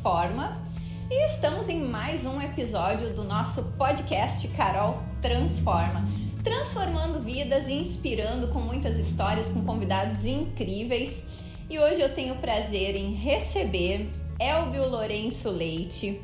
Transforma, 0.00 0.58
e 1.10 1.26
estamos 1.26 1.68
em 1.68 1.78
mais 1.78 2.24
um 2.24 2.40
episódio 2.40 3.12
do 3.12 3.22
nosso 3.22 3.64
podcast 3.72 4.48
Carol 4.48 5.02
Transforma. 5.20 6.08
Transformando 6.42 7.20
vidas 7.20 7.68
e 7.68 7.74
inspirando 7.74 8.48
com 8.48 8.60
muitas 8.60 8.96
histórias, 8.96 9.48
com 9.48 9.62
convidados 9.62 10.24
incríveis. 10.24 11.22
E 11.68 11.78
hoje 11.78 12.00
eu 12.00 12.14
tenho 12.14 12.32
o 12.32 12.38
prazer 12.38 12.96
em 12.96 13.12
receber 13.12 14.10
Elbio 14.38 14.88
Lourenço 14.88 15.50
Leite, 15.50 16.18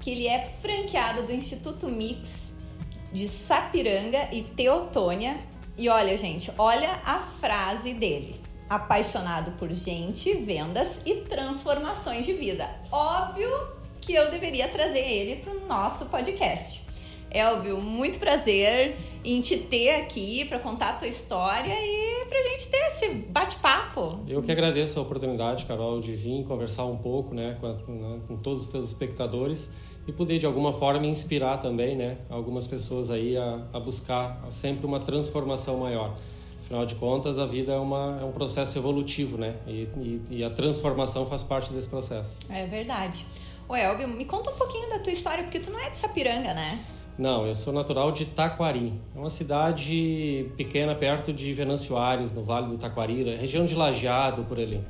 que 0.00 0.10
ele 0.10 0.26
é 0.26 0.52
franqueado 0.60 1.22
do 1.22 1.32
Instituto 1.32 1.86
Mix 1.86 2.52
de 3.12 3.28
Sapiranga 3.28 4.28
e 4.32 4.42
Teotônia. 4.42 5.38
E 5.78 5.88
olha, 5.88 6.18
gente, 6.18 6.50
olha 6.58 6.98
a 7.06 7.20
frase 7.20 7.94
dele. 7.94 8.39
Apaixonado 8.70 9.50
por 9.58 9.68
gente, 9.72 10.32
vendas 10.32 11.00
e 11.04 11.16
transformações 11.22 12.24
de 12.24 12.34
vida. 12.34 12.70
Óbvio 12.92 13.50
que 14.00 14.14
eu 14.14 14.30
deveria 14.30 14.68
trazer 14.68 15.00
ele 15.00 15.42
para 15.42 15.52
o 15.52 15.66
nosso 15.66 16.06
podcast. 16.06 16.84
Elvio, 17.32 17.80
muito 17.80 18.20
prazer 18.20 18.96
em 19.24 19.40
te 19.40 19.58
ter 19.58 19.96
aqui 19.96 20.44
para 20.44 20.60
contar 20.60 20.90
a 20.90 20.92
tua 20.92 21.08
história 21.08 21.74
e 21.74 22.26
para 22.28 22.38
a 22.38 22.42
gente 22.42 22.68
ter 22.68 22.86
esse 22.86 23.08
bate-papo. 23.28 24.20
Eu 24.28 24.40
que 24.40 24.52
agradeço 24.52 25.00
a 25.00 25.02
oportunidade, 25.02 25.64
Carol, 25.64 26.00
de 26.00 26.14
vir 26.14 26.44
conversar 26.44 26.84
um 26.84 26.96
pouco 26.96 27.34
né, 27.34 27.58
com, 27.60 27.92
né, 27.92 28.20
com 28.28 28.36
todos 28.36 28.62
os 28.62 28.68
teus 28.68 28.84
espectadores 28.84 29.72
e 30.06 30.12
poder 30.12 30.38
de 30.38 30.46
alguma 30.46 30.72
forma 30.72 31.06
inspirar 31.06 31.58
também, 31.58 31.96
né, 31.96 32.18
algumas 32.28 32.68
pessoas 32.68 33.10
aí 33.10 33.36
a, 33.36 33.66
a 33.72 33.80
buscar 33.80 34.46
sempre 34.48 34.86
uma 34.86 35.00
transformação 35.00 35.78
maior. 35.78 36.16
Afinal 36.70 36.86
de 36.86 36.94
contas, 36.94 37.36
a 37.40 37.46
vida 37.46 37.72
é, 37.72 37.76
uma, 37.76 38.20
é 38.20 38.24
um 38.24 38.30
processo 38.30 38.78
evolutivo, 38.78 39.36
né, 39.36 39.56
e, 39.66 39.88
e, 39.96 40.22
e 40.30 40.44
a 40.44 40.50
transformação 40.50 41.26
faz 41.26 41.42
parte 41.42 41.72
desse 41.72 41.88
processo. 41.88 42.38
É 42.48 42.64
verdade. 42.64 43.26
O 43.68 43.74
Elvio, 43.74 44.06
me 44.06 44.24
conta 44.24 44.50
um 44.50 44.54
pouquinho 44.54 44.88
da 44.88 45.00
tua 45.00 45.12
história, 45.12 45.42
porque 45.42 45.58
tu 45.58 45.72
não 45.72 45.80
é 45.80 45.90
de 45.90 45.96
Sapiranga, 45.96 46.54
né? 46.54 46.78
Não, 47.18 47.44
eu 47.44 47.56
sou 47.56 47.72
natural 47.72 48.12
de 48.12 48.24
Taquari. 48.24 48.92
É 49.16 49.18
uma 49.18 49.28
cidade 49.28 50.48
pequena 50.56 50.94
perto 50.94 51.32
de 51.32 51.52
Venâncio 51.52 51.98
Aires, 51.98 52.32
no 52.32 52.44
Vale 52.44 52.68
do 52.68 52.78
Taquari, 52.78 53.24
região 53.34 53.66
de 53.66 53.74
Lajeado, 53.74 54.44
por 54.44 54.60
ali. 54.60 54.80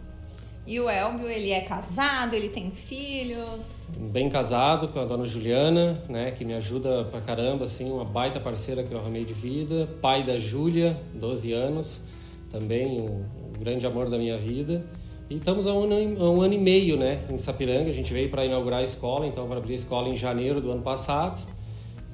E 0.71 0.79
o 0.79 0.89
Elbio, 0.89 1.29
ele 1.29 1.51
é 1.51 1.63
casado, 1.63 2.35
ele 2.35 2.49
tem 2.49 2.71
filhos? 2.71 3.89
Bem 3.99 4.29
casado 4.29 4.87
com 4.87 5.01
a 5.01 5.05
dona 5.05 5.25
Juliana, 5.25 6.01
né, 6.09 6.31
que 6.31 6.45
me 6.45 6.55
ajuda 6.55 7.03
pra 7.07 7.21
caramba, 7.21 7.65
assim, 7.65 7.91
uma 7.91 8.05
baita 8.05 8.39
parceira 8.39 8.85
que 8.85 8.95
eu 8.95 8.99
arrumei 9.01 9.25
de 9.25 9.35
vida. 9.35 9.89
Pai 10.01 10.23
da 10.23 10.37
Júlia, 10.37 10.97
12 11.13 11.53
anos, 11.53 12.05
também 12.53 13.01
um, 13.01 13.07
um, 13.07 13.59
grande 13.59 13.85
amor 13.85 14.09
da 14.09 14.17
minha 14.17 14.39
vida. 14.39 14.87
E 15.29 15.39
estamos 15.39 15.67
há 15.67 15.75
um, 15.75 15.89
há 16.23 16.31
um 16.31 16.41
ano 16.41 16.55
e 16.55 16.59
meio, 16.59 16.97
né, 16.97 17.19
em 17.29 17.37
Sapiranga. 17.37 17.91
A 17.91 17.93
gente 17.93 18.13
veio 18.13 18.31
para 18.31 18.45
inaugurar 18.45 18.79
a 18.79 18.85
escola, 18.85 19.27
então 19.27 19.49
para 19.49 19.57
abrir 19.57 19.73
a 19.73 19.77
escola 19.77 20.09
em 20.09 20.17
janeiro 20.17 20.61
do 20.61 20.71
ano 20.71 20.83
passado. 20.83 21.45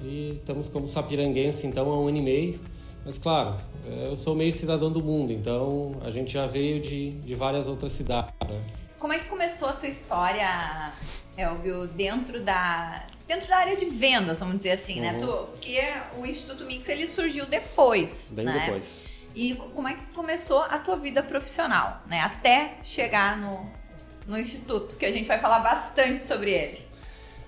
E 0.03 0.39
estamos 0.39 0.67
como 0.71 0.87
sapiranguense, 0.87 1.67
então, 1.67 1.91
há 1.91 2.01
um 2.01 2.09
ano 2.09 2.17
e 2.17 2.23
meio. 2.23 2.61
Mas 3.07 3.19
claro, 3.19 3.57
é, 3.87 4.09
eu 4.09 4.17
sou 4.17 4.35
meio 4.35 4.53
cidadão 4.53 4.91
do 4.91 5.01
mundo, 5.01 5.33
então 5.33 5.95
a 6.05 6.11
gente 6.11 6.33
já 6.33 6.49
veio 6.49 6.81
de, 6.81 7.11
de 7.11 7.35
várias 7.37 7.69
outras 7.69 7.93
cidades. 7.93 8.35
Né? 8.49 8.61
Como 8.99 9.13
é 9.13 9.21
que 9.21 9.29
começou 9.29 9.69
a 9.69 9.75
tua 9.75 9.89
história, 9.89 10.93
Elvio, 11.39 11.87
dentro 11.87 12.43
da 12.43 13.07
dentro 13.29 13.49
da 13.49 13.59
área 13.59 13.77
de 13.77 13.87
vendas, 13.87 14.41
vamos 14.41 14.57
dizer 14.57 14.73
assim, 14.73 15.01
né? 15.01 15.13
uhum. 15.13 15.21
né? 15.21 15.27
Tu, 15.27 15.51
porque 15.53 15.81
o 16.19 16.27
Instituto 16.27 16.65
Mix 16.65 16.89
ele 16.89 17.07
surgiu 17.07 17.47
depois, 17.47 18.33
Bem 18.35 18.45
né? 18.45 18.59
depois. 18.59 19.05
E 19.37 19.55
como 19.55 19.87
é 19.87 19.95
que 19.95 20.13
começou 20.13 20.63
a 20.63 20.79
tua 20.79 20.97
vida 20.97 21.23
profissional, 21.23 22.03
né? 22.09 22.21
Até 22.21 22.79
chegar 22.83 23.37
no, 23.37 23.71
no 24.27 24.37
instituto, 24.37 24.97
que 24.97 25.07
a 25.07 25.13
gente 25.13 25.27
vai 25.27 25.39
falar 25.39 25.61
bastante 25.61 26.21
sobre 26.21 26.51
ele. 26.51 26.86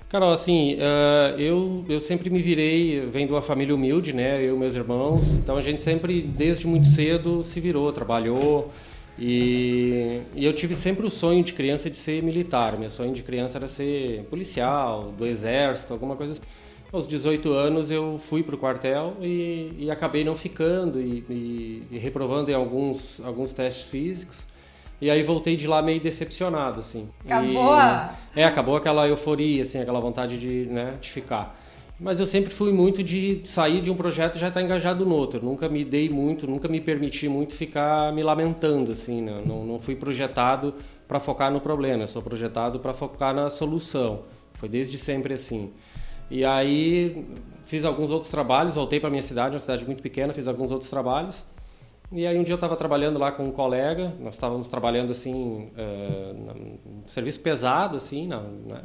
Carol, 0.09 0.33
assim, 0.33 0.77
uh, 0.77 1.39
eu, 1.39 1.85
eu 1.87 2.01
sempre 2.01 2.31
me 2.31 2.41
virei, 2.41 3.01
vem 3.01 3.27
de 3.27 3.33
uma 3.33 3.43
família 3.43 3.75
humilde, 3.75 4.15
né? 4.15 4.43
Eu 4.43 4.57
e 4.57 4.59
meus 4.59 4.75
irmãos. 4.75 5.35
Então 5.35 5.55
a 5.59 5.61
gente 5.61 5.83
sempre, 5.83 6.23
desde 6.23 6.67
muito 6.67 6.87
cedo, 6.87 7.45
se 7.45 7.61
virou, 7.61 7.93
trabalhou. 7.93 8.73
E, 9.19 10.23
e 10.35 10.47
eu 10.47 10.55
tive 10.55 10.75
sempre 10.75 11.07
o 11.07 11.11
sonho 11.11 11.45
de 11.45 11.53
criança 11.53 11.91
de 11.91 11.97
ser 11.99 12.23
militar. 12.23 12.79
Meu 12.79 12.89
sonho 12.89 13.13
de 13.13 13.23
criança 13.23 13.59
era 13.59 13.69
ser 13.69 14.23
policial, 14.31 15.13
do 15.13 15.27
exército, 15.27 15.93
alguma 15.93 16.17
coisa 16.17 16.33
assim. 16.33 16.43
Aos 16.91 17.07
18 17.07 17.53
anos 17.53 17.91
eu 17.91 18.17
fui 18.17 18.43
para 18.43 18.55
o 18.55 18.59
quartel 18.59 19.15
e, 19.21 19.75
e, 19.79 19.91
acabei 19.91 20.25
não 20.25 20.35
ficando 20.35 20.99
e, 20.99 21.85
e 21.91 21.99
reprovando 21.99 22.51
em 22.51 22.55
alguns, 22.55 23.21
alguns 23.23 23.53
testes 23.53 23.89
físicos. 23.89 24.47
E 25.01 25.11
aí 25.11 25.23
voltei 25.23 25.57
de 25.57 25.67
lá 25.67 25.81
meio 25.81 26.01
decepcionado, 26.01 26.81
assim. 26.81 27.09
Acabou 27.25 27.73
a... 27.73 28.15
É, 28.35 28.45
acabou 28.45 28.77
aquela 28.77 29.07
euforia, 29.07 29.63
assim, 29.63 29.81
aquela 29.81 30.01
vontade 30.01 30.39
de, 30.39 30.67
né, 30.71 30.95
de 31.01 31.11
ficar. 31.11 31.57
Mas 32.01 32.21
eu 32.21 32.27
sempre 32.27 32.51
fui 32.53 32.73
muito 32.73 33.03
de 33.03 33.41
sair 33.45 33.81
de 33.81 33.91
um 33.91 33.97
projeto 33.97 34.37
e 34.37 34.39
já 34.39 34.49
estar 34.49 34.63
engajado 34.63 35.05
no 35.05 35.15
outro. 35.15 35.45
Nunca 35.45 35.69
me 35.69 35.85
dei 35.85 36.09
muito, 36.09 36.47
nunca 36.47 36.69
me 36.69 36.81
permiti 36.81 37.29
muito 37.29 37.55
ficar 37.55 38.13
me 38.13 38.23
lamentando, 38.23 38.93
assim, 38.93 39.21
né? 39.21 39.43
Não, 39.45 39.65
não 39.65 39.81
fui 39.81 39.97
projetado 39.97 40.75
para 41.09 41.19
focar 41.19 41.51
no 41.51 41.61
problema, 41.61 42.05
eu 42.05 42.09
sou 42.09 42.23
projetado 42.23 42.79
para 42.79 42.93
focar 42.93 43.35
na 43.35 43.51
solução. 43.51 44.21
Foi 44.55 44.69
desde 44.69 44.97
sempre 44.97 45.35
assim. 45.35 45.73
E 46.31 46.45
aí 46.45 47.27
fiz 47.65 47.85
alguns 47.85 48.11
outros 48.11 48.31
trabalhos, 48.31 48.75
voltei 48.75 49.01
para 49.01 49.11
minha 49.11 49.23
cidade, 49.23 49.55
uma 49.55 49.61
cidade 49.61 49.85
muito 49.85 50.03
pequena, 50.03 50.33
fiz 50.33 50.47
alguns 50.47 50.71
outros 50.71 50.91
trabalhos. 50.91 51.45
E 52.11 52.27
aí 52.27 52.39
um 52.39 52.43
dia 52.43 52.53
eu 52.53 52.57
estava 52.57 52.75
trabalhando 52.75 53.19
lá 53.19 53.31
com 53.31 53.45
um 53.45 53.53
colega, 53.53 54.15
nós 54.19 54.35
estávamos 54.35 54.67
trabalhando 54.67 55.11
assim, 55.11 55.71
uh, 55.77 56.79
um 56.87 57.07
serviço 57.07 57.41
pesado, 57.41 57.97
assim, 57.97 58.27
não, 58.27 58.45
né? 58.67 58.83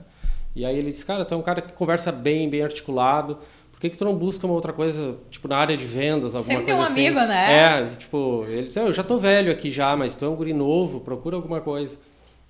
E 0.55 0.65
aí 0.65 0.77
ele 0.77 0.91
disse, 0.91 1.05
cara, 1.05 1.23
tu 1.23 1.33
é 1.33 1.37
um 1.37 1.41
cara 1.41 1.61
que 1.61 1.71
conversa 1.73 2.11
bem, 2.11 2.49
bem 2.49 2.61
articulado, 2.61 3.39
por 3.71 3.79
que, 3.79 3.89
que 3.89 3.97
tu 3.97 4.05
não 4.05 4.15
busca 4.15 4.45
uma 4.45 4.53
outra 4.53 4.73
coisa, 4.73 5.17
tipo, 5.29 5.47
na 5.47 5.57
área 5.57 5.75
de 5.75 5.85
vendas, 5.85 6.35
alguma 6.35 6.43
Sempre 6.43 6.65
coisa 6.65 6.79
um 6.79 6.83
assim? 6.83 7.07
amigo, 7.07 7.19
né? 7.25 7.53
É, 7.53 7.85
tipo, 7.95 8.45
ele 8.47 8.67
disse, 8.67 8.79
eu 8.79 8.91
já 8.91 9.03
tô 9.03 9.17
velho 9.17 9.51
aqui 9.51 9.71
já, 9.71 9.95
mas 9.95 10.13
tu 10.13 10.25
é 10.25 10.29
um 10.29 10.35
guri 10.35 10.53
novo, 10.53 10.99
procura 10.99 11.37
alguma 11.37 11.61
coisa. 11.61 11.97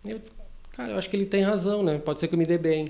E 0.03 0.11
eu 0.11 0.19
disse, 0.19 0.34
cara, 0.75 0.91
eu 0.91 0.97
acho 0.97 1.09
que 1.09 1.16
ele 1.16 1.25
tem 1.25 1.41
razão, 1.44 1.84
né? 1.84 2.00
Pode 2.00 2.19
ser 2.19 2.28
que 2.28 2.34
eu 2.34 2.40
me 2.40 2.45
dê 2.45 2.57
bem. 2.57 2.85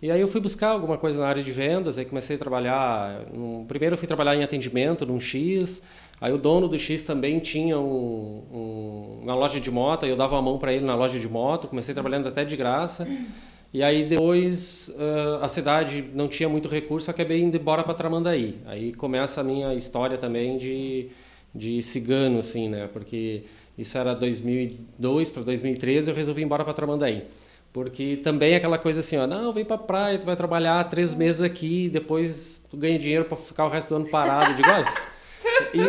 E 0.00 0.10
aí 0.10 0.20
eu 0.20 0.28
fui 0.28 0.40
buscar 0.40 0.70
alguma 0.70 0.98
coisa 0.98 1.20
na 1.20 1.28
área 1.28 1.42
de 1.42 1.50
vendas, 1.52 1.96
aí 1.96 2.04
comecei 2.04 2.36
a 2.36 2.38
trabalhar, 2.38 3.22
no... 3.32 3.64
primeiro 3.66 3.94
eu 3.94 3.98
fui 3.98 4.06
trabalhar 4.06 4.36
em 4.36 4.42
atendimento, 4.42 5.06
num 5.06 5.18
X, 5.18 5.82
Aí 6.20 6.32
o 6.32 6.38
dono 6.38 6.66
do 6.66 6.78
X 6.78 7.02
também 7.02 7.38
tinha 7.38 7.78
um, 7.78 8.42
um, 8.52 9.20
uma 9.22 9.34
loja 9.34 9.60
de 9.60 9.70
moto, 9.70 10.06
e 10.06 10.08
eu 10.08 10.16
dava 10.16 10.38
a 10.38 10.42
mão 10.42 10.58
para 10.58 10.72
ele 10.72 10.84
na 10.84 10.94
loja 10.94 11.18
de 11.18 11.28
moto, 11.28 11.68
comecei 11.68 11.92
trabalhando 11.92 12.28
até 12.28 12.44
de 12.44 12.56
graça. 12.56 13.06
E 13.72 13.82
aí 13.82 14.06
depois 14.06 14.90
uh, 14.96 15.42
a 15.42 15.48
cidade 15.48 16.04
não 16.14 16.28
tinha 16.28 16.48
muito 16.48 16.68
recurso, 16.68 17.10
acabei 17.10 17.42
indo 17.42 17.56
embora 17.56 17.82
para 17.82 17.92
Tramandaí. 17.92 18.56
Aí 18.64 18.94
começa 18.94 19.42
a 19.42 19.44
minha 19.44 19.74
história 19.74 20.16
também 20.16 20.56
de, 20.56 21.10
de 21.54 21.82
cigano, 21.82 22.38
assim, 22.38 22.68
né? 22.70 22.88
Porque 22.90 23.42
isso 23.76 23.98
era 23.98 24.14
2002 24.14 25.30
para 25.30 25.42
2013, 25.42 26.10
eu 26.10 26.16
resolvi 26.16 26.40
ir 26.40 26.44
embora 26.44 26.64
para 26.64 26.72
Tramandaí. 26.72 27.24
Porque 27.70 28.16
também 28.16 28.54
é 28.54 28.56
aquela 28.56 28.78
coisa 28.78 29.00
assim, 29.00 29.18
ó, 29.18 29.26
não, 29.26 29.52
vem 29.52 29.66
pra 29.66 29.76
praia, 29.76 30.18
tu 30.18 30.24
vai 30.24 30.34
trabalhar 30.34 30.82
três 30.84 31.12
meses 31.12 31.42
aqui, 31.42 31.90
depois 31.90 32.64
tu 32.70 32.76
ganha 32.78 32.98
dinheiro 32.98 33.26
para 33.26 33.36
ficar 33.36 33.66
o 33.66 33.68
resto 33.68 33.90
do 33.90 33.96
ano 33.96 34.08
parado. 34.08 34.52
Eu 34.52 34.56
digo, 34.56 34.70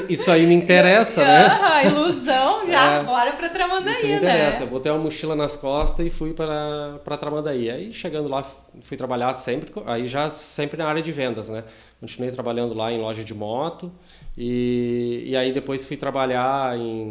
isso 0.09 0.31
aí 0.31 0.45
me 0.45 0.53
interessa, 0.53 1.23
né? 1.23 1.85
Ilusão 1.85 2.67
já, 2.69 2.93
é, 2.93 3.03
bora 3.03 3.33
pra 3.33 3.49
Tramandaí, 3.49 3.93
isso 3.93 4.07
me 4.07 4.13
interessa. 4.13 4.59
Né? 4.61 4.65
Botei 4.65 4.91
uma 4.91 5.01
mochila 5.01 5.35
nas 5.35 5.55
costas 5.55 6.05
e 6.05 6.09
fui 6.09 6.33
para 6.33 6.99
para 7.03 7.17
Tramandaí. 7.17 7.69
Aí 7.69 7.93
chegando 7.93 8.27
lá, 8.27 8.45
fui 8.81 8.97
trabalhar 8.97 9.33
sempre, 9.33 9.71
aí 9.85 10.07
já 10.07 10.29
sempre 10.29 10.77
na 10.77 10.87
área 10.87 11.01
de 11.01 11.11
vendas, 11.11 11.49
né? 11.49 11.63
Continuei 11.99 12.31
trabalhando 12.31 12.73
lá 12.73 12.91
em 12.91 12.99
loja 12.99 13.23
de 13.23 13.33
moto 13.33 13.91
e, 14.37 15.23
e 15.25 15.35
aí 15.35 15.51
depois 15.51 15.85
fui 15.85 15.97
trabalhar 15.97 16.77
em, 16.77 17.05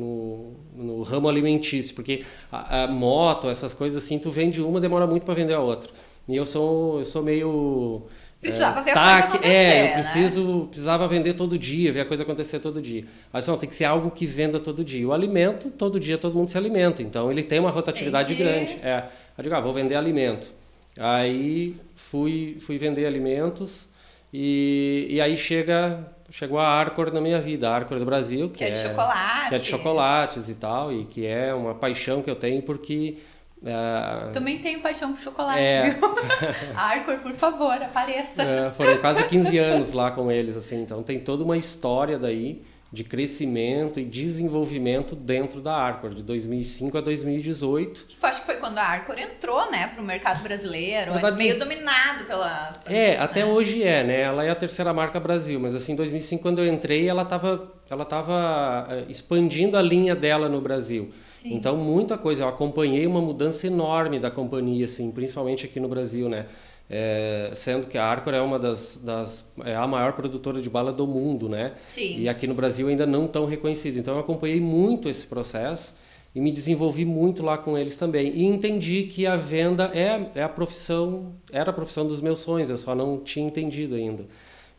no, 0.00 0.54
no 0.74 1.02
ramo 1.02 1.28
alimentício, 1.28 1.94
porque 1.94 2.24
a, 2.50 2.84
a 2.84 2.88
moto, 2.88 3.50
essas 3.50 3.74
coisas 3.74 4.02
assim, 4.02 4.18
tu 4.18 4.30
vende 4.30 4.62
uma, 4.62 4.80
demora 4.80 5.06
muito 5.06 5.24
para 5.24 5.34
vender 5.34 5.54
a 5.54 5.60
outra. 5.60 5.90
E 6.28 6.36
eu 6.36 6.46
sou, 6.46 7.00
eu 7.00 7.04
sou 7.04 7.22
meio 7.22 8.04
Precisava 8.42 8.80
é, 8.80 8.82
ver 8.82 8.90
a 8.90 8.94
tá, 8.94 9.22
coisa 9.22 9.28
acontecer, 9.28 9.54
É, 9.54 9.80
eu 9.80 9.84
né? 9.84 9.92
preciso, 9.92 10.58
né? 10.58 10.66
precisava 10.66 11.08
vender 11.08 11.34
todo 11.34 11.56
dia, 11.56 11.92
ver 11.92 12.00
a 12.00 12.04
coisa 12.04 12.24
acontecer 12.24 12.58
todo 12.58 12.82
dia. 12.82 13.04
Mas 13.32 13.46
não, 13.46 13.56
tem 13.56 13.68
que 13.68 13.74
ser 13.74 13.84
algo 13.84 14.10
que 14.10 14.26
venda 14.26 14.58
todo 14.58 14.84
dia. 14.84 15.06
O 15.06 15.12
alimento, 15.12 15.70
todo 15.70 16.00
dia 16.00 16.18
todo 16.18 16.34
mundo 16.34 16.48
se 16.48 16.58
alimenta, 16.58 17.04
então 17.04 17.30
ele 17.30 17.44
tem 17.44 17.60
uma 17.60 17.70
rotatividade 17.70 18.34
grande. 18.34 18.78
É, 18.82 19.04
eu 19.38 19.44
digo, 19.44 19.54
ah, 19.54 19.60
vou 19.60 19.72
vender 19.72 19.94
alimento. 19.94 20.52
Aí 20.98 21.76
fui, 21.94 22.56
fui 22.60 22.76
vender 22.78 23.06
alimentos 23.06 23.88
e, 24.32 25.06
e 25.08 25.20
aí 25.20 25.36
chega, 25.36 26.00
chegou 26.28 26.58
a 26.58 26.66
Arcor 26.66 27.12
na 27.12 27.20
minha 27.20 27.40
vida, 27.40 27.70
a 27.70 27.76
Arcor 27.76 27.98
do 28.00 28.04
Brasil, 28.04 28.50
que, 28.50 28.58
que 28.58 28.64
é, 28.64 28.70
de 28.70 28.78
chocolate. 28.78 29.48
Que 29.50 29.54
é 29.54 29.58
de 29.58 29.64
chocolates 29.64 30.48
e 30.48 30.54
tal, 30.54 30.92
e 30.92 31.04
que 31.04 31.24
é 31.24 31.54
uma 31.54 31.74
paixão 31.76 32.20
que 32.22 32.30
eu 32.30 32.36
tenho 32.36 32.60
porque 32.60 33.18
Uh, 33.62 34.32
Também 34.32 34.58
tenho 34.58 34.80
paixão 34.80 35.12
por 35.12 35.20
chocolate, 35.20 35.60
é... 35.60 35.90
viu? 35.90 36.14
Arcor, 36.76 37.20
por 37.20 37.34
favor, 37.34 37.74
apareça. 37.74 38.42
Uh, 38.42 38.70
foram 38.72 38.98
quase 38.98 39.22
15 39.24 39.58
anos 39.58 39.92
lá 39.92 40.10
com 40.10 40.30
eles, 40.32 40.56
assim, 40.56 40.82
então 40.82 41.02
tem 41.02 41.20
toda 41.20 41.44
uma 41.44 41.56
história 41.56 42.18
daí 42.18 42.64
de 42.92 43.04
crescimento 43.04 43.98
e 43.98 44.04
desenvolvimento 44.04 45.16
dentro 45.16 45.62
da 45.62 45.74
Arcor, 45.74 46.10
de 46.10 46.22
2005 46.22 46.98
a 46.98 47.00
2018. 47.00 48.06
Que 48.06 48.26
acho 48.26 48.40
que 48.40 48.46
foi 48.46 48.56
quando 48.56 48.76
a 48.76 48.82
Arcor 48.82 49.18
entrou, 49.18 49.70
né, 49.70 49.86
para 49.86 50.02
o 50.02 50.04
mercado 50.04 50.42
brasileiro, 50.42 51.12
verdade, 51.12 51.38
meio 51.38 51.58
dominado 51.58 52.24
pela... 52.24 52.70
É, 52.86 53.16
até 53.16 53.44
né? 53.44 53.50
hoje 53.50 53.82
é, 53.82 54.04
né, 54.04 54.20
ela 54.20 54.44
é 54.44 54.50
a 54.50 54.54
terceira 54.54 54.92
marca 54.92 55.18
Brasil, 55.18 55.58
mas 55.58 55.74
assim, 55.74 55.92
em 55.92 55.96
2005 55.96 56.42
quando 56.42 56.58
eu 56.58 56.70
entrei, 56.70 57.08
ela 57.08 57.22
estava 57.22 57.72
ela 57.92 58.06
tava 58.06 58.86
eh, 58.88 59.04
expandindo 59.10 59.76
a 59.76 59.82
linha 59.82 60.16
dela 60.16 60.48
no 60.48 60.62
Brasil. 60.62 61.12
Sim. 61.42 61.54
Então, 61.54 61.76
muita 61.76 62.16
coisa, 62.16 62.44
eu 62.44 62.48
acompanhei 62.48 63.04
uma 63.04 63.20
mudança 63.20 63.66
enorme 63.66 64.20
da 64.20 64.30
companhia, 64.30 64.84
assim, 64.84 65.10
principalmente 65.10 65.66
aqui 65.66 65.80
no 65.80 65.88
Brasil, 65.88 66.28
né, 66.28 66.46
é, 66.88 67.50
sendo 67.54 67.88
que 67.88 67.98
a 67.98 68.04
Arcor 68.04 68.32
é 68.32 68.40
uma 68.40 68.60
das, 68.60 69.00
das, 69.02 69.44
é 69.64 69.74
a 69.74 69.84
maior 69.88 70.12
produtora 70.12 70.62
de 70.62 70.70
bala 70.70 70.92
do 70.92 71.04
mundo, 71.04 71.48
né? 71.48 71.72
Sim. 71.82 72.20
E 72.20 72.28
aqui 72.28 72.46
no 72.46 72.54
Brasil 72.54 72.86
ainda 72.86 73.04
não 73.04 73.26
tão 73.26 73.44
reconhecida. 73.44 73.98
Então 73.98 74.14
eu 74.14 74.20
acompanhei 74.20 74.60
muito 74.60 75.08
esse 75.08 75.26
processo 75.26 75.94
e 76.32 76.40
me 76.40 76.52
desenvolvi 76.52 77.04
muito 77.04 77.42
lá 77.42 77.58
com 77.58 77.76
eles 77.76 77.96
também. 77.96 78.36
E 78.36 78.44
entendi 78.44 79.04
que 79.04 79.26
a 79.26 79.36
venda 79.36 79.90
é, 79.94 80.30
é 80.34 80.42
a 80.42 80.48
profissão, 80.48 81.32
era 81.50 81.70
a 81.70 81.72
profissão 81.72 82.06
dos 82.06 82.20
meus 82.20 82.38
sonhos, 82.38 82.70
eu 82.70 82.78
só 82.78 82.94
não 82.94 83.18
tinha 83.18 83.46
entendido 83.46 83.94
ainda. 83.96 84.24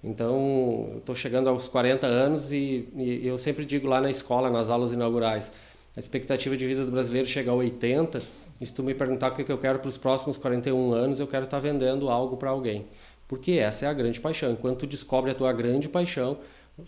Então, 0.04 0.95
estou 0.98 1.15
chegando 1.15 1.50
aos 1.50 1.68
40 1.68 2.06
anos 2.06 2.51
e, 2.51 2.89
e, 2.95 3.25
eu 3.25 3.38
sempre 3.38 3.65
digo 3.65 3.88
lá 3.88 4.01
na 4.01 4.10
escola, 4.10 4.50
nas 4.50 4.69
aulas 4.69 4.92
inaugurais, 4.92 5.51
a 5.95 5.99
expectativa 5.99 6.57
de 6.57 6.65
vida 6.65 6.85
do 6.85 6.91
brasileiro 6.91 7.27
chega 7.27 7.51
a 7.51 7.53
80 7.53 8.19
e 8.59 8.65
se 8.65 8.73
tu 8.73 8.81
me 8.81 8.93
perguntar 8.93 9.31
o 9.31 9.35
que 9.35 9.51
eu 9.51 9.57
quero 9.57 9.79
para 9.79 9.87
os 9.87 9.97
próximos 9.97 10.37
41 10.37 10.91
anos, 10.93 11.19
eu 11.19 11.27
quero 11.27 11.45
estar 11.45 11.57
tá 11.57 11.61
vendendo 11.61 12.09
algo 12.09 12.37
para 12.37 12.49
alguém. 12.49 12.87
Porque 13.27 13.53
essa 13.53 13.85
é 13.85 13.89
a 13.89 13.93
grande 13.93 14.19
paixão. 14.19 14.51
Enquanto 14.51 14.79
tu 14.79 14.87
descobre 14.87 15.31
a 15.31 15.35
tua 15.35 15.51
grande 15.53 15.89
paixão, 15.89 16.39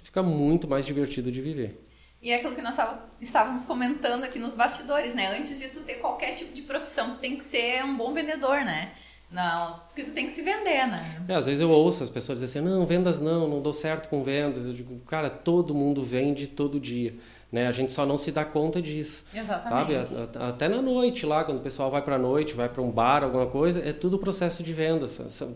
fica 0.03 0.23
muito 0.23 0.67
mais 0.67 0.85
divertido 0.85 1.31
de 1.31 1.41
viver. 1.41 1.81
E 2.21 2.31
é 2.31 2.35
aquilo 2.37 2.55
que 2.55 2.61
nós 2.61 2.75
estávamos 3.21 3.65
comentando 3.65 4.23
aqui 4.23 4.39
nos 4.39 4.55
bastidores, 4.55 5.13
né? 5.13 5.37
Antes 5.37 5.59
de 5.59 5.67
tu 5.67 5.81
ter 5.81 5.95
qualquer 5.95 6.33
tipo 6.33 6.53
de 6.53 6.63
profissão, 6.63 7.11
tu 7.11 7.19
tem 7.19 7.35
que 7.35 7.43
ser 7.43 7.83
um 7.83 7.95
bom 7.95 8.13
vendedor, 8.13 8.65
né? 8.65 8.93
Não, 9.29 9.79
porque 9.87 10.03
tu 10.03 10.11
tem 10.11 10.25
que 10.25 10.31
se 10.31 10.41
vender, 10.41 10.87
né? 10.87 11.23
É, 11.27 11.35
às 11.35 11.45
vezes 11.45 11.61
eu 11.61 11.69
ouço 11.69 12.03
as 12.03 12.09
pessoas 12.09 12.39
dizendo 12.39 12.67
assim, 12.67 12.77
não, 12.77 12.85
vendas 12.85 13.19
não, 13.19 13.47
não 13.47 13.61
dou 13.61 13.73
certo 13.73 14.07
com 14.09 14.23
vendas. 14.23 14.65
Eu 14.65 14.73
digo, 14.73 14.99
cara, 15.01 15.29
todo 15.29 15.75
mundo 15.75 16.03
vende 16.03 16.47
todo 16.47 16.79
dia. 16.79 17.13
Né? 17.55 17.67
A 17.67 17.71
gente 17.71 17.93
só 17.93 18.05
não 18.05 18.17
se 18.17 18.33
dá 18.33 18.43
conta 18.43 18.81
disso. 18.81 19.25
Exatamente. 19.33 20.09
Sabe? 20.09 20.29
Até 20.45 20.67
na 20.67 20.81
noite 20.81 21.25
lá, 21.25 21.45
quando 21.45 21.59
o 21.59 21.61
pessoal 21.61 21.89
vai 21.89 22.01
para 22.01 22.15
a 22.15 22.19
noite, 22.19 22.53
vai 22.53 22.67
para 22.67 22.81
um 22.81 22.91
bar, 22.91 23.23
alguma 23.23 23.47
coisa, 23.47 23.79
é 23.79 23.93
tudo 23.93 24.19
processo 24.19 24.61
de 24.61 24.73
venda, 24.73 25.07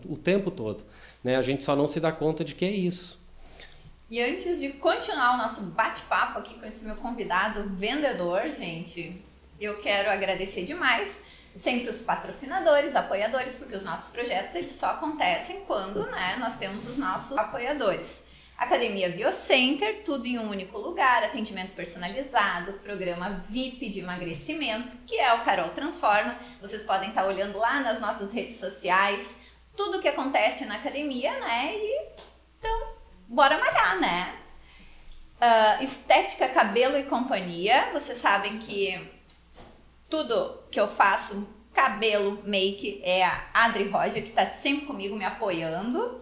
o 0.05 0.15
tempo 0.15 0.49
todo. 0.49 0.85
Né? 1.21 1.35
A 1.35 1.41
gente 1.41 1.61
só 1.61 1.75
não 1.75 1.87
se 1.87 1.99
dá 1.99 2.09
conta 2.09 2.45
de 2.45 2.55
que 2.55 2.63
é 2.63 2.71
isso. 2.71 3.19
E 4.09 4.21
antes 4.21 4.61
de 4.61 4.69
continuar 4.69 5.33
o 5.33 5.37
nosso 5.39 5.61
bate-papo 5.63 6.39
aqui 6.39 6.57
com 6.57 6.65
esse 6.65 6.85
meu 6.85 6.95
convidado 6.95 7.63
vendedor, 7.75 8.43
gente, 8.57 9.21
eu 9.59 9.81
quero 9.81 10.09
agradecer 10.09 10.63
demais 10.63 11.19
sempre 11.57 11.89
os 11.89 12.01
patrocinadores, 12.01 12.95
apoiadores, 12.95 13.55
porque 13.55 13.75
os 13.75 13.83
nossos 13.83 14.09
projetos 14.09 14.55
eles 14.55 14.71
só 14.71 14.91
acontecem 14.91 15.65
quando 15.67 16.09
né, 16.09 16.37
nós 16.39 16.55
temos 16.55 16.87
os 16.87 16.97
nossos 16.97 17.37
apoiadores. 17.37 18.21
Academia 18.59 19.09
Biocenter, 19.09 20.03
tudo 20.03 20.27
em 20.27 20.38
um 20.38 20.50
único 20.50 20.77
lugar, 20.77 21.23
atendimento 21.23 21.73
personalizado, 21.73 22.73
programa 22.73 23.45
VIP 23.50 23.89
de 23.89 24.00
emagrecimento, 24.00 24.91
que 25.07 25.17
é 25.17 25.33
o 25.33 25.45
Carol 25.45 25.69
Transforma. 25.69 26.38
Vocês 26.59 26.83
podem 26.83 27.07
estar 27.07 27.25
olhando 27.25 27.57
lá 27.57 27.79
nas 27.79 28.01
nossas 28.01 28.33
redes 28.33 28.57
sociais, 28.57 29.33
tudo 29.77 29.97
o 30.00 30.01
que 30.01 30.09
acontece 30.09 30.65
na 30.65 30.75
academia, 30.75 31.39
né? 31.39 31.73
E 31.73 32.09
então, 32.57 32.97
bora 33.29 33.57
malhar, 33.57 33.97
né? 33.97 34.35
Uh, 35.38 35.83
estética, 35.85 36.50
cabelo 36.50 36.97
e 36.97 37.03
companhia. 37.03 37.89
Vocês 37.94 38.17
sabem 38.17 38.59
que 38.59 39.09
tudo 40.09 40.65
que 40.69 40.81
eu 40.81 40.89
faço, 40.89 41.47
cabelo, 41.73 42.44
make, 42.44 43.00
é 43.06 43.23
a 43.23 43.51
Adri 43.53 43.88
Roger, 43.88 44.21
que 44.21 44.31
está 44.31 44.45
sempre 44.45 44.85
comigo 44.85 45.15
me 45.15 45.23
apoiando. 45.23 46.21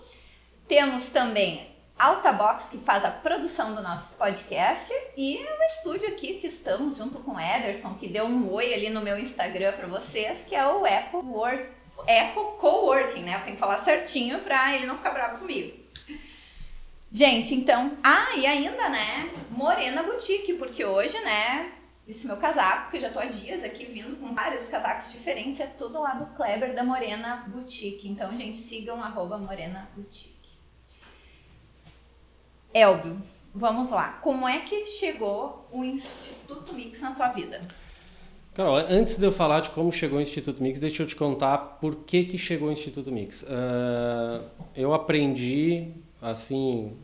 Temos 0.67 1.09
também 1.09 1.75
Alta 1.97 2.31
Box, 2.31 2.69
que 2.69 2.77
faz 2.77 3.03
a 3.03 3.09
produção 3.09 3.73
do 3.73 3.81
nosso 3.81 4.15
podcast, 4.17 4.93
e 5.17 5.37
o 5.37 5.63
estúdio 5.63 6.07
aqui 6.09 6.35
que 6.35 6.45
estamos 6.45 6.97
junto 6.97 7.17
com 7.19 7.31
o 7.31 7.39
Ederson, 7.39 7.95
que 7.95 8.07
deu 8.07 8.25
um 8.25 8.51
oi 8.53 8.71
ali 8.71 8.91
no 8.91 9.01
meu 9.01 9.17
Instagram 9.17 9.73
para 9.73 9.87
vocês, 9.87 10.45
que 10.47 10.55
é 10.55 10.67
o 10.67 10.85
Eco 10.85 11.25
Work, 11.25 11.67
Eco 12.05 12.57
Coworking, 12.59 13.23
né? 13.23 13.37
Eu 13.37 13.39
tenho 13.41 13.55
que 13.55 13.59
falar 13.59 13.79
certinho 13.79 14.39
para 14.39 14.75
ele 14.75 14.85
não 14.85 14.95
ficar 14.95 15.09
bravo 15.09 15.39
comigo. 15.39 15.75
Gente, 17.11 17.55
então, 17.55 17.97
ah, 18.03 18.35
e 18.35 18.45
ainda, 18.45 18.89
né, 18.89 19.31
Morena 19.49 20.03
Boutique, 20.03 20.53
porque 20.53 20.85
hoje, 20.85 21.17
né, 21.21 21.71
esse 22.07 22.27
meu 22.27 22.37
casaco, 22.37 22.91
que 22.91 22.97
eu 22.97 23.01
já 23.01 23.09
tô 23.09 23.17
há 23.17 23.25
dias 23.25 23.63
aqui 23.63 23.85
vindo 23.85 24.19
com 24.19 24.35
vários 24.35 24.67
casacos 24.67 25.11
diferentes, 25.11 25.59
é 25.59 25.65
tudo 25.65 25.99
lá 25.99 26.13
do 26.13 26.27
Kleber 26.35 26.75
da 26.75 26.83
Morena 26.83 27.43
Boutique. 27.47 28.07
Então, 28.07 28.37
gente, 28.37 28.57
sigam 28.57 29.03
arroba 29.03 29.39
Morena 29.39 29.89
Boutique. 29.95 30.36
Elbio, 32.77 33.17
vamos 33.53 33.89
lá. 33.89 34.19
Como 34.21 34.47
é 34.47 34.59
que 34.59 34.85
chegou 34.85 35.67
o 35.71 35.83
Instituto 35.83 36.73
Mix 36.73 37.01
na 37.01 37.11
tua 37.11 37.29
vida? 37.29 37.59
Carol, 38.53 38.77
antes 38.77 39.17
de 39.17 39.25
eu 39.25 39.31
falar 39.31 39.61
de 39.61 39.69
como 39.69 39.91
chegou 39.91 40.19
o 40.19 40.21
Instituto 40.21 40.61
Mix, 40.61 40.79
deixa 40.79 41.03
eu 41.03 41.07
te 41.07 41.15
contar 41.15 41.57
por 41.79 41.95
que, 41.95 42.23
que 42.23 42.37
chegou 42.37 42.69
o 42.69 42.71
Instituto 42.71 43.11
Mix. 43.11 43.43
Uh, 43.43 44.43
eu 44.75 44.93
aprendi, 44.93 45.89
assim, 46.21 46.95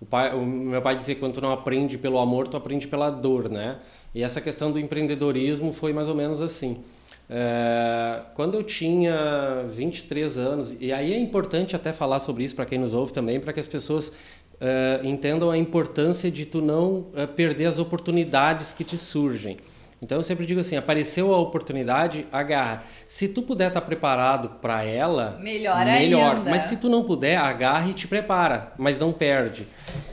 o, 0.00 0.06
pai, 0.06 0.34
o 0.34 0.44
meu 0.44 0.82
pai 0.82 0.96
dizia 0.96 1.14
que 1.14 1.20
quando 1.20 1.34
tu 1.34 1.40
não 1.40 1.52
aprende 1.52 1.96
pelo 1.96 2.18
amor, 2.18 2.48
tu 2.48 2.56
aprende 2.56 2.86
pela 2.86 3.10
dor, 3.10 3.48
né? 3.48 3.78
E 4.14 4.22
essa 4.22 4.40
questão 4.40 4.70
do 4.70 4.78
empreendedorismo 4.78 5.72
foi 5.72 5.92
mais 5.92 6.08
ou 6.08 6.14
menos 6.14 6.40
assim. 6.40 6.82
É, 7.28 8.20
quando 8.34 8.54
eu 8.54 8.62
tinha 8.62 9.64
23 9.70 10.36
anos, 10.36 10.76
e 10.78 10.92
aí 10.92 11.12
é 11.14 11.18
importante 11.18 11.74
até 11.74 11.92
falar 11.92 12.18
sobre 12.18 12.44
isso 12.44 12.54
para 12.54 12.66
quem 12.66 12.78
nos 12.78 12.92
ouve 12.92 13.12
também, 13.12 13.40
para 13.40 13.52
que 13.52 13.60
as 13.60 13.66
pessoas 13.66 14.12
uh, 14.54 15.06
entendam 15.06 15.50
a 15.50 15.58
importância 15.58 16.30
de 16.30 16.44
tu 16.44 16.60
não 16.60 17.06
uh, 17.14 17.28
perder 17.34 17.66
as 17.66 17.78
oportunidades 17.78 18.72
que 18.72 18.84
te 18.84 18.96
surgem. 18.96 19.58
Então 20.02 20.18
eu 20.18 20.22
sempre 20.22 20.44
digo 20.44 20.60
assim, 20.60 20.76
apareceu 20.76 21.34
a 21.34 21.38
oportunidade, 21.38 22.26
agarra. 22.30 22.82
Se 23.08 23.26
tu 23.26 23.40
puder 23.40 23.68
estar 23.68 23.80
tá 23.80 23.86
preparado 23.86 24.50
para 24.60 24.84
ela, 24.84 25.38
melhor, 25.40 25.84
melhor. 25.84 26.36
Ainda. 26.36 26.50
Mas 26.50 26.64
se 26.64 26.76
tu 26.76 26.90
não 26.90 27.04
puder, 27.04 27.38
agarra 27.38 27.88
e 27.88 27.94
te 27.94 28.06
prepara, 28.06 28.72
mas 28.76 28.98
não 28.98 29.12
perde. 29.12 29.66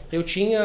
Eu 0.10 0.24
tinha, 0.24 0.60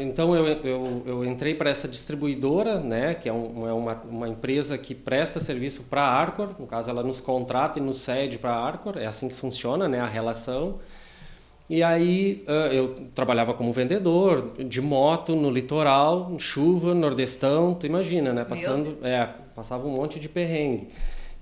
então 0.00 0.34
eu, 0.34 0.46
eu, 0.46 1.02
eu 1.04 1.24
entrei 1.24 1.54
para 1.54 1.68
essa 1.68 1.86
distribuidora, 1.86 2.80
né, 2.80 3.12
que 3.12 3.28
é, 3.28 3.32
um, 3.32 3.68
é 3.68 3.72
uma, 3.74 3.92
uma 4.08 4.28
empresa 4.28 4.78
que 4.78 4.94
presta 4.94 5.38
serviço 5.38 5.82
para 5.82 6.00
a 6.00 6.10
Arcor, 6.10 6.52
no 6.58 6.66
caso 6.66 6.88
ela 6.88 7.02
nos 7.02 7.20
contrata 7.20 7.78
e 7.78 7.82
nos 7.82 7.98
cede 7.98 8.38
para 8.38 8.52
a 8.52 8.66
Arcor, 8.66 8.96
é 8.96 9.04
assim 9.04 9.28
que 9.28 9.34
funciona, 9.34 9.86
né, 9.86 10.00
a 10.00 10.06
relação. 10.06 10.78
E 11.68 11.82
aí 11.82 12.44
uh, 12.48 12.72
eu 12.72 12.94
trabalhava 13.14 13.52
como 13.52 13.72
vendedor 13.72 14.54
de 14.58 14.80
moto 14.80 15.36
no 15.36 15.50
litoral, 15.50 16.34
chuva, 16.38 16.94
nordestão, 16.94 17.74
tu 17.74 17.86
imagina, 17.86 18.32
né? 18.32 18.44
Passando, 18.44 18.96
é, 19.02 19.28
passava 19.54 19.86
um 19.86 19.90
monte 19.90 20.18
de 20.18 20.28
perrengue. 20.28 20.88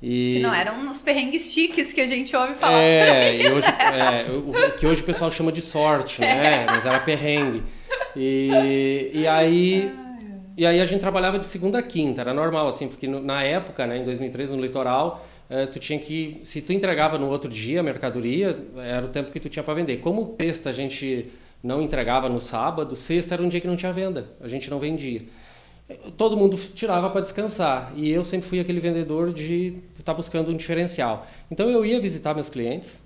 E... 0.03 0.35
Que 0.35 0.43
não 0.43 0.53
eram 0.53 0.91
os 0.91 1.01
perrengues 1.01 1.53
chiques 1.53 1.93
que 1.93 2.01
a 2.01 2.07
gente 2.07 2.37
ouve 2.37 2.55
falar. 2.55 2.83
É, 2.83 3.37
e 3.37 3.51
hoje, 3.51 3.69
é 3.69 4.27
o, 4.31 4.77
que 4.77 4.87
hoje 4.87 5.01
o 5.01 5.05
pessoal 5.05 5.31
chama 5.31 5.53
de 5.53 5.63
sorte, 5.63 6.21
né? 6.21 6.67
Mas 6.67 6.85
era 6.85 6.99
perrengue. 6.99 7.63
E, 8.17 9.11
e 9.15 9.27
aí 9.27 9.93
e 10.57 10.65
aí 10.65 10.81
a 10.81 10.85
gente 10.87 11.01
trabalhava 11.01 11.39
de 11.39 11.45
segunda 11.45 11.79
a 11.79 11.83
quinta, 11.83 12.23
era 12.23 12.33
normal 12.33 12.67
assim, 12.67 12.89
porque 12.89 13.07
no, 13.07 13.21
na 13.21 13.43
época, 13.43 13.87
né, 13.87 13.99
em 13.99 14.05
2013 14.05 14.53
no 14.53 14.63
litoral, 14.63 15.27
tu 15.73 15.79
tinha 15.79 15.99
que 15.99 16.41
se 16.45 16.61
tu 16.61 16.73
entregava 16.73 17.19
no 17.19 17.29
outro 17.29 17.49
dia 17.51 17.81
a 17.81 17.83
mercadoria 17.83 18.57
era 18.79 19.07
o 19.07 19.09
tempo 19.09 19.31
que 19.31 19.41
tu 19.41 19.49
tinha 19.49 19.63
para 19.63 19.75
vender. 19.75 19.99
Como 19.99 20.35
sexta 20.41 20.71
a 20.71 20.73
gente 20.73 21.31
não 21.63 21.81
entregava 21.81 22.29
no 22.29 22.41
sábado 22.41 22.97
sexta 22.97 23.35
era 23.35 23.43
um 23.43 23.49
dia 23.49 23.61
que 23.61 23.67
não 23.67 23.77
tinha 23.77 23.93
venda 23.93 24.29
a 24.41 24.49
gente 24.49 24.71
não 24.71 24.79
vendia. 24.79 25.23
Todo 26.17 26.37
mundo 26.37 26.57
tirava 26.75 27.09
para 27.11 27.21
descansar 27.21 27.93
e 27.95 28.11
eu 28.11 28.25
sempre 28.25 28.49
fui 28.49 28.59
aquele 28.59 28.81
vendedor 28.81 29.33
de 29.33 29.75
estar 29.93 30.13
tá 30.13 30.15
buscando 30.15 30.51
um 30.51 30.57
diferencial. 30.57 31.27
Então 31.49 31.71
eu 31.71 31.87
ia 31.87 32.01
visitar 32.01 32.35
meus 32.35 32.49
clientes 32.49 33.05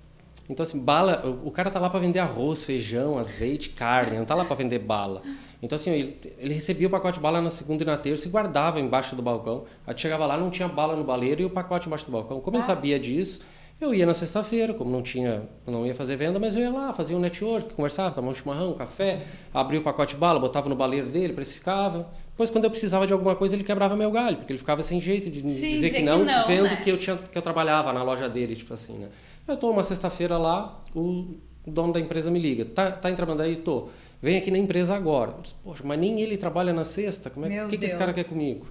então 0.49 0.63
assim 0.63 0.79
bala 0.79 1.23
o 1.43 1.51
cara 1.51 1.69
tá 1.69 1.79
lá 1.79 1.89
para 1.89 1.99
vender 1.99 2.19
arroz 2.19 2.65
feijão 2.65 3.17
azeite 3.17 3.69
carne 3.69 4.17
não 4.17 4.25
tá 4.25 4.35
lá 4.35 4.43
para 4.43 4.55
vender 4.55 4.79
bala 4.79 5.21
então, 5.61 5.75
assim, 5.75 5.91
ele, 5.91 6.17
ele, 6.39 6.53
recebia 6.53 6.87
o 6.87 6.89
pacote 6.89 7.19
de 7.19 7.21
bala 7.21 7.39
na 7.39 7.49
segunda 7.49 7.83
e 7.83 7.85
na 7.85 7.95
terça 7.95 8.27
e 8.27 8.31
guardava 8.31 8.79
embaixo 8.79 9.15
do 9.15 9.21
balcão. 9.21 9.65
Aí 9.85 9.95
chegava 9.95 10.25
lá, 10.25 10.35
não 10.35 10.49
tinha 10.49 10.67
bala 10.67 10.95
no 10.95 11.03
baleiro 11.03 11.41
e 11.41 11.45
o 11.45 11.49
pacote 11.49 11.87
embaixo 11.87 12.05
do 12.07 12.11
balcão. 12.11 12.41
Como 12.41 12.57
ah. 12.57 12.59
eu 12.59 12.63
sabia 12.63 12.99
disso, 12.99 13.43
eu 13.79 13.93
ia 13.93 14.05
na 14.05 14.13
sexta-feira, 14.13 14.73
como 14.73 14.91
não 14.91 15.01
tinha, 15.01 15.43
não 15.65 15.85
ia 15.85 15.93
fazer 15.93 16.15
venda, 16.15 16.39
mas 16.39 16.55
eu 16.55 16.61
ia 16.61 16.71
lá, 16.71 16.93
fazia 16.93 17.15
um 17.15 17.19
network, 17.19 17.73
conversava, 17.73 18.13
tomava 18.13 18.31
um 18.31 18.35
chimarrão, 18.35 18.71
um 18.71 18.73
café, 18.73 19.21
abria 19.53 19.79
o 19.79 19.83
pacote 19.83 20.15
de 20.15 20.19
bala, 20.19 20.39
botava 20.39 20.67
no 20.67 20.75
baleiro 20.75 21.09
dele, 21.09 21.33
precificava. 21.33 22.07
Depois, 22.29 22.49
quando 22.49 22.65
eu 22.65 22.69
precisava 22.71 23.05
de 23.05 23.13
alguma 23.13 23.35
coisa, 23.35 23.55
ele 23.55 23.63
quebrava 23.63 23.95
meu 23.95 24.11
galho, 24.11 24.37
porque 24.37 24.53
ele 24.53 24.59
ficava 24.59 24.81
sem 24.81 24.99
jeito 24.99 25.29
de 25.29 25.47
Sim, 25.47 25.69
dizer 25.69 25.91
que 25.91 26.01
não, 26.01 26.19
que 26.19 26.25
não 26.25 26.45
vendo 26.45 26.63
né? 26.65 26.75
que 26.75 26.89
eu 26.89 26.97
tinha 26.97 27.17
que 27.17 27.37
eu 27.37 27.41
trabalhava 27.41 27.93
na 27.93 28.01
loja 28.01 28.27
dele, 28.27 28.55
tipo 28.55 28.73
assim, 28.73 28.93
né? 28.97 29.09
Eu 29.47 29.57
tô 29.57 29.69
uma 29.69 29.83
sexta-feira 29.83 30.37
lá, 30.37 30.79
o 30.95 31.35
dono 31.65 31.93
da 31.93 31.99
empresa 31.99 32.29
me 32.31 32.39
liga, 32.39 32.65
tá, 32.65 32.91
tá 32.91 33.11
em 33.11 33.15
Tramandaí? 33.15 33.57
Tô. 33.57 33.89
Vem 34.21 34.37
aqui 34.37 34.51
na 34.51 34.57
empresa 34.57 34.95
agora. 34.95 35.31
Eu 35.31 35.41
disse, 35.41 35.55
Poxa, 35.63 35.83
mas 35.85 35.99
nem 35.99 36.21
ele 36.21 36.37
trabalha 36.37 36.73
na 36.73 36.83
sexta, 36.83 37.29
como 37.29 37.45
é 37.45 37.67
que, 37.67 37.77
que 37.77 37.85
esse 37.85 37.97
cara 37.97 38.13
quer 38.13 38.25
comigo? 38.25 38.65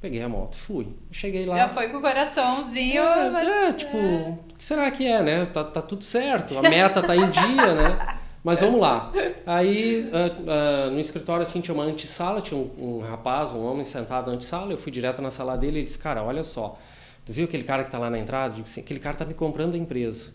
Peguei 0.00 0.22
a 0.22 0.28
moto, 0.28 0.56
fui. 0.56 0.88
Cheguei 1.10 1.44
lá. 1.44 1.58
Já 1.58 1.68
foi 1.68 1.88
com 1.88 1.98
o 1.98 2.00
coraçãozinho. 2.00 3.02
É, 3.02 3.30
mas... 3.30 3.48
é 3.48 3.72
tipo, 3.74 3.98
o 3.98 4.54
que 4.56 4.64
será 4.64 4.90
que 4.90 5.06
é, 5.06 5.22
né? 5.22 5.44
Tá, 5.46 5.62
tá 5.62 5.82
tudo 5.82 6.02
certo, 6.02 6.58
a 6.58 6.62
meta 6.62 7.02
tá 7.02 7.14
em 7.14 7.30
dia, 7.30 7.74
né? 7.74 8.18
Mas 8.42 8.60
vamos 8.60 8.80
lá. 8.80 9.12
Aí, 9.44 10.06
uh, 10.06 10.88
uh, 10.88 10.90
no 10.90 10.98
escritório, 10.98 11.42
assim, 11.42 11.60
tinha 11.60 11.74
uma 11.74 11.84
antessala, 11.84 12.40
tinha 12.40 12.58
um, 12.58 12.70
um 12.78 13.00
rapaz, 13.00 13.52
um 13.52 13.62
homem 13.62 13.84
sentado 13.84 14.28
na 14.28 14.36
antessala. 14.36 14.72
Eu 14.72 14.78
fui 14.78 14.90
direto 14.90 15.20
na 15.20 15.30
sala 15.30 15.56
dele 15.58 15.76
e 15.76 15.78
ele 15.80 15.86
disse: 15.86 15.98
Cara, 15.98 16.22
olha 16.22 16.42
só, 16.42 16.78
tu 17.26 17.32
viu 17.32 17.44
aquele 17.44 17.64
cara 17.64 17.84
que 17.84 17.90
tá 17.90 17.98
lá 17.98 18.08
na 18.08 18.18
entrada? 18.18 18.52
Eu 18.52 18.56
digo 18.56 18.68
assim: 18.68 18.80
aquele 18.80 19.00
cara 19.00 19.14
tá 19.14 19.26
me 19.26 19.34
comprando 19.34 19.74
a 19.74 19.78
empresa. 19.78 20.32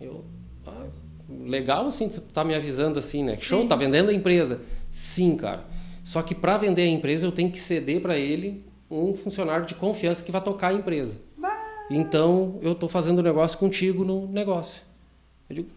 Eu, 0.00 0.24
ah, 0.64 0.86
legal 1.28 1.86
assim, 1.86 2.08
tu 2.08 2.20
tá 2.20 2.44
me 2.44 2.54
avisando 2.54 2.98
assim, 2.98 3.24
né? 3.24 3.34
Sim. 3.36 3.42
Show, 3.42 3.68
tá 3.68 3.76
vendendo 3.76 4.10
a 4.10 4.14
empresa. 4.14 4.60
Sim, 4.90 5.36
cara. 5.36 5.64
Só 6.04 6.22
que 6.22 6.34
para 6.34 6.56
vender 6.56 6.82
a 6.82 6.88
empresa 6.88 7.26
eu 7.26 7.32
tenho 7.32 7.50
que 7.50 7.58
ceder 7.58 8.00
para 8.00 8.16
ele 8.16 8.64
um 8.90 9.14
funcionário 9.14 9.66
de 9.66 9.74
confiança 9.74 10.22
que 10.22 10.30
vai 10.30 10.40
tocar 10.40 10.68
a 10.68 10.74
empresa. 10.74 11.20
Então 11.90 12.58
eu 12.62 12.74
tô 12.74 12.88
fazendo 12.88 13.22
negócio 13.22 13.58
contigo 13.58 14.04
no 14.04 14.26
negócio. 14.28 14.82
Eu 15.48 15.56
digo, 15.56 15.68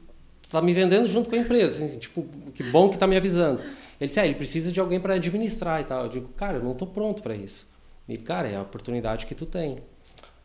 tá 0.50 0.62
me 0.62 0.74
vendendo 0.74 1.06
junto 1.08 1.30
com 1.30 1.36
a 1.36 1.40
empresa. 1.40 1.86
Assim, 1.86 2.00
tipo, 2.00 2.26
que 2.54 2.64
bom 2.64 2.90
que 2.90 2.98
tá 2.98 3.06
me 3.06 3.16
avisando. 3.16 3.62
Ele 4.00 4.08
disse, 4.08 4.20
ah, 4.20 4.26
ele 4.26 4.36
precisa 4.36 4.72
de 4.72 4.80
alguém 4.80 5.00
para 5.00 5.16
administrar 5.16 5.82
e 5.82 5.84
tal. 5.84 6.06
Eu 6.06 6.10
digo, 6.10 6.28
cara, 6.30 6.58
eu 6.58 6.64
não 6.64 6.74
tô 6.74 6.88
pronto 6.88 7.22
para 7.22 7.36
isso. 7.36 7.68
E, 8.08 8.18
cara, 8.18 8.48
é 8.48 8.56
a 8.56 8.62
oportunidade 8.62 9.26
que 9.26 9.36
tu 9.36 9.46
tem. 9.46 9.80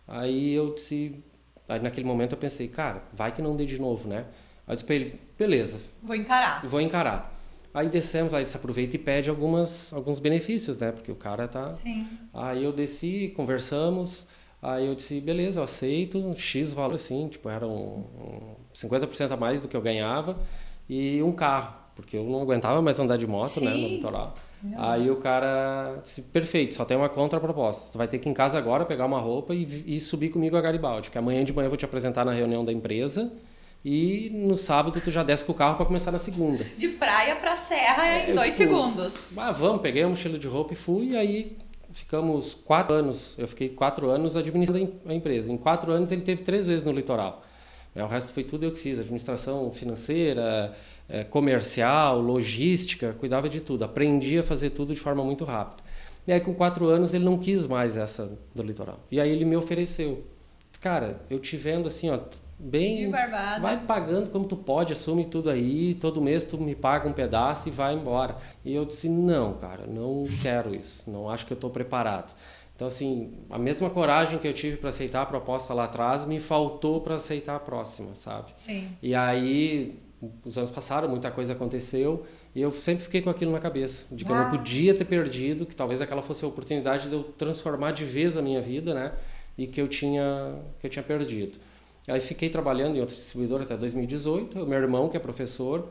Aí 0.06 0.52
eu 0.52 0.74
disse, 0.74 1.22
aí 1.68 1.80
naquele 1.80 2.06
momento 2.06 2.32
eu 2.32 2.38
pensei, 2.38 2.68
cara, 2.68 3.02
vai 3.12 3.32
que 3.32 3.40
não 3.40 3.56
dê 3.56 3.64
de 3.64 3.80
novo, 3.80 4.08
né? 4.08 4.26
Aí 4.66 4.72
eu 4.72 4.76
disse 4.76 4.86
pra 4.86 4.94
ele, 4.94 5.20
beleza. 5.38 5.78
Vou 6.02 6.16
encarar. 6.16 6.66
Vou 6.66 6.80
encarar. 6.80 7.34
Aí 7.72 7.88
descemos, 7.88 8.32
aí 8.32 8.46
se 8.46 8.56
aproveita 8.56 8.94
e 8.94 8.98
pede 8.98 9.28
algumas, 9.28 9.92
alguns 9.92 10.20
benefícios, 10.20 10.78
né? 10.78 10.92
Porque 10.92 11.10
o 11.10 11.16
cara 11.16 11.48
tá. 11.48 11.72
Sim. 11.72 12.06
Aí 12.32 12.62
eu 12.62 12.72
desci, 12.72 13.32
conversamos. 13.36 14.26
Aí 14.62 14.86
eu 14.86 14.94
disse, 14.94 15.20
beleza, 15.20 15.60
eu 15.60 15.64
aceito, 15.64 16.34
X 16.36 16.72
valor 16.72 16.94
assim, 16.94 17.28
tipo, 17.28 17.50
era 17.50 17.66
um, 17.66 17.98
um 17.98 18.54
50% 18.74 19.32
a 19.32 19.36
mais 19.36 19.60
do 19.60 19.68
que 19.68 19.76
eu 19.76 19.82
ganhava 19.82 20.38
e 20.88 21.22
um 21.22 21.32
carro, 21.32 21.74
porque 21.94 22.16
eu 22.16 22.24
não 22.24 22.40
aguentava 22.40 22.80
mais 22.80 22.98
andar 22.98 23.18
de 23.18 23.26
moto, 23.26 23.48
Sim. 23.48 23.66
né, 23.66 23.70
no 23.72 23.88
litoral. 23.88 24.34
Meu 24.62 24.80
Aí 24.80 25.10
o 25.10 25.16
cara 25.16 25.98
disse, 26.02 26.22
perfeito, 26.22 26.72
só 26.72 26.86
tem 26.86 26.96
uma 26.96 27.10
contraproposta. 27.10 27.92
Tu 27.92 27.98
vai 27.98 28.08
ter 28.08 28.18
que 28.18 28.26
ir 28.26 28.30
em 28.30 28.34
casa 28.34 28.56
agora 28.56 28.86
pegar 28.86 29.04
uma 29.04 29.18
roupa 29.18 29.54
e, 29.54 29.84
e 29.84 30.00
subir 30.00 30.30
comigo 30.30 30.56
a 30.56 30.62
Garibaldi, 30.62 31.10
que 31.10 31.18
amanhã 31.18 31.44
de 31.44 31.52
manhã 31.52 31.66
eu 31.66 31.70
vou 31.70 31.76
te 31.76 31.84
apresentar 31.84 32.24
na 32.24 32.32
reunião 32.32 32.64
da 32.64 32.72
empresa 32.72 33.30
e 33.84 34.30
no 34.32 34.56
sábado 34.56 34.98
tu 35.00 35.10
já 35.10 35.22
desce 35.22 35.44
com 35.44 35.52
o 35.52 35.54
carro 35.54 35.76
para 35.76 35.84
começar 35.84 36.10
na 36.10 36.18
segunda. 36.18 36.64
De 36.78 36.88
praia 36.88 37.36
para 37.36 37.54
serra 37.54 38.06
é, 38.06 38.30
em 38.30 38.34
dois 38.34 38.56
tipo, 38.56 38.58
segundos. 38.58 39.36
Ah, 39.36 39.52
vamos, 39.52 39.82
peguei 39.82 40.02
a 40.02 40.08
mochila 40.08 40.38
de 40.38 40.48
roupa 40.48 40.72
e 40.72 40.76
fui, 40.76 41.10
e 41.10 41.16
aí 41.16 41.56
ficamos 41.92 42.54
quatro 42.54 42.94
anos, 42.94 43.34
eu 43.38 43.46
fiquei 43.46 43.68
quatro 43.68 44.08
anos 44.08 44.36
administrando 44.36 44.92
a 45.06 45.14
empresa. 45.14 45.52
Em 45.52 45.58
quatro 45.58 45.92
anos 45.92 46.10
ele 46.10 46.22
teve 46.22 46.42
três 46.42 46.66
vezes 46.66 46.84
no 46.84 46.92
litoral. 46.92 47.44
É, 47.94 48.02
o 48.02 48.06
resto 48.06 48.32
foi 48.32 48.42
tudo 48.42 48.64
eu 48.64 48.72
que 48.72 48.78
fiz, 48.78 48.98
administração 48.98 49.70
financeira, 49.70 50.74
é, 51.08 51.22
comercial, 51.22 52.20
logística, 52.20 53.14
cuidava 53.20 53.48
de 53.48 53.60
tudo. 53.60 53.84
Aprendi 53.84 54.38
a 54.38 54.42
fazer 54.42 54.70
tudo 54.70 54.94
de 54.94 55.00
forma 55.00 55.22
muito 55.22 55.44
rápida. 55.44 55.82
E 56.26 56.32
aí 56.32 56.40
com 56.40 56.54
quatro 56.54 56.86
anos 56.86 57.12
ele 57.12 57.24
não 57.24 57.38
quis 57.38 57.66
mais 57.66 57.96
essa 57.96 58.32
do 58.54 58.62
litoral. 58.62 58.98
E 59.10 59.20
aí 59.20 59.30
ele 59.30 59.44
me 59.44 59.56
ofereceu. 59.56 60.24
Cara, 60.80 61.20
eu 61.30 61.38
te 61.38 61.56
vendo 61.56 61.86
assim, 61.86 62.10
ó, 62.10 62.18
bem. 62.58 63.10
Vai 63.10 63.84
pagando 63.84 64.30
como 64.30 64.46
tu 64.46 64.56
pode, 64.56 64.92
assume 64.92 65.24
tudo 65.24 65.50
aí, 65.50 65.94
todo 65.94 66.20
mês 66.20 66.44
tu 66.44 66.58
me 66.58 66.74
paga 66.74 67.08
um 67.08 67.12
pedaço 67.12 67.68
e 67.68 67.70
vai 67.70 67.94
embora. 67.94 68.36
E 68.64 68.74
eu 68.74 68.84
disse: 68.84 69.08
não, 69.08 69.54
cara, 69.54 69.86
não 69.86 70.24
quero 70.42 70.74
isso, 70.74 71.08
não 71.10 71.28
acho 71.28 71.46
que 71.46 71.52
eu 71.52 71.56
estou 71.56 71.70
preparado. 71.70 72.34
Então, 72.74 72.88
assim, 72.88 73.32
a 73.50 73.58
mesma 73.58 73.88
coragem 73.88 74.38
que 74.38 74.48
eu 74.48 74.52
tive 74.52 74.76
para 74.76 74.88
aceitar 74.88 75.22
a 75.22 75.26
proposta 75.26 75.72
lá 75.72 75.84
atrás 75.84 76.26
me 76.26 76.40
faltou 76.40 77.00
para 77.00 77.14
aceitar 77.14 77.54
a 77.54 77.60
próxima, 77.60 78.14
sabe? 78.14 78.48
Sim. 78.52 78.88
E 79.00 79.14
aí, 79.14 79.96
os 80.44 80.58
anos 80.58 80.70
passaram, 80.70 81.08
muita 81.08 81.30
coisa 81.30 81.52
aconteceu 81.52 82.26
e 82.54 82.60
eu 82.60 82.72
sempre 82.72 83.04
fiquei 83.04 83.22
com 83.22 83.30
aquilo 83.30 83.52
na 83.52 83.58
cabeça, 83.58 84.06
de 84.14 84.24
que 84.24 84.32
ah. 84.32 84.34
eu 84.34 84.40
não 84.40 84.46
ah. 84.48 84.50
podia 84.50 84.94
ter 84.94 85.04
perdido, 85.04 85.66
que 85.66 85.74
talvez 85.74 86.00
aquela 86.00 86.22
fosse 86.22 86.44
a 86.44 86.48
oportunidade 86.48 87.08
de 87.08 87.14
eu 87.14 87.22
transformar 87.22 87.92
de 87.92 88.04
vez 88.04 88.36
a 88.36 88.42
minha 88.42 88.60
vida, 88.60 88.92
né? 88.92 89.12
E 89.56 89.66
que 89.66 89.80
eu 89.80 89.86
tinha, 89.86 90.56
que 90.80 90.86
eu 90.86 90.90
tinha 90.90 91.02
perdido. 91.02 91.58
Aí 92.06 92.20
fiquei 92.20 92.50
trabalhando 92.50 92.96
em 92.96 93.00
outro 93.00 93.14
distribuidor 93.14 93.62
até 93.62 93.76
2018. 93.76 94.62
O 94.62 94.66
meu 94.66 94.78
irmão, 94.78 95.08
que 95.08 95.16
é 95.16 95.20
professor, 95.20 95.88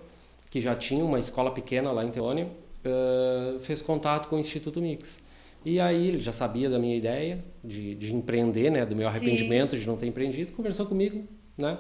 que 0.50 0.62
já 0.62 0.76
tinha 0.76 1.04
uma 1.04 1.18
escola 1.18 1.52
pequena 1.52 1.92
lá 1.92 2.06
em 2.06 2.12
Teônia, 2.12 2.48
uh, 2.86 3.60
fez 3.60 3.82
contato 3.82 4.30
com 4.30 4.36
o 4.36 4.40
Instituto 4.40 4.80
Mix. 4.80 5.20
E 5.66 5.80
aí 5.80 6.08
ele 6.10 6.20
já 6.20 6.32
sabia 6.32 6.70
da 6.70 6.78
minha 6.78 6.96
ideia 6.96 7.44
de, 7.64 7.96
de 7.96 8.14
empreender, 8.14 8.70
né, 8.70 8.86
do 8.86 8.96
meu 8.96 9.08
arrependimento 9.08 9.72
Sim. 9.72 9.80
de 9.80 9.88
não 9.88 9.96
ter 9.96 10.08
empreendido, 10.08 10.52
conversou 10.52 10.86
comigo, 10.86 11.26
né? 11.58 11.78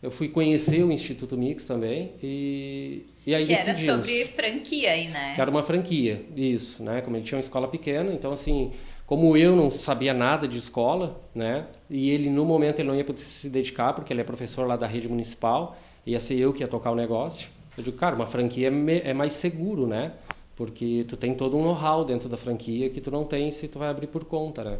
Eu 0.00 0.12
fui 0.12 0.28
conhecer 0.28 0.84
o 0.84 0.92
Instituto 0.92 1.36
Mix 1.36 1.64
também 1.64 2.12
e, 2.22 3.04
e 3.26 3.34
aí 3.34 3.44
que 3.44 3.52
era 3.52 3.74
sobre 3.74 4.26
franquia 4.26 4.92
aí, 4.92 5.08
né? 5.08 5.34
Que 5.34 5.40
era 5.40 5.50
uma 5.50 5.64
franquia, 5.64 6.24
isso, 6.36 6.84
né? 6.84 7.00
Como 7.00 7.16
ele 7.16 7.24
tinha 7.24 7.36
uma 7.36 7.42
escola 7.42 7.66
pequena, 7.66 8.12
então 8.12 8.30
assim, 8.30 8.70
como 9.08 9.38
eu 9.38 9.56
não 9.56 9.70
sabia 9.70 10.12
nada 10.12 10.46
de 10.46 10.58
escola, 10.58 11.18
né? 11.34 11.66
E 11.88 12.10
ele 12.10 12.28
no 12.28 12.44
momento 12.44 12.80
ele 12.80 12.88
não 12.88 12.94
ia 12.94 13.02
poder 13.02 13.22
se 13.22 13.48
dedicar 13.48 13.94
porque 13.94 14.12
ele 14.12 14.20
é 14.20 14.24
professor 14.24 14.66
lá 14.66 14.76
da 14.76 14.86
rede 14.86 15.08
municipal, 15.08 15.78
ia 16.04 16.20
ser 16.20 16.36
eu 16.36 16.52
que 16.52 16.62
ia 16.62 16.68
tocar 16.68 16.90
o 16.90 16.94
negócio. 16.94 17.48
Eu 17.78 17.82
digo, 17.82 17.96
cara, 17.96 18.14
uma 18.14 18.26
franquia 18.26 18.68
é 18.68 19.14
mais 19.14 19.32
seguro, 19.32 19.86
né? 19.86 20.12
Porque 20.54 21.06
tu 21.08 21.16
tem 21.16 21.34
todo 21.34 21.56
um 21.56 21.62
know-how 21.62 22.04
dentro 22.04 22.28
da 22.28 22.36
franquia 22.36 22.90
que 22.90 23.00
tu 23.00 23.10
não 23.10 23.24
tem 23.24 23.50
se 23.50 23.66
tu 23.66 23.78
vai 23.78 23.88
abrir 23.88 24.08
por 24.08 24.26
conta, 24.26 24.62
né? 24.62 24.78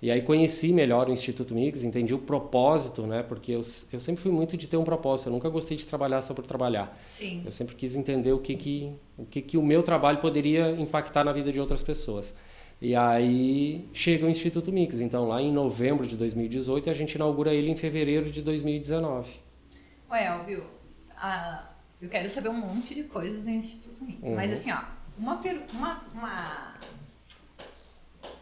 E 0.00 0.12
aí 0.12 0.22
conheci 0.22 0.72
melhor 0.72 1.08
o 1.08 1.12
Instituto 1.12 1.52
Mix, 1.52 1.82
entendi 1.82 2.14
o 2.14 2.18
propósito, 2.18 3.02
né? 3.02 3.24
Porque 3.24 3.50
eu, 3.50 3.62
eu 3.92 3.98
sempre 3.98 4.22
fui 4.22 4.30
muito 4.30 4.56
de 4.56 4.68
ter 4.68 4.76
um 4.76 4.84
propósito, 4.84 5.26
eu 5.26 5.32
nunca 5.32 5.48
gostei 5.48 5.76
de 5.76 5.84
trabalhar 5.84 6.22
só 6.22 6.32
por 6.32 6.46
trabalhar. 6.46 6.96
Sim. 7.08 7.42
Eu 7.44 7.50
sempre 7.50 7.74
quis 7.74 7.96
entender 7.96 8.30
o 8.30 8.38
que 8.38 8.54
que 8.54 8.92
o 9.18 9.26
que 9.26 9.42
que 9.42 9.58
o 9.58 9.62
meu 9.62 9.82
trabalho 9.82 10.18
poderia 10.18 10.70
impactar 10.70 11.24
na 11.24 11.32
vida 11.32 11.50
de 11.50 11.58
outras 11.58 11.82
pessoas. 11.82 12.32
E 12.80 12.94
aí 12.94 13.88
chega 13.92 14.26
o 14.26 14.30
Instituto 14.30 14.70
Mix. 14.70 15.00
Então, 15.00 15.28
lá 15.28 15.40
em 15.40 15.52
novembro 15.52 16.06
de 16.06 16.16
2018, 16.16 16.90
a 16.90 16.92
gente 16.92 17.14
inaugura 17.14 17.54
ele 17.54 17.70
em 17.70 17.76
fevereiro 17.76 18.30
de 18.30 18.42
2019. 18.42 19.40
Ué, 20.10 20.26
Elvio, 20.26 20.64
eu 22.00 22.08
quero 22.08 22.28
saber 22.28 22.50
um 22.50 22.60
monte 22.60 22.94
de 22.94 23.04
coisas 23.04 23.42
do 23.42 23.50
Instituto 23.50 24.04
Mix. 24.04 24.28
Uhum. 24.28 24.36
Mas 24.36 24.52
assim, 24.52 24.70
ó, 24.70 24.80
uma, 25.18 25.40
uma, 25.72 26.02
uma, 26.14 26.74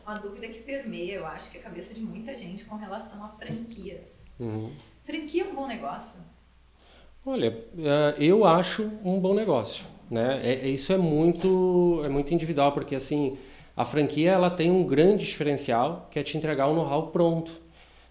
uma 0.05 0.19
dúvida 0.19 0.49
que 0.49 0.61
permeia, 0.61 1.15
eu 1.15 1.27
acho 1.27 1.51
que 1.51 1.59
a 1.59 1.63
cabeça 1.63 1.95
de 1.95 2.01
muita 2.01 2.37
gente 2.37 2.65
com 2.65 2.77
relação 2.77 3.25
a 3.25 3.29
franquias. 3.29 4.11
Uhum. 4.41 4.73
Franquia 5.05 5.45
é 5.45 5.47
um 5.47 5.55
bom 5.55 5.69
negócio? 5.69 6.19
Olha, 7.25 7.65
é, 7.79 8.17
eu 8.19 8.45
acho 8.45 8.83
um 9.05 9.21
bom 9.21 9.33
negócio. 9.33 9.87
Né? 10.11 10.41
É, 10.43 10.67
é, 10.67 10.69
isso 10.69 10.93
é 10.93 10.99
muito, 10.99 12.03
é 12.05 12.09
muito 12.09 12.35
individual, 12.35 12.73
porque 12.73 12.95
assim 12.95 13.39
a 13.77 13.85
franquia 13.85 14.31
ela 14.31 14.51
tem 14.51 14.71
um 14.71 14.85
grande 14.85 15.25
diferencial 15.25 16.09
que 16.11 16.19
é 16.19 16.23
te 16.23 16.37
entregar 16.37 16.69
um 16.69 16.75
know-how 16.75 17.09
pronto. 17.09 17.51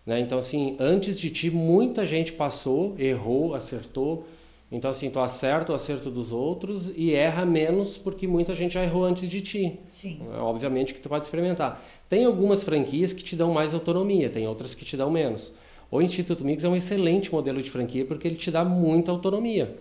Né? 0.05 0.20
Então, 0.20 0.38
assim, 0.38 0.75
antes 0.79 1.17
de 1.17 1.29
ti, 1.29 1.50
muita 1.50 2.05
gente 2.05 2.34
passou, 2.34 2.96
errou, 3.00 3.55
acertou. 3.55 4.27
Então, 4.70 4.91
assim, 4.91 5.10
tu 5.10 5.20
acerta 5.20 5.72
o 5.72 5.75
acerto 5.75 6.10
dos 6.10 6.32
outros 6.32 6.91
e 6.96 7.13
erra 7.13 7.46
menos 7.46 7.98
porque 7.98 8.27
muita 8.27 8.53
gente 8.53 8.74
já 8.74 8.84
errou 8.84 9.05
antes 9.05 9.29
de 9.29 9.39
ti. 9.39 9.79
Sim. 9.88 10.20
É, 10.34 10.39
obviamente 10.39 10.93
que 10.93 11.00
tu 11.00 11.08
pode 11.08 11.25
experimentar. 11.25 11.82
Tem 12.10 12.25
algumas 12.25 12.63
franquias 12.63 13.13
que 13.13 13.24
te 13.24 13.36
dão 13.36 13.53
mais 13.53 13.74
autonomia, 13.74 14.29
tem 14.29 14.48
outras 14.48 14.75
que 14.75 14.84
te 14.84 14.98
dão 14.98 15.10
menos. 15.10 15.53
O 15.89 16.01
Instituto 16.01 16.43
Mix 16.43 16.63
é 16.63 16.67
um 16.67 16.75
excelente 16.75 17.32
modelo 17.32 17.62
de 17.62 17.70
franquia 17.70 18.03
porque 18.03 18.27
ele 18.27 18.36
te 18.36 18.50
dá 18.50 18.65
muita 18.65 19.12
autonomia. 19.12 19.75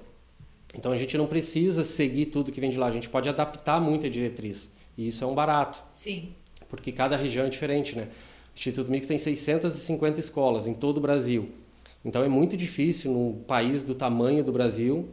Então, 0.75 0.93
a 0.93 0.97
gente 0.97 1.19
não 1.19 1.27
precisa 1.27 1.85
seguir 1.85 2.27
tudo 2.27 2.53
que 2.53 2.61
vem 2.61 2.71
de 2.71 2.79
lá, 2.79 2.87
a 2.87 2.91
gente 2.91 3.09
pode 3.09 3.29
adaptar 3.29 3.81
muita 3.81 4.09
diretriz. 4.09 4.71
E 4.97 5.09
isso 5.09 5.25
é 5.25 5.27
um 5.27 5.35
barato. 5.35 5.83
Sim. 5.91 6.35
Porque 6.69 6.93
cada 6.93 7.17
região 7.17 7.47
é 7.47 7.49
diferente, 7.49 7.97
né? 7.97 8.09
O 8.55 8.59
Instituto 8.59 8.91
Mix 8.91 9.07
tem 9.07 9.19
650 9.19 10.21
escolas 10.21 10.67
em 10.67 10.75
todo 10.75 10.99
o 10.99 11.01
Brasil. 11.01 11.51
Então 12.05 12.23
é 12.23 12.29
muito 12.29 12.57
difícil 12.57 13.13
num 13.13 13.43
país 13.45 13.83
do 13.83 13.95
tamanho 13.95 14.43
do 14.43 14.53
Brasil 14.53 15.09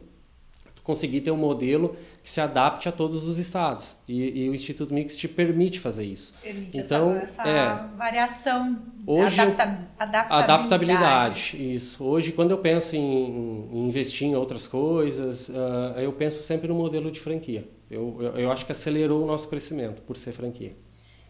conseguir 0.82 1.20
ter 1.20 1.30
um 1.30 1.36
modelo 1.36 1.96
que 2.22 2.28
se 2.28 2.40
adapte 2.40 2.88
a 2.88 2.92
todos 2.92 3.26
os 3.26 3.38
estados. 3.38 3.96
E, 4.08 4.42
e 4.44 4.48
o 4.48 4.54
Instituto 4.54 4.92
Mix 4.92 5.16
te 5.16 5.28
permite 5.28 5.78
fazer 5.78 6.04
isso. 6.04 6.34
Permite 6.42 6.78
então, 6.78 7.14
essa, 7.16 7.42
essa 7.42 7.48
é, 7.48 7.96
variação, 7.96 8.78
hoje 9.06 9.40
adapta, 9.40 9.88
adaptabilidade. 9.98 10.42
adaptabilidade. 10.42 11.74
Isso. 11.74 12.04
Hoje, 12.04 12.32
quando 12.32 12.50
eu 12.50 12.58
penso 12.58 12.96
em, 12.96 13.68
em 13.72 13.88
investir 13.88 14.26
em 14.26 14.34
outras 14.34 14.66
coisas, 14.66 15.48
uh, 15.48 15.98
eu 15.98 16.12
penso 16.12 16.42
sempre 16.42 16.68
no 16.68 16.74
modelo 16.74 17.10
de 17.10 17.20
franquia. 17.20 17.66
Eu, 17.90 18.16
eu, 18.20 18.38
eu 18.38 18.52
acho 18.52 18.64
que 18.64 18.72
acelerou 18.72 19.22
o 19.22 19.26
nosso 19.26 19.48
crescimento 19.48 20.02
por 20.02 20.16
ser 20.16 20.32
franquia. 20.32 20.76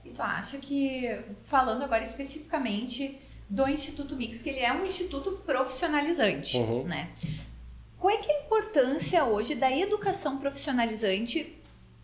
E 0.04 0.10
tu 0.10 0.22
acha 0.22 0.58
que, 0.58 1.08
falando 1.46 1.82
agora 1.82 2.02
especificamente 2.02 3.18
do 3.48 3.68
Instituto 3.68 4.14
Mix, 4.14 4.42
que 4.42 4.50
ele 4.50 4.60
é 4.60 4.72
um 4.72 4.84
instituto 4.84 5.32
profissionalizante, 5.44 6.56
uhum. 6.56 6.84
né? 6.84 7.10
Qual 7.98 8.14
é, 8.14 8.16
que 8.18 8.30
é 8.30 8.36
a 8.36 8.44
importância 8.44 9.24
hoje 9.24 9.54
da 9.54 9.70
educação 9.70 10.38
profissionalizante, 10.38 11.54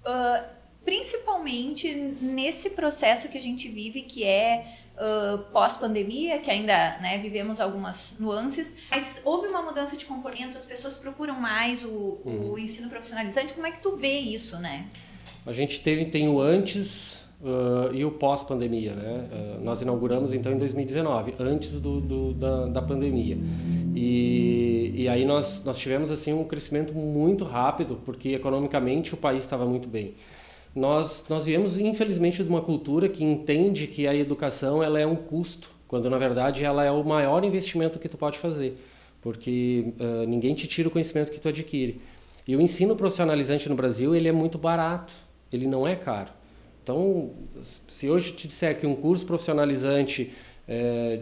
uh, 0.04 0.55
principalmente 0.86 1.92
nesse 2.22 2.70
processo 2.70 3.28
que 3.28 3.36
a 3.36 3.42
gente 3.42 3.68
vive, 3.68 4.02
que 4.02 4.22
é 4.22 4.66
uh, 4.94 5.38
pós-pandemia, 5.52 6.38
que 6.38 6.48
ainda 6.48 6.96
né, 7.00 7.18
vivemos 7.18 7.60
algumas 7.60 8.14
nuances, 8.20 8.76
mas 8.88 9.20
houve 9.24 9.48
uma 9.48 9.62
mudança 9.62 9.96
de 9.96 10.04
comportamento, 10.04 10.56
as 10.56 10.64
pessoas 10.64 10.96
procuram 10.96 11.34
mais 11.34 11.84
o, 11.84 12.20
uhum. 12.24 12.52
o 12.52 12.58
ensino 12.58 12.88
profissionalizante. 12.88 13.52
Como 13.52 13.66
é 13.66 13.72
que 13.72 13.80
tu 13.80 13.96
vê 13.96 14.16
isso, 14.16 14.58
né? 14.58 14.86
A 15.44 15.52
gente 15.52 15.80
teve, 15.80 16.04
tem 16.04 16.28
o 16.28 16.40
antes 16.40 17.24
uh, 17.42 17.92
e 17.92 18.04
o 18.04 18.12
pós-pandemia, 18.12 18.94
né? 18.94 19.28
Uh, 19.32 19.64
nós 19.64 19.82
inauguramos 19.82 20.32
então 20.32 20.52
em 20.52 20.58
2019, 20.58 21.34
antes 21.40 21.80
do, 21.80 22.00
do 22.00 22.32
da, 22.32 22.66
da 22.66 22.82
pandemia. 22.82 23.36
E, 23.92 24.92
e 24.94 25.08
aí 25.08 25.24
nós, 25.24 25.64
nós 25.64 25.78
tivemos 25.78 26.12
assim 26.12 26.32
um 26.32 26.44
crescimento 26.44 26.94
muito 26.94 27.44
rápido, 27.44 28.00
porque 28.04 28.28
economicamente 28.30 29.14
o 29.14 29.16
país 29.16 29.42
estava 29.42 29.66
muito 29.66 29.88
bem. 29.88 30.14
Nós, 30.76 31.24
nós 31.30 31.46
viemos, 31.46 31.78
infelizmente, 31.78 32.44
de 32.44 32.48
uma 32.50 32.60
cultura 32.60 33.08
que 33.08 33.24
entende 33.24 33.86
que 33.86 34.06
a 34.06 34.14
educação 34.14 34.82
ela 34.82 35.00
é 35.00 35.06
um 35.06 35.16
custo, 35.16 35.70
quando 35.88 36.10
na 36.10 36.18
verdade 36.18 36.62
ela 36.62 36.84
é 36.84 36.90
o 36.90 37.02
maior 37.02 37.42
investimento 37.44 37.98
que 37.98 38.06
tu 38.10 38.18
pode 38.18 38.38
fazer, 38.38 38.78
porque 39.22 39.94
uh, 39.98 40.26
ninguém 40.26 40.54
te 40.54 40.68
tira 40.68 40.88
o 40.88 40.90
conhecimento 40.90 41.30
que 41.30 41.40
tu 41.40 41.48
adquire. 41.48 41.98
E 42.46 42.54
o 42.54 42.60
ensino 42.60 42.94
profissionalizante 42.94 43.70
no 43.70 43.74
Brasil 43.74 44.14
ele 44.14 44.28
é 44.28 44.32
muito 44.32 44.58
barato, 44.58 45.14
ele 45.50 45.66
não 45.66 45.88
é 45.88 45.96
caro. 45.96 46.28
Então, 46.82 47.30
se 47.88 48.10
hoje 48.10 48.32
te 48.32 48.46
disser 48.46 48.78
que 48.78 48.86
um 48.86 48.94
curso 48.94 49.24
profissionalizante 49.24 50.30
é, 50.68 51.20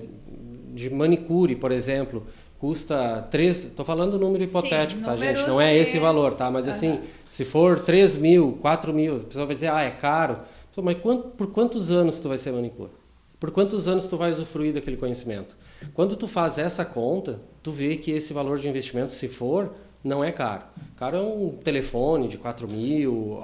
de 0.75 0.90
manicure, 0.90 1.54
por 1.54 1.70
exemplo, 1.70 2.26
custa 2.58 3.26
3, 3.30 3.66
estou 3.66 3.84
falando 3.84 4.18
número 4.18 4.42
hipotético, 4.42 5.00
Sim, 5.00 5.06
tá 5.06 5.16
gente? 5.16 5.46
Não 5.49 5.61
é 5.61 5.76
esse 5.76 5.99
valor, 5.99 6.34
tá? 6.34 6.50
Mas 6.50 6.66
uhum. 6.66 6.73
assim, 6.73 7.00
se 7.28 7.44
for 7.44 7.80
3 7.80 8.16
mil, 8.16 8.58
4 8.61 8.92
mil, 8.92 9.16
a 9.16 9.20
pessoa 9.20 9.46
vai 9.46 9.54
dizer, 9.54 9.70
ah, 9.70 9.82
é 9.82 9.90
caro. 9.90 10.38
Mas 10.82 10.99
quanto, 10.99 11.28
por 11.28 11.49
quantos 11.49 11.90
anos 11.90 12.18
tu 12.18 12.28
vai 12.28 12.38
ser 12.38 12.52
manicure? 12.52 12.90
Por 13.38 13.50
quantos 13.50 13.87
anos 13.87 14.08
tu 14.08 14.16
vai 14.16 14.30
usufruir 14.30 14.73
daquele 14.73 14.96
conhecimento? 14.96 15.56
Quando 15.92 16.16
tu 16.16 16.26
faz 16.26 16.58
essa 16.58 16.84
conta, 16.84 17.40
tu 17.62 17.70
vê 17.70 17.96
que 17.96 18.11
esse 18.11 18.32
valor 18.32 18.58
de 18.58 18.68
investimento, 18.68 19.12
se 19.12 19.28
for, 19.28 19.75
não 20.02 20.23
é 20.23 20.30
caro. 20.30 20.62
Caro 20.96 21.16
é 21.16 21.20
um 21.20 21.50
telefone 21.50 22.28
de 22.28 22.37
4 22.37 22.68
mil, 22.68 23.38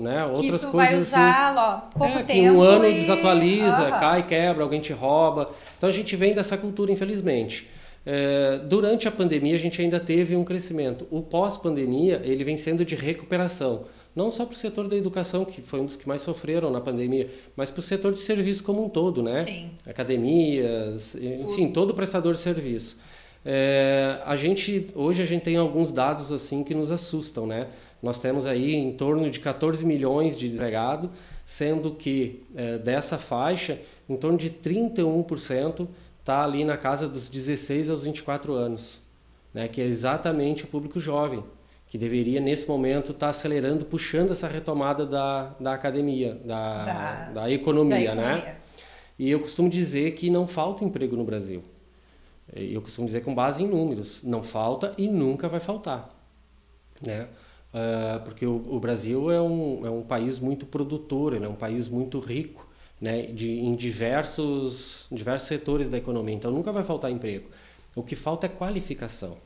né? 0.00 0.24
Outras 0.24 0.60
que 0.60 0.66
tu 0.68 0.72
coisas 0.72 0.92
vai 0.92 1.00
usar, 1.00 1.48
assim. 1.50 1.58
Ó, 1.58 1.98
pouco 1.98 2.18
é, 2.18 2.22
tempo 2.22 2.40
que 2.40 2.50
um 2.50 2.62
ano 2.62 2.86
e... 2.86 2.94
desatualiza, 2.94 3.82
uhum. 3.82 3.90
cai, 4.00 4.22
quebra, 4.26 4.62
alguém 4.62 4.80
te 4.80 4.92
rouba. 4.92 5.50
Então 5.76 5.88
a 5.88 5.92
gente 5.92 6.14
vem 6.16 6.32
dessa 6.32 6.56
cultura, 6.56 6.92
infelizmente. 6.92 7.68
É, 8.06 8.58
durante 8.58 9.08
a 9.08 9.10
pandemia 9.10 9.54
a 9.54 9.58
gente 9.58 9.80
ainda 9.80 9.98
teve 9.98 10.36
um 10.36 10.44
crescimento. 10.44 11.06
O 11.10 11.22
pós-pandemia 11.22 12.20
ele 12.24 12.44
vem 12.44 12.56
sendo 12.56 12.84
de 12.84 12.94
recuperação, 12.94 13.84
não 14.14 14.30
só 14.30 14.44
para 14.44 14.52
o 14.52 14.56
setor 14.56 14.88
da 14.88 14.96
educação 14.96 15.44
que 15.44 15.62
foi 15.62 15.80
um 15.80 15.86
dos 15.86 15.96
que 15.96 16.06
mais 16.06 16.20
sofreram 16.20 16.70
na 16.70 16.80
pandemia, 16.80 17.30
mas 17.56 17.70
para 17.70 17.80
o 17.80 17.82
setor 17.82 18.12
de 18.12 18.20
serviço 18.20 18.62
como 18.62 18.84
um 18.84 18.88
todo, 18.88 19.22
né? 19.22 19.42
Sim. 19.44 19.70
Academias, 19.86 21.14
enfim, 21.14 21.72
todo 21.72 21.94
prestador 21.94 22.34
de 22.34 22.40
serviço. 22.40 22.98
É, 23.44 24.20
a 24.24 24.36
gente 24.36 24.86
hoje 24.94 25.22
a 25.22 25.26
gente 25.26 25.42
tem 25.42 25.56
alguns 25.56 25.92
dados 25.92 26.32
assim 26.32 26.62
que 26.62 26.74
nos 26.74 26.90
assustam, 26.90 27.46
né? 27.46 27.68
Nós 28.02 28.18
temos 28.18 28.44
aí 28.44 28.74
em 28.74 28.92
torno 28.92 29.30
de 29.30 29.40
14 29.40 29.84
milhões 29.84 30.38
de 30.38 30.46
desempregados, 30.46 31.08
sendo 31.44 31.90
que 31.92 32.42
é, 32.54 32.76
dessa 32.76 33.16
faixa, 33.16 33.78
em 34.08 34.16
torno 34.16 34.36
de 34.36 34.50
31% 34.50 35.88
está 36.24 36.42
ali 36.42 36.64
na 36.64 36.78
casa 36.78 37.06
dos 37.06 37.28
16 37.28 37.90
aos 37.90 38.04
24 38.04 38.54
anos, 38.54 39.02
né? 39.52 39.68
que 39.68 39.78
é 39.82 39.84
exatamente 39.84 40.64
o 40.64 40.66
público 40.66 40.98
jovem, 40.98 41.44
que 41.86 41.98
deveria 41.98 42.40
nesse 42.40 42.66
momento 42.66 43.12
estar 43.12 43.26
tá 43.26 43.28
acelerando, 43.28 43.84
puxando 43.84 44.30
essa 44.30 44.48
retomada 44.48 45.04
da, 45.04 45.54
da 45.60 45.74
academia, 45.74 46.40
da, 46.42 46.84
da, 46.84 47.30
da, 47.30 47.50
economia, 47.50 48.08
da 48.08 48.14
né? 48.14 48.22
economia. 48.38 48.56
E 49.18 49.30
eu 49.30 49.38
costumo 49.38 49.68
dizer 49.68 50.12
que 50.12 50.30
não 50.30 50.48
falta 50.48 50.82
emprego 50.82 51.14
no 51.14 51.24
Brasil. 51.24 51.62
Eu 52.54 52.80
costumo 52.80 53.06
dizer 53.06 53.20
com 53.20 53.34
base 53.34 53.62
em 53.62 53.68
números, 53.68 54.20
não 54.22 54.42
falta 54.42 54.94
e 54.96 55.08
nunca 55.08 55.46
vai 55.46 55.60
faltar, 55.60 56.08
né? 57.02 57.28
Uh, 57.74 58.24
porque 58.24 58.46
o, 58.46 58.62
o, 58.68 58.78
Brasil 58.78 59.30
é 59.30 59.42
um, 59.42 59.84
é 59.84 59.90
um 59.90 60.02
país 60.02 60.38
muito 60.38 60.64
produtor, 60.64 61.34
é 61.34 61.48
um 61.48 61.56
país 61.56 61.88
muito 61.88 62.20
rico 62.20 62.63
né, 63.00 63.22
de, 63.22 63.50
em 63.50 63.74
diversos, 63.74 65.06
diversos 65.10 65.48
setores 65.48 65.90
da 65.90 65.98
economia. 65.98 66.34
Então 66.34 66.50
nunca 66.50 66.72
vai 66.72 66.84
faltar 66.84 67.10
emprego. 67.10 67.48
O 67.94 68.02
que 68.02 68.16
falta 68.16 68.46
é 68.46 68.48
qualificação. 68.48 69.36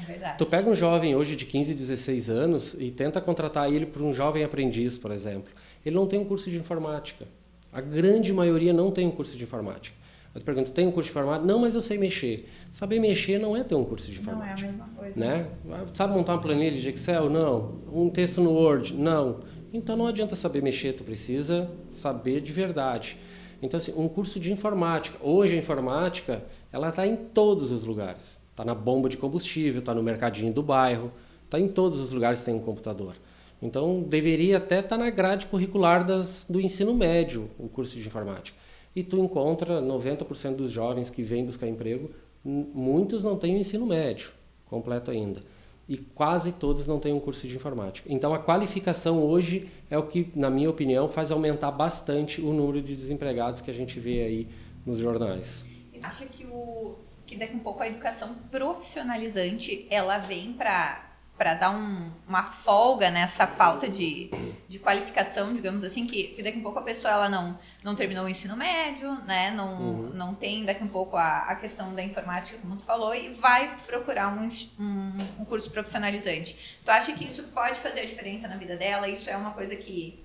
É 0.00 0.04
verdade. 0.04 0.38
Tu 0.38 0.46
pega 0.46 0.68
um 0.68 0.74
jovem 0.74 1.14
hoje 1.14 1.36
de 1.36 1.46
15, 1.46 1.74
16 1.74 2.30
anos 2.30 2.74
e 2.74 2.90
tenta 2.90 3.20
contratar 3.20 3.72
ele 3.72 3.86
para 3.86 4.02
um 4.02 4.12
jovem 4.12 4.42
aprendiz, 4.42 4.98
por 4.98 5.10
exemplo. 5.10 5.52
Ele 5.84 5.94
não 5.94 6.06
tem 6.06 6.18
um 6.18 6.24
curso 6.24 6.50
de 6.50 6.58
informática. 6.58 7.26
A 7.72 7.80
grande 7.80 8.32
maioria 8.32 8.72
não 8.72 8.90
tem 8.90 9.06
um 9.06 9.10
curso 9.10 9.36
de 9.36 9.44
informática. 9.44 9.96
Eu 10.34 10.40
te 10.40 10.44
pergunto, 10.44 10.72
tem 10.72 10.86
um 10.86 10.90
curso 10.90 11.06
de 11.06 11.12
informática? 11.12 11.46
Não, 11.46 11.60
mas 11.60 11.76
eu 11.76 11.82
sei 11.82 11.96
mexer. 11.96 12.48
Saber 12.70 12.98
mexer 12.98 13.38
não 13.38 13.56
é 13.56 13.62
ter 13.62 13.76
um 13.76 13.84
curso 13.84 14.10
de 14.10 14.18
informática. 14.18 14.66
Não 14.66 14.66
é 14.66 14.68
a 14.68 14.72
mesma 14.72 14.88
coisa. 14.96 15.12
Né? 15.16 15.46
Sabe 15.92 16.12
montar 16.12 16.32
uma 16.32 16.40
planilha 16.40 16.76
de 16.76 16.88
Excel? 16.88 17.30
Não. 17.30 17.76
Um 17.92 18.10
texto 18.10 18.40
no 18.40 18.50
Word? 18.50 18.94
Não. 18.94 19.40
Então 19.76 19.96
não 19.96 20.06
adianta 20.06 20.36
saber 20.36 20.62
mexer, 20.62 20.92
tu 20.92 21.02
precisa 21.02 21.68
saber 21.90 22.40
de 22.40 22.52
verdade. 22.52 23.16
Então 23.60 23.76
assim, 23.76 23.92
um 23.96 24.08
curso 24.08 24.38
de 24.38 24.52
informática. 24.52 25.18
Hoje 25.20 25.56
a 25.56 25.58
informática, 25.58 26.44
ela 26.72 26.90
está 26.90 27.04
em 27.04 27.16
todos 27.16 27.72
os 27.72 27.82
lugares. 27.82 28.38
Está 28.52 28.64
na 28.64 28.72
bomba 28.72 29.08
de 29.08 29.16
combustível, 29.16 29.80
está 29.80 29.92
no 29.92 30.00
mercadinho 30.00 30.54
do 30.54 30.62
bairro, 30.62 31.10
está 31.44 31.58
em 31.58 31.66
todos 31.66 31.98
os 31.98 32.12
lugares 32.12 32.38
que 32.38 32.44
tem 32.44 32.54
um 32.54 32.60
computador. 32.60 33.16
Então 33.60 34.00
deveria 34.00 34.58
até 34.58 34.78
estar 34.78 34.90
tá 34.90 34.96
na 34.96 35.10
grade 35.10 35.46
curricular 35.46 36.06
das, 36.06 36.46
do 36.48 36.60
ensino 36.60 36.94
médio 36.94 37.50
o 37.58 37.68
curso 37.68 37.96
de 37.98 38.06
informática. 38.06 38.56
E 38.94 39.02
tu 39.02 39.18
encontra 39.18 39.82
90% 39.82 40.54
dos 40.54 40.70
jovens 40.70 41.10
que 41.10 41.24
vêm 41.24 41.44
buscar 41.44 41.66
emprego, 41.66 42.12
muitos 42.44 43.24
não 43.24 43.36
têm 43.36 43.56
o 43.56 43.58
ensino 43.58 43.84
médio 43.84 44.30
completo 44.66 45.10
ainda 45.10 45.42
e 45.88 45.96
quase 45.96 46.52
todos 46.52 46.86
não 46.86 46.98
têm 46.98 47.12
um 47.12 47.20
curso 47.20 47.46
de 47.46 47.56
informática. 47.56 48.10
Então 48.10 48.32
a 48.34 48.38
qualificação 48.38 49.22
hoje 49.22 49.68
é 49.90 49.98
o 49.98 50.06
que, 50.06 50.30
na 50.34 50.50
minha 50.50 50.70
opinião, 50.70 51.08
faz 51.08 51.30
aumentar 51.30 51.70
bastante 51.70 52.40
o 52.40 52.52
número 52.52 52.82
de 52.82 52.96
desempregados 52.96 53.60
que 53.60 53.70
a 53.70 53.74
gente 53.74 54.00
vê 54.00 54.22
aí 54.22 54.48
nos 54.84 54.98
jornais. 54.98 55.64
Acha 56.02 56.26
que 56.26 56.44
o 56.44 56.96
que 57.26 57.36
daqui 57.36 57.56
um 57.56 57.60
pouco 57.60 57.82
a 57.82 57.88
educação 57.88 58.34
profissionalizante 58.50 59.86
ela 59.90 60.18
vem 60.18 60.52
para 60.52 61.13
para 61.36 61.54
dar 61.54 61.70
um, 61.70 62.10
uma 62.28 62.44
folga 62.44 63.10
nessa 63.10 63.46
falta 63.46 63.88
de, 63.88 64.30
de 64.68 64.78
qualificação, 64.78 65.52
digamos 65.52 65.82
assim, 65.82 66.06
que, 66.06 66.28
que, 66.28 66.42
daqui 66.42 66.60
a 66.60 66.62
pouco 66.62 66.78
a 66.78 66.82
pessoa 66.82 67.12
ela 67.12 67.28
não, 67.28 67.58
não 67.82 67.94
terminou 67.96 68.24
o 68.24 68.28
ensino 68.28 68.56
médio, 68.56 69.12
né? 69.26 69.50
Não, 69.50 69.74
uhum. 69.74 70.10
não 70.14 70.34
tem 70.34 70.64
daqui 70.64 70.84
a 70.84 70.86
pouco 70.86 71.16
a, 71.16 71.38
a 71.38 71.56
questão 71.56 71.92
da 71.92 72.04
informática, 72.04 72.58
como 72.58 72.76
tu 72.76 72.84
falou, 72.84 73.12
e 73.14 73.30
vai 73.30 73.76
procurar 73.84 74.28
um, 74.28 74.48
um, 74.78 75.12
um, 75.40 75.44
curso 75.44 75.68
profissionalizante. 75.70 76.78
Tu 76.84 76.90
acha 76.90 77.12
que 77.12 77.24
isso 77.24 77.42
pode 77.54 77.80
fazer 77.80 78.00
a 78.00 78.06
diferença 78.06 78.46
na 78.46 78.56
vida 78.56 78.76
dela? 78.76 79.08
Isso 79.08 79.28
é 79.28 79.36
uma 79.36 79.50
coisa 79.50 79.74
que. 79.74 80.22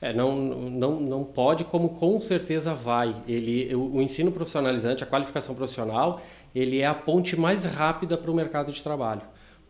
É, 0.00 0.12
não, 0.12 0.34
não, 0.34 0.98
não 0.98 1.22
pode, 1.22 1.62
como 1.62 1.90
com 1.90 2.20
certeza 2.20 2.74
vai. 2.74 3.14
Ele, 3.28 3.72
o, 3.76 3.94
o 3.98 4.02
ensino 4.02 4.32
profissionalizante, 4.32 5.04
a 5.04 5.06
qualificação 5.06 5.54
profissional, 5.54 6.20
ele 6.52 6.80
é 6.80 6.86
a 6.86 6.94
ponte 6.94 7.36
mais 7.36 7.64
rápida 7.64 8.18
para 8.18 8.28
o 8.28 8.34
mercado 8.34 8.72
de 8.72 8.82
trabalho 8.82 9.22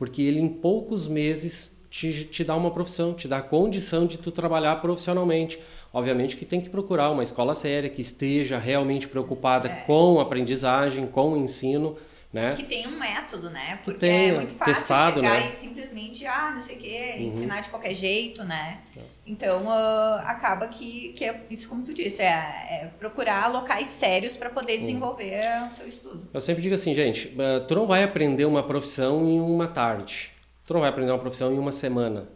porque 0.02 0.20
ele 0.20 0.40
em 0.40 0.48
poucos 0.48 1.06
meses 1.06 1.70
te, 1.88 2.24
te 2.24 2.42
dá 2.42 2.56
uma 2.56 2.72
profissão, 2.72 3.14
te 3.14 3.28
dá 3.28 3.38
a 3.38 3.40
condição 3.40 4.04
de 4.04 4.18
tu 4.18 4.32
trabalhar 4.32 4.82
profissionalmente. 4.82 5.60
Obviamente 5.92 6.36
que 6.36 6.44
tem 6.44 6.60
que 6.60 6.68
procurar 6.68 7.08
uma 7.12 7.22
escola 7.22 7.54
séria 7.54 7.88
que 7.88 8.00
esteja 8.00 8.58
realmente 8.58 9.06
preocupada 9.06 9.68
é. 9.68 9.74
com 9.86 10.18
a 10.18 10.24
aprendizagem, 10.24 11.06
com 11.06 11.34
o 11.34 11.36
ensino, 11.36 11.96
né? 12.32 12.54
Que 12.56 12.62
tem 12.62 12.86
um 12.86 12.98
método, 12.98 13.50
né? 13.50 13.78
Porque 13.84 14.06
é 14.06 14.32
muito 14.32 14.54
fácil 14.54 14.74
testado, 14.74 15.20
chegar 15.20 15.40
né? 15.40 15.48
e 15.48 15.50
simplesmente, 15.50 16.26
ah, 16.26 16.52
não 16.54 16.62
sei 16.62 16.76
o 16.76 16.78
quê, 16.78 17.14
uhum. 17.18 17.26
ensinar 17.26 17.60
de 17.60 17.68
qualquer 17.68 17.92
jeito, 17.92 18.42
né? 18.42 18.78
É. 18.96 19.00
Então, 19.26 19.66
uh, 19.66 20.18
acaba 20.24 20.66
que, 20.68 21.12
que 21.12 21.24
é 21.24 21.42
isso 21.50 21.68
como 21.68 21.84
tu 21.84 21.92
disse, 21.92 22.22
é, 22.22 22.26
é 22.26 22.90
procurar 22.98 23.52
locais 23.52 23.86
sérios 23.86 24.34
para 24.34 24.48
poder 24.48 24.74
uhum. 24.74 24.80
desenvolver 24.80 25.60
uhum. 25.60 25.68
o 25.68 25.70
seu 25.70 25.86
estudo. 25.86 26.26
Eu 26.32 26.40
sempre 26.40 26.62
digo 26.62 26.74
assim, 26.74 26.94
gente, 26.94 27.28
uh, 27.28 27.66
tu 27.66 27.74
não 27.74 27.86
vai 27.86 28.02
aprender 28.02 28.46
uma 28.46 28.62
profissão 28.62 29.28
em 29.28 29.38
uma 29.38 29.68
tarde. 29.68 30.32
Tu 30.66 30.72
não 30.72 30.80
vai 30.80 30.88
aprender 30.88 31.10
uma 31.10 31.18
profissão 31.18 31.52
em 31.52 31.58
uma 31.58 31.72
semana. 31.72 32.28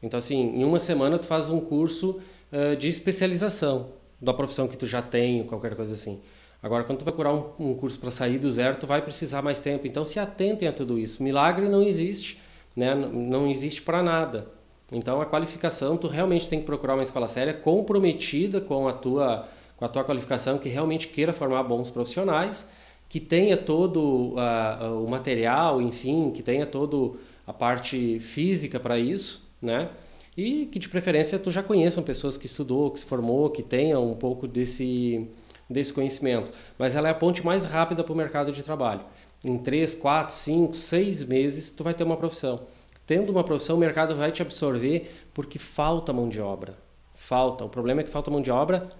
Então, 0.00 0.18
assim, 0.18 0.60
em 0.60 0.64
uma 0.64 0.78
semana 0.78 1.18
tu 1.18 1.26
faz 1.26 1.50
um 1.50 1.60
curso 1.60 2.20
uh, 2.52 2.76
de 2.76 2.86
especialização 2.86 3.90
da 4.20 4.32
profissão 4.32 4.68
que 4.68 4.76
tu 4.76 4.86
já 4.86 5.02
tem, 5.02 5.42
qualquer 5.44 5.74
coisa 5.74 5.94
assim. 5.94 6.20
Agora, 6.62 6.84
quando 6.84 6.98
tu 6.98 7.04
vai 7.04 7.14
curar 7.14 7.32
um, 7.32 7.50
um 7.58 7.74
curso 7.74 7.98
para 7.98 8.10
sair 8.10 8.38
do 8.38 8.50
zero, 8.50 8.76
tu 8.76 8.86
vai 8.86 9.00
precisar 9.00 9.42
mais 9.42 9.60
tempo. 9.60 9.86
Então, 9.86 10.04
se 10.04 10.18
atentem 10.18 10.68
a 10.68 10.72
tudo 10.72 10.98
isso. 10.98 11.22
Milagre 11.22 11.68
não 11.68 11.82
existe, 11.82 12.38
né? 12.74 12.94
Não 12.94 13.48
existe 13.48 13.82
para 13.82 14.02
nada. 14.02 14.48
Então, 14.90 15.20
a 15.20 15.26
qualificação, 15.26 15.96
tu 15.96 16.08
realmente 16.08 16.48
tem 16.48 16.60
que 16.60 16.66
procurar 16.66 16.94
uma 16.94 17.02
escola 17.02 17.28
séria 17.28 17.54
comprometida 17.54 18.60
com 18.60 18.88
a 18.88 18.92
tua 18.92 19.48
com 19.76 19.84
a 19.84 19.88
tua 19.88 20.02
qualificação, 20.02 20.58
que 20.58 20.68
realmente 20.68 21.06
queira 21.06 21.32
formar 21.32 21.62
bons 21.62 21.88
profissionais 21.88 22.68
que 23.08 23.18
tenha 23.18 23.56
todo 23.56 24.34
uh, 24.34 25.04
o 25.04 25.08
material, 25.08 25.80
enfim, 25.80 26.30
que 26.30 26.42
tenha 26.42 26.66
todo 26.66 27.18
a 27.46 27.52
parte 27.52 28.20
física 28.20 28.78
para 28.78 28.98
isso, 28.98 29.48
né? 29.62 29.88
E 30.36 30.66
que 30.66 30.78
de 30.78 30.88
preferência 30.88 31.38
tu 31.38 31.50
já 31.50 31.62
conheçam 31.62 32.02
pessoas 32.02 32.36
que 32.36 32.46
estudou, 32.46 32.90
que 32.90 33.00
se 33.00 33.06
formou, 33.06 33.50
que 33.50 33.62
tenham 33.62 34.08
um 34.08 34.14
pouco 34.14 34.46
desse, 34.46 35.26
desse 35.68 35.92
conhecimento. 35.92 36.50
Mas 36.78 36.96
ela 36.96 37.08
é 37.08 37.10
a 37.10 37.14
ponte 37.14 37.44
mais 37.44 37.64
rápida 37.64 38.02
para 38.02 38.12
o 38.12 38.16
mercado 38.16 38.52
de 38.52 38.62
trabalho. 38.62 39.02
Em 39.44 39.58
3, 39.58 39.94
4, 39.94 40.34
5, 40.34 40.74
6 40.74 41.22
meses 41.24 41.70
tu 41.70 41.84
vai 41.84 41.94
ter 41.94 42.04
uma 42.04 42.16
profissão. 42.16 42.66
Tendo 43.06 43.30
uma 43.30 43.44
profissão, 43.44 43.76
o 43.76 43.78
mercado 43.78 44.16
vai 44.16 44.30
te 44.30 44.42
absorver 44.42 45.28
porque 45.32 45.58
falta 45.58 46.12
mão 46.12 46.28
de 46.28 46.40
obra. 46.40 46.76
Falta. 47.14 47.64
O 47.64 47.68
problema 47.68 48.00
é 48.00 48.04
que 48.04 48.10
falta 48.10 48.30
mão 48.30 48.42
de 48.42 48.50
obra 48.50 48.90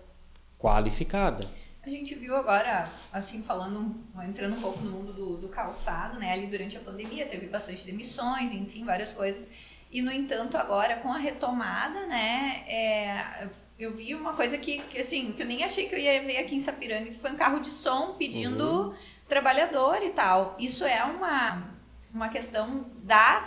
qualificada. 0.59 1.47
A 1.83 1.91
gente 1.91 2.15
viu 2.15 2.37
agora, 2.37 2.91
assim, 3.13 3.43
falando, 3.43 3.95
entrando 4.23 4.59
um 4.59 4.61
pouco 4.61 4.81
no 4.81 4.91
mundo 4.91 5.13
do, 5.13 5.37
do 5.39 5.49
calçado, 5.49 6.19
né? 6.19 6.33
Ali 6.33 6.47
durante 6.47 6.77
a 6.77 6.81
pandemia 6.81 7.27
teve 7.27 7.47
bastante 7.47 7.85
demissões, 7.85 8.53
enfim, 8.53 8.85
várias 8.85 9.13
coisas. 9.13 9.51
E, 9.91 10.03
no 10.03 10.13
entanto, 10.13 10.57
agora 10.57 10.97
com 10.97 11.11
a 11.11 11.17
retomada, 11.17 12.07
né? 12.07 12.65
É, 12.69 13.49
eu 13.79 13.95
vi 13.95 14.15
uma 14.15 14.33
coisa 14.33 14.59
que, 14.59 14.79
que, 14.83 14.99
assim, 14.99 15.33
que 15.33 15.43
eu 15.43 15.47
nem 15.47 15.63
achei 15.63 15.89
que 15.89 15.95
eu 15.95 15.99
ia 15.99 16.23
ver 16.23 16.39
aqui 16.39 16.55
em 16.55 16.61
Sapiranga, 16.61 17.11
que 17.11 17.19
foi 17.19 17.31
um 17.31 17.37
carro 17.37 17.61
de 17.61 17.71
som 17.71 18.15
pedindo 18.19 18.89
uhum. 18.89 18.95
trabalhador 19.29 20.03
e 20.03 20.11
tal. 20.11 20.57
Isso 20.59 20.85
é 20.85 21.03
uma 21.05 21.79
uma 22.13 22.29
questão 22.29 22.87
da, 23.03 23.47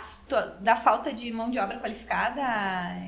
da 0.60 0.76
falta 0.76 1.12
de 1.12 1.30
mão 1.32 1.50
de 1.50 1.58
obra 1.58 1.78
qualificada, 1.78 2.42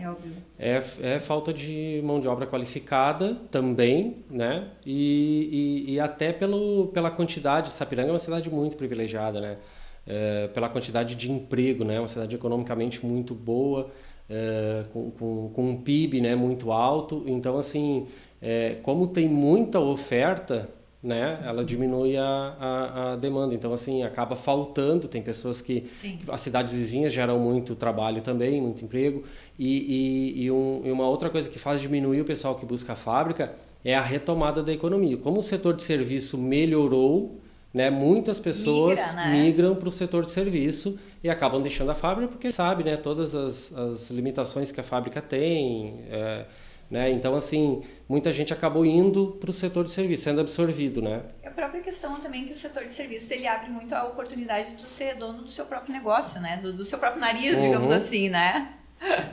Elvio? 0.02 0.34
É, 0.58 0.82
é 1.00 1.20
falta 1.20 1.52
de 1.52 2.00
mão 2.04 2.20
de 2.20 2.28
obra 2.28 2.46
qualificada 2.46 3.36
também, 3.50 4.24
né? 4.28 4.70
E, 4.84 5.84
e, 5.86 5.92
e 5.92 6.00
até 6.00 6.32
pelo, 6.32 6.88
pela 6.88 7.10
quantidade, 7.10 7.70
Sapiranga 7.70 8.08
é 8.10 8.12
uma 8.12 8.18
cidade 8.18 8.50
muito 8.50 8.76
privilegiada, 8.76 9.40
né? 9.40 9.58
É, 10.06 10.48
pela 10.48 10.68
quantidade 10.68 11.14
de 11.14 11.30
emprego, 11.30 11.84
né? 11.84 11.98
Uma 11.98 12.08
cidade 12.08 12.34
economicamente 12.34 13.04
muito 13.06 13.34
boa, 13.34 13.90
é, 14.28 14.84
com, 14.92 15.10
com, 15.10 15.50
com, 15.54 15.70
um 15.70 15.76
PIB 15.76 16.20
né? 16.20 16.34
muito 16.34 16.72
alto. 16.72 17.24
Então, 17.26 17.58
assim, 17.58 18.06
é, 18.40 18.76
como 18.82 19.06
tem 19.06 19.28
muita 19.28 19.78
oferta, 19.80 20.68
né, 21.02 21.38
ela 21.44 21.62
diminui 21.62 22.16
a, 22.16 22.24
a, 22.24 23.12
a, 23.12 23.16
demanda. 23.16 23.54
Então, 23.54 23.72
assim, 23.74 24.02
acaba 24.02 24.36
faltando. 24.36 25.06
Tem 25.06 25.20
pessoas 25.20 25.60
que. 25.60 25.84
Sim. 25.84 26.18
As 26.28 26.40
cidades 26.40 26.72
vizinhas 26.72 27.12
geram 27.12 27.38
muito 27.38 27.76
trabalho 27.76 28.22
também, 28.22 28.60
muito 28.60 28.82
emprego. 28.82 29.22
E, 29.58 29.68
e, 29.68 30.44
e, 30.44 30.50
um, 30.50 30.80
e, 30.84 30.90
uma 30.90 31.06
outra 31.06 31.28
coisa 31.28 31.48
que 31.48 31.58
faz 31.58 31.80
diminuir 31.80 32.22
o 32.22 32.24
pessoal 32.24 32.54
que 32.54 32.64
busca 32.64 32.94
a 32.94 32.96
fábrica 32.96 33.54
é 33.84 33.94
a 33.94 34.00
retomada 34.00 34.62
da 34.62 34.72
economia. 34.72 35.18
Como 35.18 35.40
o 35.40 35.42
setor 35.42 35.74
de 35.74 35.82
serviço 35.82 36.38
melhorou, 36.38 37.38
né, 37.74 37.90
muitas 37.90 38.38
pessoas 38.38 39.00
Migra, 39.00 39.14
né? 39.14 39.30
migram 39.32 39.74
para 39.74 39.88
o 39.88 39.92
setor 39.92 40.24
de 40.24 40.30
serviço 40.30 40.96
e 41.24 41.28
acabam 41.28 41.60
deixando 41.60 41.90
a 41.90 41.94
fábrica 41.94 42.30
porque 42.30 42.52
sabe 42.52 42.84
né, 42.84 42.96
todas 42.96 43.34
as, 43.34 43.76
as 43.76 44.10
limitações 44.10 44.70
que 44.70 44.80
a 44.80 44.84
fábrica 44.84 45.20
tem. 45.20 46.04
É, 46.08 46.44
né? 46.90 47.10
Então, 47.10 47.34
assim, 47.34 47.82
muita 48.08 48.30
gente 48.32 48.52
acabou 48.52 48.84
indo 48.84 49.38
para 49.40 49.50
o 49.50 49.52
setor 49.52 49.84
de 49.84 49.90
serviço, 49.90 50.24
sendo 50.24 50.40
absorvido, 50.40 51.02
né? 51.02 51.22
a 51.44 51.50
própria 51.50 51.80
questão 51.80 52.20
também 52.20 52.44
que 52.44 52.52
o 52.52 52.56
setor 52.56 52.84
de 52.84 52.92
serviço 52.92 53.32
ele 53.32 53.46
abre 53.46 53.70
muito 53.70 53.94
a 53.94 54.04
oportunidade 54.04 54.74
de 54.74 54.82
ser 54.82 55.16
dono 55.16 55.42
do 55.42 55.50
seu 55.50 55.64
próprio 55.64 55.92
negócio, 55.92 56.40
né? 56.40 56.58
Do, 56.58 56.72
do 56.72 56.84
seu 56.84 56.98
próprio 56.98 57.20
nariz, 57.20 57.58
uhum. 57.58 57.64
digamos 57.64 57.90
assim, 57.90 58.28
né? 58.28 58.74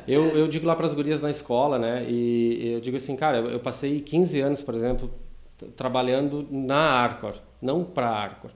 Eu, 0.07 0.35
eu 0.35 0.47
digo 0.47 0.65
lá 0.65 0.75
para 0.75 0.85
as 0.85 0.93
gurias 0.93 1.21
na 1.21 1.29
escola, 1.29 1.77
né? 1.77 2.05
E 2.07 2.73
eu 2.73 2.81
digo 2.81 2.97
assim, 2.97 3.15
cara, 3.15 3.37
eu 3.37 3.59
passei 3.59 4.01
15 4.01 4.39
anos, 4.39 4.61
por 4.61 4.75
exemplo, 4.75 5.11
trabalhando 5.75 6.47
na 6.49 6.77
Arcor, 6.77 7.35
não 7.61 7.83
para 7.83 8.07
a 8.07 8.19
Arcor. 8.19 8.51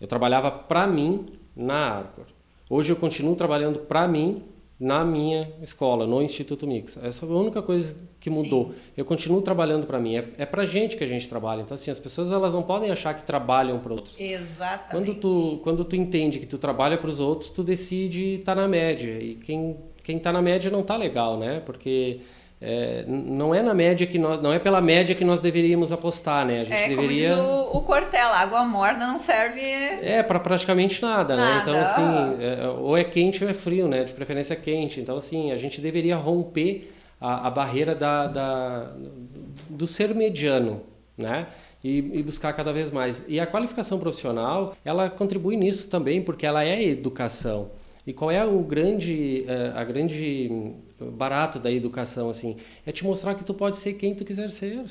Eu 0.00 0.06
trabalhava 0.06 0.50
para 0.50 0.86
mim 0.86 1.26
na 1.56 1.98
Arcor. 1.98 2.26
Hoje 2.68 2.92
eu 2.92 2.96
continuo 2.96 3.36
trabalhando 3.36 3.80
para 3.80 4.06
mim 4.08 4.42
na 4.78 5.04
minha 5.04 5.52
escola, 5.62 6.06
no 6.06 6.20
Instituto 6.20 6.66
Mix. 6.66 6.96
Essa 6.96 7.26
foi 7.26 7.36
a 7.36 7.38
única 7.38 7.62
coisa 7.62 7.96
que 8.18 8.28
mudou. 8.28 8.66
Sim. 8.66 8.74
Eu 8.96 9.04
continuo 9.04 9.40
trabalhando 9.40 9.86
para 9.86 9.98
mim. 9.98 10.16
É, 10.16 10.28
é 10.38 10.46
para 10.46 10.64
gente 10.64 10.96
que 10.96 11.04
a 11.04 11.06
gente 11.06 11.28
trabalha. 11.28 11.62
Então, 11.62 11.74
assim, 11.74 11.90
as 11.90 11.98
pessoas 11.98 12.32
elas 12.32 12.52
não 12.52 12.62
podem 12.62 12.90
achar 12.90 13.14
que 13.14 13.22
trabalham 13.22 13.78
para 13.78 13.92
outros. 13.92 14.18
Exatamente. 14.18 14.90
Quando 14.90 15.14
tu, 15.14 15.60
quando 15.62 15.84
tu 15.84 15.94
entende 15.94 16.38
que 16.38 16.46
tu 16.46 16.58
trabalha 16.58 16.98
para 16.98 17.08
os 17.08 17.20
outros, 17.20 17.50
tu 17.50 17.62
decide 17.62 18.36
estar 18.36 18.54
tá 18.54 18.62
na 18.62 18.68
média. 18.68 19.18
E 19.18 19.36
quem 19.36 19.76
quem 20.04 20.18
está 20.18 20.30
na 20.30 20.42
média 20.42 20.70
não 20.70 20.80
está 20.80 20.96
legal, 20.96 21.38
né? 21.38 21.60
Porque 21.64 22.20
é, 22.66 23.04
não 23.06 23.54
é 23.54 23.60
na 23.60 23.74
média 23.74 24.06
que 24.06 24.18
nós, 24.18 24.40
não 24.40 24.50
é 24.50 24.58
pela 24.58 24.80
média 24.80 25.14
que 25.14 25.22
nós 25.22 25.38
deveríamos 25.38 25.92
apostar, 25.92 26.46
né? 26.46 26.62
A 26.62 26.64
gente 26.64 26.72
é, 26.72 26.88
deveria. 26.88 27.36
Como 27.36 27.42
diz 27.42 27.74
o, 27.74 27.76
o 27.76 27.82
Cortella, 27.82 28.38
água 28.38 28.64
morna 28.64 29.06
não 29.06 29.18
serve. 29.18 29.60
É 29.60 30.22
para 30.22 30.40
praticamente 30.40 31.02
nada, 31.02 31.36
nada, 31.36 31.54
né? 31.54 31.60
Então 31.60 31.78
assim, 31.78 32.42
é, 32.42 32.66
ou 32.68 32.96
é 32.96 33.04
quente 33.04 33.44
ou 33.44 33.50
é 33.50 33.52
frio, 33.52 33.86
né? 33.86 34.04
De 34.04 34.14
preferência 34.14 34.56
quente. 34.56 34.98
Então 34.98 35.18
assim, 35.18 35.52
a 35.52 35.56
gente 35.56 35.78
deveria 35.78 36.16
romper 36.16 36.90
a, 37.20 37.48
a 37.48 37.50
barreira 37.50 37.94
da, 37.94 38.28
da, 38.28 38.92
do 39.68 39.86
ser 39.86 40.14
mediano, 40.14 40.82
né? 41.18 41.46
E, 41.82 41.98
e, 41.98 42.22
buscar 42.22 42.54
cada 42.54 42.72
vez 42.72 42.90
mais. 42.90 43.26
E 43.28 43.38
a 43.38 43.46
qualificação 43.46 43.98
profissional, 43.98 44.74
ela 44.82 45.10
contribui 45.10 45.54
nisso 45.54 45.86
também, 45.90 46.22
porque 46.22 46.46
ela 46.46 46.64
é 46.64 46.82
educação. 46.82 47.72
E 48.06 48.12
qual 48.14 48.30
é 48.30 48.42
o 48.42 48.60
grande, 48.60 49.44
é, 49.46 49.72
a 49.74 49.84
grande 49.84 50.72
barato 51.00 51.58
da 51.58 51.70
educação 51.70 52.30
assim? 52.30 52.56
É 52.86 52.92
te 52.92 53.04
mostrar 53.04 53.34
que 53.34 53.44
tu 53.44 53.54
pode 53.54 53.76
ser 53.76 53.94
quem 53.94 54.14
tu 54.14 54.24
quiser 54.24 54.50
ser. 54.50 54.84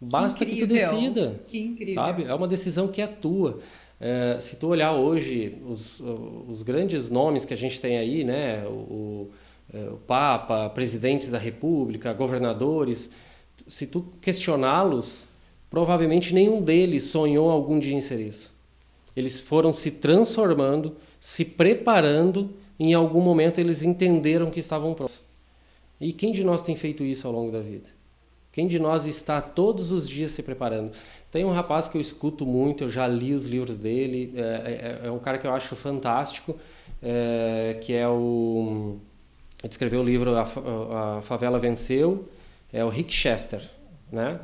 Basta 0.00 0.44
que, 0.44 0.54
que 0.54 0.60
tu 0.60 0.66
decida. 0.66 1.40
Que 1.46 1.58
incrível. 1.58 1.94
Sabe? 1.94 2.24
É 2.24 2.34
uma 2.34 2.46
decisão 2.46 2.88
que 2.88 3.02
é 3.02 3.06
tua. 3.06 3.60
É, 4.00 4.38
se 4.38 4.56
tu 4.56 4.68
olhar 4.68 4.92
hoje 4.92 5.58
os, 5.66 6.00
os 6.48 6.62
grandes 6.62 7.10
nomes 7.10 7.44
que 7.44 7.52
a 7.52 7.56
gente 7.56 7.80
tem 7.80 7.98
aí, 7.98 8.22
né? 8.22 8.64
O, 8.66 9.30
o 9.74 9.96
Papa, 10.06 10.70
presidentes 10.70 11.28
da 11.28 11.38
República, 11.38 12.12
governadores, 12.12 13.10
se 13.66 13.86
tu 13.86 14.06
questioná-los, 14.22 15.26
provavelmente 15.68 16.32
nenhum 16.32 16.62
deles 16.62 17.04
sonhou 17.04 17.50
algum 17.50 17.78
dia 17.78 17.94
em 17.94 18.00
ser 18.00 18.20
isso. 18.20 18.52
Eles 19.16 19.40
foram 19.40 19.72
se 19.72 19.90
transformando, 19.90 20.96
se 21.20 21.44
preparando, 21.44 22.50
em 22.78 22.94
algum 22.94 23.20
momento 23.20 23.58
eles 23.58 23.82
entenderam 23.82 24.50
que 24.50 24.60
estavam 24.60 24.94
prontos. 24.94 25.27
E 26.00 26.12
quem 26.12 26.32
de 26.32 26.44
nós 26.44 26.62
tem 26.62 26.76
feito 26.76 27.02
isso 27.02 27.26
ao 27.26 27.32
longo 27.32 27.50
da 27.50 27.60
vida? 27.60 27.88
Quem 28.52 28.66
de 28.66 28.78
nós 28.78 29.06
está 29.06 29.40
todos 29.40 29.92
os 29.92 30.08
dias 30.08 30.32
se 30.32 30.42
preparando? 30.42 30.92
Tem 31.30 31.44
um 31.44 31.50
rapaz 31.50 31.86
que 31.86 31.96
eu 31.96 32.00
escuto 32.00 32.44
muito, 32.46 32.84
eu 32.84 32.90
já 32.90 33.06
li 33.06 33.32
os 33.32 33.46
livros 33.46 33.76
dele, 33.76 34.32
é, 34.34 35.00
é, 35.04 35.06
é 35.06 35.10
um 35.10 35.18
cara 35.18 35.38
que 35.38 35.46
eu 35.46 35.52
acho 35.52 35.76
fantástico, 35.76 36.56
é, 37.02 37.78
que 37.80 37.92
é 37.92 38.08
o. 38.08 38.96
Ele 39.62 39.70
escreveu 39.70 40.00
o 40.00 40.04
livro 40.04 40.34
a, 40.36 40.42
a 41.18 41.22
Favela 41.22 41.58
Venceu, 41.58 42.28
é 42.72 42.84
o 42.84 42.88
Rick 42.88 43.12
Chester, 43.12 43.62
né? 44.10 44.40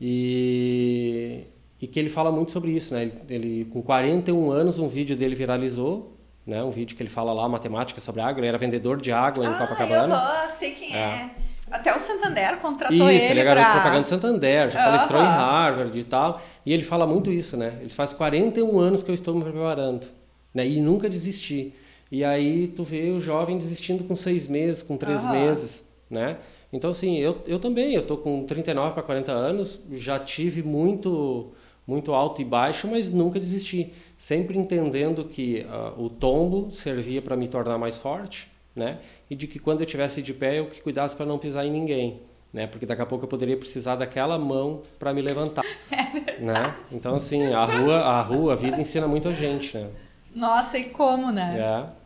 E, 0.00 1.44
e 1.80 1.86
que 1.86 2.00
ele 2.00 2.08
fala 2.08 2.32
muito 2.32 2.50
sobre 2.50 2.72
isso, 2.72 2.94
né? 2.94 3.02
Ele, 3.02 3.14
ele, 3.28 3.64
com 3.66 3.82
41 3.82 4.50
anos, 4.50 4.78
um 4.78 4.88
vídeo 4.88 5.16
dele 5.16 5.34
viralizou, 5.34 6.11
né? 6.46 6.62
Um 6.62 6.70
vídeo 6.70 6.96
que 6.96 7.02
ele 7.02 7.10
fala 7.10 7.32
lá 7.32 7.48
matemática 7.48 8.00
sobre 8.00 8.20
água. 8.20 8.40
Ele 8.40 8.48
era 8.48 8.58
vendedor 8.58 9.00
de 9.00 9.12
água 9.12 9.46
ah, 9.46 9.50
em 9.50 9.58
Copacabana. 9.58 10.42
Eu 10.44 10.50
sei 10.50 10.72
quem 10.72 10.94
é. 10.94 10.98
é. 10.98 11.30
Até 11.70 11.94
o 11.94 11.98
Santander 11.98 12.58
contratou 12.58 12.94
isso, 12.94 13.04
ele. 13.04 13.16
Isso, 13.16 13.30
ele 13.30 13.40
é 13.40 13.44
garoto 13.44 13.64
pra... 13.64 13.74
propaganda 13.74 14.02
de 14.02 14.08
Santander, 14.08 14.70
já 14.70 14.84
palestrou 14.84 15.22
em 15.22 15.26
Harvard 15.26 15.98
e 15.98 16.04
tal. 16.04 16.42
E 16.66 16.72
ele 16.72 16.84
fala 16.84 17.06
muito 17.06 17.30
isso, 17.30 17.56
né? 17.56 17.78
Ele 17.80 17.88
faz 17.88 18.12
41 18.12 18.78
anos 18.78 19.02
que 19.02 19.10
eu 19.10 19.14
estou 19.14 19.34
me 19.34 19.42
preparando, 19.42 20.06
né? 20.52 20.66
E 20.66 20.80
nunca 20.80 21.08
desisti. 21.08 21.72
E 22.10 22.22
aí 22.22 22.68
tu 22.68 22.84
vê 22.84 23.10
o 23.10 23.18
jovem 23.18 23.56
desistindo 23.56 24.04
com 24.04 24.14
seis 24.14 24.46
meses, 24.46 24.82
com 24.82 24.98
três 24.98 25.24
meses, 25.24 25.90
né? 26.10 26.36
Então, 26.70 26.90
assim, 26.90 27.18
eu, 27.18 27.38
eu 27.46 27.58
também, 27.58 27.94
eu 27.94 28.06
tô 28.06 28.18
com 28.18 28.44
39 28.44 28.92
para 28.92 29.02
40 29.02 29.32
anos, 29.32 29.82
já 29.92 30.18
tive 30.18 30.62
muito 30.62 31.52
muito 31.86 32.14
alto 32.14 32.40
e 32.40 32.44
baixo, 32.44 32.86
mas 32.88 33.10
nunca 33.10 33.40
desisti, 33.40 33.92
sempre 34.16 34.56
entendendo 34.56 35.24
que 35.24 35.66
uh, 35.66 36.02
o 36.02 36.08
tombo 36.08 36.70
servia 36.70 37.20
para 37.20 37.36
me 37.36 37.48
tornar 37.48 37.78
mais 37.78 37.98
forte, 37.98 38.50
né? 38.74 38.98
E 39.28 39.34
de 39.34 39.46
que 39.46 39.58
quando 39.58 39.80
eu 39.80 39.84
estivesse 39.84 40.22
de 40.22 40.32
pé 40.32 40.60
eu 40.60 40.66
que 40.66 40.80
cuidasse 40.80 41.16
para 41.16 41.26
não 41.26 41.38
pisar 41.38 41.66
em 41.66 41.70
ninguém, 41.70 42.20
né? 42.52 42.66
Porque 42.66 42.86
daqui 42.86 43.02
a 43.02 43.06
pouco 43.06 43.24
eu 43.24 43.28
poderia 43.28 43.56
precisar 43.56 43.96
daquela 43.96 44.38
mão 44.38 44.82
para 44.98 45.12
me 45.12 45.20
levantar, 45.20 45.64
é 45.90 46.40
né? 46.40 46.74
Então 46.92 47.16
assim, 47.16 47.52
a 47.52 47.64
rua, 47.64 47.96
a 47.98 48.22
rua, 48.22 48.52
a 48.52 48.56
vida 48.56 48.80
ensina 48.80 49.08
muito 49.08 49.28
a 49.28 49.32
gente, 49.32 49.76
né? 49.76 49.90
Nossa, 50.34 50.78
e 50.78 50.84
como, 50.84 51.30
né? 51.30 51.52
É. 51.58 52.02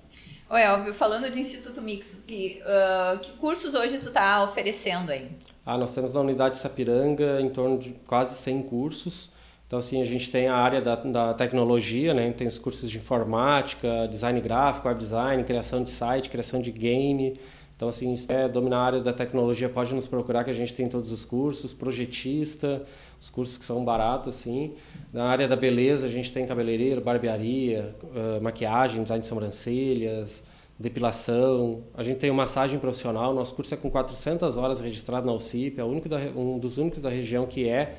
Oi, 0.48 0.62
Elvio, 0.62 0.94
falando 0.94 1.28
de 1.30 1.40
Instituto 1.40 1.82
Mix, 1.82 2.22
que, 2.26 2.62
uh, 2.62 3.18
que 3.18 3.32
cursos 3.32 3.74
hoje 3.74 3.98
tu 3.98 4.08
está 4.08 4.44
oferecendo 4.44 5.10
aí? 5.10 5.28
Ah, 5.64 5.76
nós 5.76 5.92
temos 5.92 6.14
na 6.14 6.20
unidade 6.20 6.56
Sapiranga 6.56 7.40
em 7.40 7.48
torno 7.48 7.78
de 7.78 7.90
quase 8.06 8.36
100 8.36 8.62
cursos. 8.62 9.30
Então, 9.66 9.78
assim, 9.80 10.00
a 10.00 10.04
gente 10.04 10.30
tem 10.30 10.46
a 10.46 10.54
área 10.54 10.80
da, 10.80 10.94
da 10.94 11.34
tecnologia, 11.34 12.14
né? 12.14 12.30
Tem 12.32 12.46
os 12.46 12.58
cursos 12.58 12.88
de 12.88 12.98
informática, 12.98 14.06
design 14.08 14.40
gráfico, 14.40 14.86
web 14.86 14.98
design, 14.98 15.42
criação 15.42 15.82
de 15.82 15.90
site, 15.90 16.30
criação 16.30 16.62
de 16.62 16.70
game, 16.70 17.34
Então, 17.74 17.88
assim, 17.88 18.14
se 18.16 18.32
é 18.32 18.48
dominar 18.48 18.78
a 18.78 18.84
área 18.84 19.00
da 19.00 19.12
tecnologia, 19.12 19.68
pode 19.68 19.92
nos 19.94 20.06
procurar 20.06 20.44
que 20.44 20.50
a 20.50 20.54
gente 20.54 20.74
tem 20.74 20.88
todos 20.88 21.10
os 21.12 21.24
cursos, 21.24 21.74
projetista, 21.74 22.82
os 23.20 23.28
cursos 23.28 23.58
que 23.58 23.64
são 23.64 23.84
baratos, 23.84 24.36
assim. 24.36 24.74
Na 25.12 25.26
área 25.26 25.48
da 25.48 25.56
beleza, 25.56 26.06
a 26.06 26.10
gente 26.10 26.32
tem 26.32 26.46
cabeleireiro, 26.46 27.00
barbearia, 27.00 27.94
uh, 28.04 28.42
maquiagem, 28.42 29.02
design 29.02 29.20
de 29.20 29.28
sobrancelhas, 29.28 30.44
depilação. 30.78 31.82
A 31.94 32.02
gente 32.02 32.18
tem 32.18 32.30
massagem 32.30 32.78
profissional, 32.78 33.34
nosso 33.34 33.54
curso 33.54 33.74
é 33.74 33.76
com 33.76 33.90
400 33.90 34.56
horas 34.56 34.80
registrado 34.80 35.26
na 35.26 35.32
UCIP, 35.32 35.80
é 35.80 35.84
único 35.84 36.08
da, 36.08 36.18
um 36.36 36.58
dos 36.58 36.78
únicos 36.78 37.00
da 37.02 37.10
região 37.10 37.46
que 37.46 37.68
é, 37.68 37.96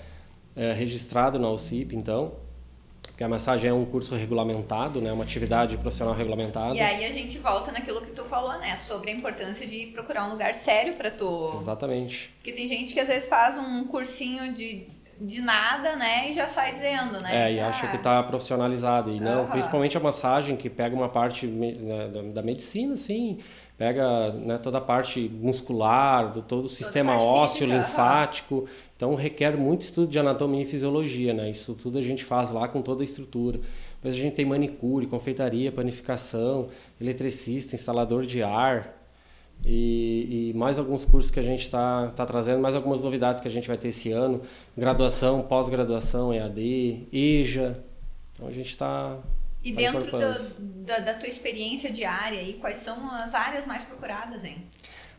é 0.57 0.73
registrado 0.73 1.39
na 1.39 1.49
UCIP, 1.49 1.95
então 1.95 2.33
porque 3.17 3.23
a 3.23 3.27
massagem 3.27 3.67
é 3.67 3.73
um 3.73 3.83
curso 3.83 4.13
regulamentado, 4.13 5.01
né, 5.01 5.11
uma 5.11 5.23
atividade 5.23 5.75
profissional 5.77 6.13
regulamentada. 6.13 6.75
E 6.75 6.79
aí 6.79 7.03
a 7.03 7.11
gente 7.11 7.39
volta 7.39 7.71
naquilo 7.71 7.99
que 8.01 8.11
tu 8.11 8.23
falou, 8.25 8.59
né, 8.59 8.75
sobre 8.75 9.09
a 9.09 9.13
importância 9.15 9.65
de 9.65 9.87
procurar 9.87 10.27
um 10.27 10.29
lugar 10.29 10.53
sério 10.53 10.93
para 10.93 11.09
tu. 11.09 11.51
Exatamente. 11.55 12.31
Porque 12.37 12.51
tem 12.51 12.67
gente 12.67 12.93
que 12.93 12.99
às 12.99 13.07
vezes 13.07 13.27
faz 13.27 13.57
um 13.57 13.85
cursinho 13.85 14.53
de 14.53 14.95
de 15.19 15.41
nada, 15.41 15.95
né, 15.95 16.29
e 16.29 16.33
já 16.33 16.45
sai 16.45 16.73
dizendo, 16.73 17.19
né? 17.19 17.49
É, 17.49 17.53
e 17.53 17.59
ah. 17.59 17.69
acha 17.69 17.87
que 17.87 17.95
está 17.95 18.21
profissionalizado 18.21 19.09
e 19.09 19.19
não, 19.19 19.45
uhum. 19.45 19.49
principalmente 19.49 19.97
a 19.97 19.99
massagem 19.99 20.55
que 20.55 20.69
pega 20.69 20.95
uma 20.95 21.09
parte 21.09 21.47
né, 21.47 22.31
da 22.31 22.43
medicina, 22.43 22.93
assim, 22.93 23.39
pega 23.77 24.31
né, 24.33 24.57
toda 24.57 24.77
a 24.77 24.81
parte 24.81 25.27
muscular, 25.29 26.31
do 26.31 26.41
todo 26.41 26.65
o 26.65 26.69
sistema 26.69 27.15
ósseo, 27.15 27.67
física, 27.67 27.77
linfático. 27.77 28.55
Uhum. 28.55 28.67
Então 28.97 29.13
requer 29.13 29.55
muito 29.55 29.81
estudo 29.81 30.07
de 30.07 30.17
anatomia 30.17 30.63
e 30.63 30.65
fisiologia, 30.65 31.33
né? 31.33 31.49
Isso 31.49 31.75
tudo 31.75 31.99
a 31.99 32.01
gente 32.01 32.25
faz 32.25 32.49
lá 32.51 32.67
com 32.67 32.81
toda 32.81 33.03
a 33.03 33.05
estrutura. 33.05 33.59
Mas 34.03 34.13
a 34.13 34.17
gente 34.17 34.33
tem 34.33 34.45
manicure, 34.45 35.05
confeitaria, 35.05 35.71
panificação, 35.71 36.69
eletricista, 36.99 37.75
instalador 37.75 38.25
de 38.25 38.43
ar 38.43 38.97
e, 39.65 40.49
e 40.49 40.57
mais 40.57 40.77
alguns 40.79 41.05
cursos 41.05 41.31
que 41.31 41.39
a 41.39 41.43
gente 41.43 41.61
está 41.61 42.07
tá 42.09 42.25
trazendo, 42.25 42.59
mais 42.59 42.75
algumas 42.75 43.01
novidades 43.01 43.41
que 43.41 43.47
a 43.47 43.51
gente 43.51 43.67
vai 43.67 43.77
ter 43.77 43.89
esse 43.89 44.11
ano, 44.11 44.41
graduação, 44.75 45.41
pós-graduação, 45.43 46.33
EAD, 46.33 47.07
EJA. 47.11 47.83
Então 48.33 48.47
a 48.47 48.51
gente 48.51 48.69
está 48.69 49.17
e 49.63 49.71
tá 49.73 49.77
dentro 49.77 50.11
do, 50.11 50.85
da, 50.85 50.99
da, 50.99 51.13
tua 51.15 51.27
experiência 51.27 51.91
diária, 51.91 52.39
aí, 52.39 52.53
quais 52.53 52.77
são 52.77 53.11
as 53.11 53.33
áreas 53.33 53.65
mais 53.65 53.83
procuradas, 53.83 54.43
hein? 54.43 54.63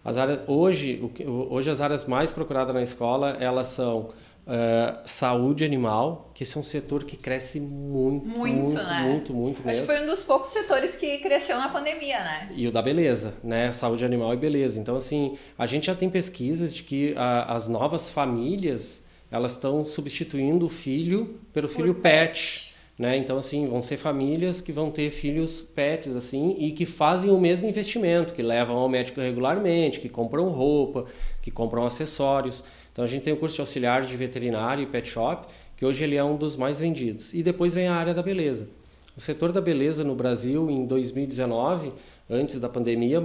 As 0.08 0.16
áreas, 0.16 0.40
hoje, 0.46 1.10
hoje 1.26 1.70
as 1.70 1.80
áreas 1.82 2.06
mais 2.06 2.30
procuradas 2.30 2.74
na 2.74 2.82
escola, 2.82 3.36
elas 3.38 3.66
são 3.66 4.08
uh, 4.48 4.98
saúde 5.04 5.66
animal, 5.66 6.30
que 6.34 6.42
esse 6.42 6.56
é 6.56 6.60
um 6.60 6.64
setor 6.64 7.04
que 7.04 7.14
cresce 7.14 7.60
muito, 7.60 8.26
muito, 8.26 8.56
muito, 8.56 8.76
né? 8.76 9.00
muito, 9.02 9.34
muito 9.34 9.58
Acho 9.58 9.66
mesmo. 9.66 9.86
que 9.86 9.92
foi 9.92 10.02
um 10.02 10.06
dos 10.06 10.24
poucos 10.24 10.48
setores 10.48 10.96
que 10.96 11.18
cresceu 11.18 11.58
na 11.58 11.68
pandemia, 11.68 12.20
né? 12.20 12.50
E 12.54 12.66
o 12.66 12.72
da 12.72 12.80
beleza, 12.80 13.34
né? 13.44 13.70
Saúde 13.74 14.02
animal 14.02 14.32
e 14.32 14.36
beleza. 14.38 14.80
Então, 14.80 14.96
assim, 14.96 15.36
a 15.58 15.66
gente 15.66 15.88
já 15.88 15.94
tem 15.94 16.08
pesquisas 16.08 16.74
de 16.74 16.84
que 16.84 17.12
a, 17.14 17.54
as 17.54 17.68
novas 17.68 18.08
famílias, 18.08 19.04
elas 19.30 19.52
estão 19.52 19.84
substituindo 19.84 20.64
o 20.64 20.70
filho 20.70 21.38
pelo 21.52 21.68
filho 21.68 21.94
pet. 21.94 22.28
pet. 22.32 22.67
Né? 22.98 23.16
Então, 23.16 23.38
assim, 23.38 23.68
vão 23.68 23.80
ser 23.80 23.96
famílias 23.96 24.60
que 24.60 24.72
vão 24.72 24.90
ter 24.90 25.10
filhos 25.10 25.62
pets, 25.62 26.16
assim, 26.16 26.56
e 26.58 26.72
que 26.72 26.84
fazem 26.84 27.30
o 27.30 27.38
mesmo 27.38 27.68
investimento, 27.68 28.34
que 28.34 28.42
levam 28.42 28.76
ao 28.76 28.88
médico 28.88 29.20
regularmente, 29.20 30.00
que 30.00 30.08
compram 30.08 30.48
roupa, 30.48 31.04
que 31.40 31.50
compram 31.50 31.86
acessórios. 31.86 32.64
Então, 32.92 33.04
a 33.04 33.08
gente 33.08 33.22
tem 33.22 33.32
o 33.32 33.36
curso 33.36 33.54
de 33.54 33.60
auxiliar 33.60 34.04
de 34.04 34.16
veterinário 34.16 34.82
e 34.82 34.86
pet 34.86 35.08
shop, 35.08 35.46
que 35.76 35.86
hoje 35.86 36.02
ele 36.02 36.16
é 36.16 36.24
um 36.24 36.36
dos 36.36 36.56
mais 36.56 36.80
vendidos. 36.80 37.32
E 37.32 37.40
depois 37.40 37.72
vem 37.72 37.86
a 37.86 37.94
área 37.94 38.12
da 38.12 38.22
beleza. 38.22 38.68
O 39.16 39.20
setor 39.20 39.52
da 39.52 39.60
beleza 39.60 40.02
no 40.02 40.16
Brasil, 40.16 40.68
em 40.68 40.84
2019, 40.84 41.92
antes 42.28 42.58
da 42.58 42.68
pandemia, 42.68 43.20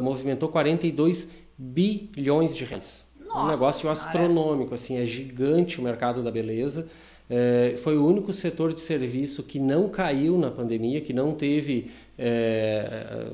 movimentou 0.00 0.48
42 0.48 1.28
bilhões 1.58 2.56
de 2.56 2.64
reais. 2.64 3.06
Nossa 3.26 3.44
um 3.44 3.48
negócio 3.48 3.82
senhora. 3.82 3.98
astronômico, 3.98 4.74
assim, 4.74 4.98
é 4.98 5.04
gigante 5.04 5.78
o 5.78 5.82
mercado 5.82 6.22
da 6.22 6.30
beleza. 6.30 6.88
É, 7.30 7.76
foi 7.76 7.96
o 7.96 8.04
único 8.04 8.32
setor 8.32 8.74
de 8.74 8.80
serviço 8.80 9.44
que 9.44 9.60
não 9.60 9.88
caiu 9.88 10.36
na 10.36 10.50
pandemia, 10.50 11.00
que 11.00 11.12
não 11.12 11.32
teve, 11.32 11.92
é, 12.18 13.28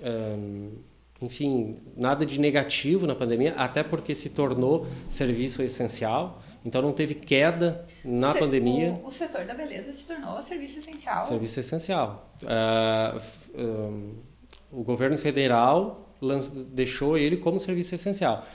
é, 0.00 0.36
enfim, 1.20 1.78
nada 1.96 2.24
de 2.24 2.38
negativo 2.38 3.08
na 3.08 3.16
pandemia, 3.16 3.54
até 3.56 3.82
porque 3.82 4.14
se 4.14 4.30
tornou 4.30 4.86
serviço 5.10 5.60
essencial. 5.62 6.40
Então 6.64 6.80
não 6.80 6.92
teve 6.92 7.14
queda 7.14 7.84
na 8.04 8.30
o 8.30 8.38
pandemia. 8.38 9.00
O, 9.02 9.08
o, 9.08 9.10
setor 9.10 9.44
da 9.44 9.54
beleza 9.54 9.92
se 9.92 10.06
tornou 10.06 10.40
serviço 10.40 10.78
essencial. 10.78 11.24
Serviço 11.24 11.58
essencial. 11.58 12.32
Uh, 12.42 13.60
um, 13.60 14.14
o 14.70 14.84
governo 14.84 15.18
federal 15.18 16.14
deixou 16.72 17.18
ele 17.18 17.36
como 17.36 17.58
serviço 17.58 17.94
essencial 17.94 18.46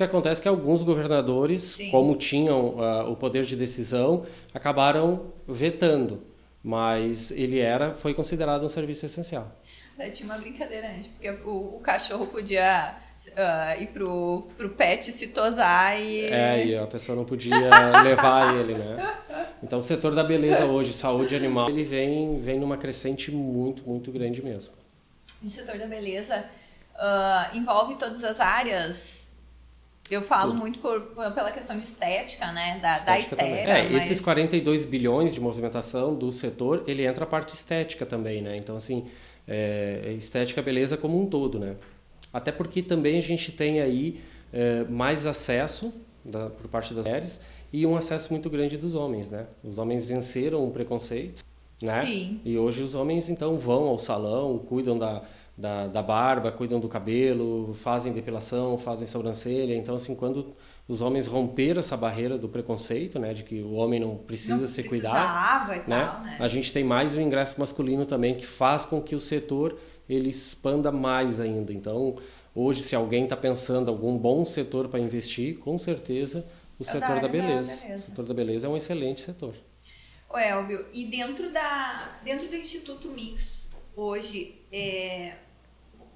que 0.00 0.04
acontece 0.04 0.40
é 0.40 0.42
que 0.42 0.48
alguns 0.48 0.82
governadores, 0.82 1.62
Sim. 1.62 1.90
como 1.90 2.16
tinham 2.16 2.76
uh, 2.76 3.10
o 3.10 3.16
poder 3.16 3.44
de 3.44 3.54
decisão, 3.54 4.24
acabaram 4.54 5.32
vetando, 5.46 6.22
mas 6.62 7.30
ele 7.30 7.58
era, 7.58 7.94
foi 7.94 8.14
considerado 8.14 8.64
um 8.64 8.68
serviço 8.68 9.04
essencial. 9.04 9.54
Eu 9.98 10.10
tinha 10.10 10.32
uma 10.32 10.38
brincadeira 10.38 10.88
antes, 10.88 11.08
porque 11.08 11.30
o, 11.44 11.76
o 11.76 11.80
cachorro 11.80 12.26
podia 12.26 12.94
uh, 13.28 13.82
ir 13.82 13.88
pro, 13.88 14.48
pro 14.56 14.70
pet 14.70 15.12
se 15.12 15.28
tosar 15.28 16.00
e... 16.00 16.24
É, 16.24 16.66
e 16.66 16.76
a 16.78 16.86
pessoa 16.86 17.14
não 17.14 17.26
podia 17.26 17.68
levar 18.02 18.58
ele, 18.58 18.72
né? 18.72 19.18
Então 19.62 19.80
o 19.80 19.82
setor 19.82 20.14
da 20.14 20.24
beleza 20.24 20.64
hoje, 20.64 20.94
saúde 20.94 21.36
animal, 21.36 21.68
ele 21.68 21.84
vem, 21.84 22.40
vem 22.40 22.58
numa 22.58 22.78
crescente 22.78 23.30
muito, 23.30 23.86
muito 23.86 24.10
grande 24.10 24.42
mesmo. 24.42 24.72
O 25.44 25.50
setor 25.50 25.76
da 25.76 25.86
beleza 25.86 26.42
uh, 26.94 27.54
envolve 27.54 27.96
todas 27.96 28.24
as 28.24 28.40
áreas 28.40 29.29
eu 30.10 30.22
falo 30.22 30.50
Tudo. 30.50 30.60
muito 30.60 30.78
por, 30.80 31.00
pela 31.32 31.50
questão 31.52 31.78
de 31.78 31.84
estética, 31.84 32.50
né? 32.52 32.78
Da 32.80 32.92
estética. 32.92 33.36
Da 33.36 33.46
estética 33.46 33.70
é, 33.70 33.88
mas... 33.88 34.04
esses 34.04 34.20
42 34.20 34.84
bilhões 34.84 35.32
de 35.32 35.40
movimentação 35.40 36.14
do 36.14 36.32
setor, 36.32 36.84
ele 36.86 37.06
entra 37.06 37.24
a 37.24 37.26
parte 37.26 37.54
estética 37.54 38.04
também, 38.04 38.42
né? 38.42 38.56
Então, 38.56 38.76
assim, 38.76 39.06
é, 39.46 40.14
estética, 40.18 40.60
beleza 40.60 40.96
como 40.96 41.20
um 41.20 41.26
todo, 41.26 41.58
né? 41.58 41.76
Até 42.32 42.52
porque 42.52 42.82
também 42.82 43.18
a 43.18 43.22
gente 43.22 43.52
tem 43.52 43.80
aí 43.80 44.20
é, 44.52 44.84
mais 44.88 45.26
acesso 45.26 45.92
da, 46.24 46.50
por 46.50 46.68
parte 46.68 46.94
das 46.94 47.04
mulheres 47.04 47.40
e 47.72 47.86
um 47.86 47.96
acesso 47.96 48.32
muito 48.32 48.50
grande 48.50 48.76
dos 48.76 48.94
homens, 48.94 49.28
né? 49.28 49.46
Os 49.62 49.78
homens 49.78 50.04
venceram 50.04 50.66
o 50.66 50.70
preconceito, 50.70 51.42
né? 51.82 52.04
Sim. 52.04 52.40
E 52.44 52.58
hoje 52.58 52.82
os 52.82 52.94
homens, 52.94 53.28
então, 53.28 53.58
vão 53.58 53.84
ao 53.84 53.98
salão, 53.98 54.58
cuidam 54.58 54.98
da 54.98 55.22
da, 55.60 55.86
da 55.86 56.02
barba, 56.02 56.50
cuidam 56.50 56.80
do 56.80 56.88
cabelo, 56.88 57.74
fazem 57.74 58.12
depilação, 58.12 58.78
fazem 58.78 59.06
sobrancelha. 59.06 59.74
Então, 59.74 59.94
assim, 59.94 60.14
quando 60.14 60.56
os 60.88 61.00
homens 61.00 61.26
romperam 61.26 61.80
essa 61.80 61.96
barreira 61.96 62.36
do 62.36 62.48
preconceito, 62.48 63.18
né, 63.18 63.34
de 63.34 63.44
que 63.44 63.60
o 63.60 63.74
homem 63.74 64.00
não 64.00 64.16
precisa 64.16 64.56
não 64.56 64.66
se 64.66 64.82
cuidar, 64.82 65.68
né, 65.86 66.04
tal, 66.04 66.22
né? 66.22 66.36
a 66.40 66.48
gente 66.48 66.72
tem 66.72 66.82
mais 66.82 67.14
o 67.16 67.20
ingresso 67.20 67.60
masculino 67.60 68.06
também 68.06 68.34
que 68.34 68.46
faz 68.46 68.84
com 68.84 69.00
que 69.00 69.14
o 69.14 69.20
setor 69.20 69.78
ele 70.08 70.30
expanda 70.30 70.90
mais 70.90 71.38
ainda. 71.38 71.72
Então, 71.72 72.16
hoje, 72.54 72.82
se 72.82 72.96
alguém 72.96 73.24
está 73.24 73.36
pensando 73.36 73.90
algum 73.90 74.16
bom 74.16 74.44
setor 74.44 74.88
para 74.88 74.98
investir, 74.98 75.58
com 75.58 75.78
certeza 75.78 76.44
o 76.78 76.82
é 76.82 76.86
setor 76.86 77.00
da, 77.00 77.20
da 77.20 77.28
beleza. 77.28 77.82
beleza. 77.82 77.96
O 77.96 78.06
setor 78.06 78.24
da 78.24 78.34
beleza 78.34 78.66
é 78.66 78.70
um 78.70 78.76
excelente 78.76 79.20
setor. 79.20 79.54
O 80.28 80.38
Elvio, 80.38 80.86
e 80.92 81.04
dentro 81.06 81.52
da 81.52 82.18
dentro 82.24 82.48
do 82.48 82.56
Instituto 82.56 83.08
Mix 83.08 83.68
hoje 83.96 84.60
é, 84.72 85.34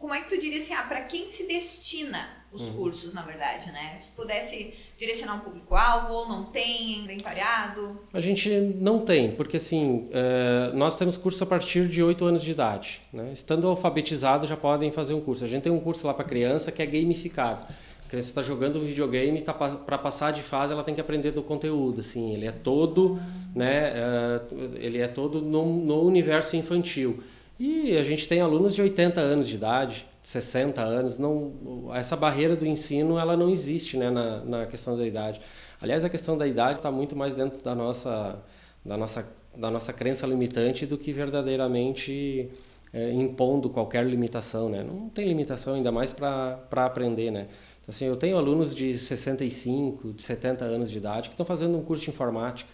como 0.04 0.14
é 0.14 0.20
que 0.20 0.28
tu 0.28 0.38
diria 0.38 0.58
assim, 0.58 0.74
ah, 0.74 0.82
para 0.82 1.00
quem 1.00 1.26
se 1.26 1.48
destina 1.48 2.28
os 2.52 2.60
uhum. 2.60 2.74
cursos, 2.74 3.14
na 3.14 3.22
verdade, 3.22 3.72
né? 3.72 3.96
Se 3.98 4.08
pudesse 4.08 4.74
direcionar 4.98 5.36
um 5.36 5.38
público-alvo, 5.38 6.28
não 6.28 6.44
tem, 6.44 7.06
bem 7.06 7.18
pareado? 7.20 7.98
A 8.12 8.20
gente 8.20 8.50
não 8.50 8.98
tem, 8.98 9.30
porque 9.30 9.56
assim, 9.56 10.06
é, 10.12 10.72
nós 10.74 10.94
temos 10.98 11.16
curso 11.16 11.42
a 11.42 11.46
partir 11.46 11.88
de 11.88 12.02
8 12.02 12.22
anos 12.22 12.42
de 12.42 12.50
idade. 12.50 13.00
Né? 13.10 13.30
Estando 13.32 13.66
alfabetizado, 13.66 14.46
já 14.46 14.58
podem 14.58 14.92
fazer 14.92 15.14
um 15.14 15.22
curso. 15.22 15.42
A 15.42 15.48
gente 15.48 15.62
tem 15.62 15.72
um 15.72 15.80
curso 15.80 16.06
lá 16.06 16.12
para 16.12 16.26
criança 16.26 16.70
que 16.70 16.82
é 16.82 16.86
gamificado. 16.86 17.64
A 18.04 18.08
criança 18.10 18.28
está 18.28 18.42
jogando 18.42 18.76
um 18.76 18.82
videogame, 18.82 19.40
tá, 19.40 19.54
para 19.54 19.96
passar 19.96 20.34
de 20.34 20.42
fase 20.42 20.74
ela 20.74 20.84
tem 20.84 20.94
que 20.94 21.00
aprender 21.00 21.30
do 21.30 21.42
conteúdo, 21.42 22.00
assim, 22.00 22.34
ele 22.34 22.46
é 22.46 22.52
todo, 22.52 23.18
né, 23.54 23.90
é, 23.94 24.40
ele 24.76 24.98
é 24.98 25.08
todo 25.08 25.40
no, 25.40 25.64
no 25.64 26.02
universo 26.02 26.58
infantil. 26.58 27.24
E 27.58 27.96
a 27.96 28.02
gente 28.02 28.26
tem 28.26 28.40
alunos 28.40 28.74
de 28.74 28.82
80 28.82 29.20
anos 29.20 29.46
de 29.46 29.54
idade, 29.54 30.06
60 30.22 30.80
anos, 30.82 31.18
não, 31.18 31.94
essa 31.94 32.16
barreira 32.16 32.56
do 32.56 32.66
ensino 32.66 33.18
ela 33.18 33.36
não 33.36 33.50
existe 33.50 33.96
né, 33.96 34.10
na, 34.10 34.44
na 34.44 34.66
questão 34.66 34.96
da 34.96 35.06
idade. 35.06 35.40
Aliás, 35.80 36.04
a 36.04 36.08
questão 36.08 36.36
da 36.36 36.46
idade 36.46 36.78
está 36.78 36.90
muito 36.90 37.14
mais 37.14 37.34
dentro 37.34 37.62
da 37.62 37.74
nossa, 37.74 38.42
da, 38.84 38.96
nossa, 38.96 39.28
da 39.54 39.70
nossa 39.70 39.92
crença 39.92 40.26
limitante 40.26 40.86
do 40.86 40.96
que 40.96 41.12
verdadeiramente 41.12 42.50
é, 42.92 43.12
impondo 43.12 43.68
qualquer 43.68 44.04
limitação. 44.06 44.68
Né? 44.68 44.82
Não 44.82 45.08
tem 45.10 45.28
limitação, 45.28 45.74
ainda 45.74 45.92
mais 45.92 46.12
para 46.12 46.86
aprender. 46.86 47.30
Né? 47.30 47.48
Assim, 47.86 48.06
eu 48.06 48.16
tenho 48.16 48.38
alunos 48.38 48.74
de 48.74 48.94
65, 48.94 50.14
de 50.14 50.22
70 50.22 50.64
anos 50.64 50.90
de 50.90 50.96
idade 50.96 51.28
que 51.28 51.34
estão 51.34 51.44
fazendo 51.44 51.76
um 51.76 51.84
curso 51.84 52.04
de 52.04 52.10
informática. 52.10 52.70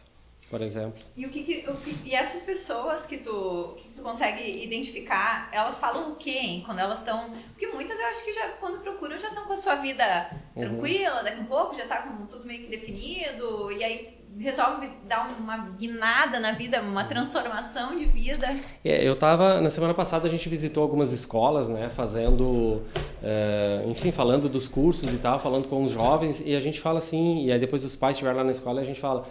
Por 0.50 0.60
exemplo. 0.60 1.00
E, 1.16 1.24
o 1.24 1.30
que, 1.30 1.44
que, 1.44 1.70
o 1.70 1.76
que, 1.76 2.08
e 2.08 2.14
essas 2.14 2.42
pessoas 2.42 3.06
que 3.06 3.18
tu, 3.18 3.76
que 3.78 3.88
tu 3.90 4.02
consegue 4.02 4.64
identificar, 4.64 5.48
elas 5.52 5.78
falam 5.78 6.10
o 6.10 6.16
quê, 6.16 6.30
hein? 6.30 6.62
Quando 6.66 6.80
elas 6.80 6.98
estão. 6.98 7.30
Porque 7.50 7.68
muitas 7.68 7.98
eu 8.00 8.06
acho 8.06 8.24
que 8.24 8.32
já, 8.32 8.48
quando 8.60 8.82
procuram, 8.82 9.16
já 9.16 9.28
estão 9.28 9.44
com 9.44 9.52
a 9.52 9.56
sua 9.56 9.76
vida 9.76 10.28
uhum. 10.56 10.62
tranquila, 10.62 11.18
uhum. 11.18 11.24
daqui 11.24 11.38
a 11.38 11.42
um 11.42 11.46
pouco 11.46 11.76
já 11.76 11.84
está 11.84 12.02
com 12.02 12.26
tudo 12.26 12.44
meio 12.44 12.62
que 12.62 12.68
definido, 12.68 13.70
e 13.70 13.84
aí 13.84 14.20
resolve 14.38 14.88
dar 15.08 15.28
uma 15.38 15.56
guinada 15.78 16.38
na 16.38 16.52
vida, 16.52 16.80
uma 16.80 17.04
transformação 17.04 17.96
de 17.96 18.04
vida. 18.06 18.48
É, 18.84 19.06
eu 19.06 19.16
tava 19.16 19.60
na 19.60 19.70
semana 19.70 19.92
passada 19.92 20.26
a 20.26 20.30
gente 20.30 20.48
visitou 20.48 20.82
algumas 20.82 21.12
escolas, 21.12 21.68
né, 21.68 21.88
fazendo, 21.88 22.82
é, 23.22 23.84
enfim, 23.88 24.12
falando 24.12 24.48
dos 24.48 24.68
cursos 24.68 25.12
e 25.12 25.18
tal, 25.18 25.38
falando 25.38 25.68
com 25.68 25.82
os 25.82 25.92
jovens 25.92 26.40
e 26.44 26.54
a 26.54 26.60
gente 26.60 26.80
fala 26.80 26.98
assim, 26.98 27.44
e 27.44 27.52
aí 27.52 27.58
depois 27.58 27.84
os 27.84 27.96
pais 27.96 28.16
estiveram 28.16 28.38
lá 28.38 28.44
na 28.44 28.52
escola 28.52 28.80
e 28.80 28.82
a 28.82 28.86
gente 28.86 29.00
fala, 29.00 29.26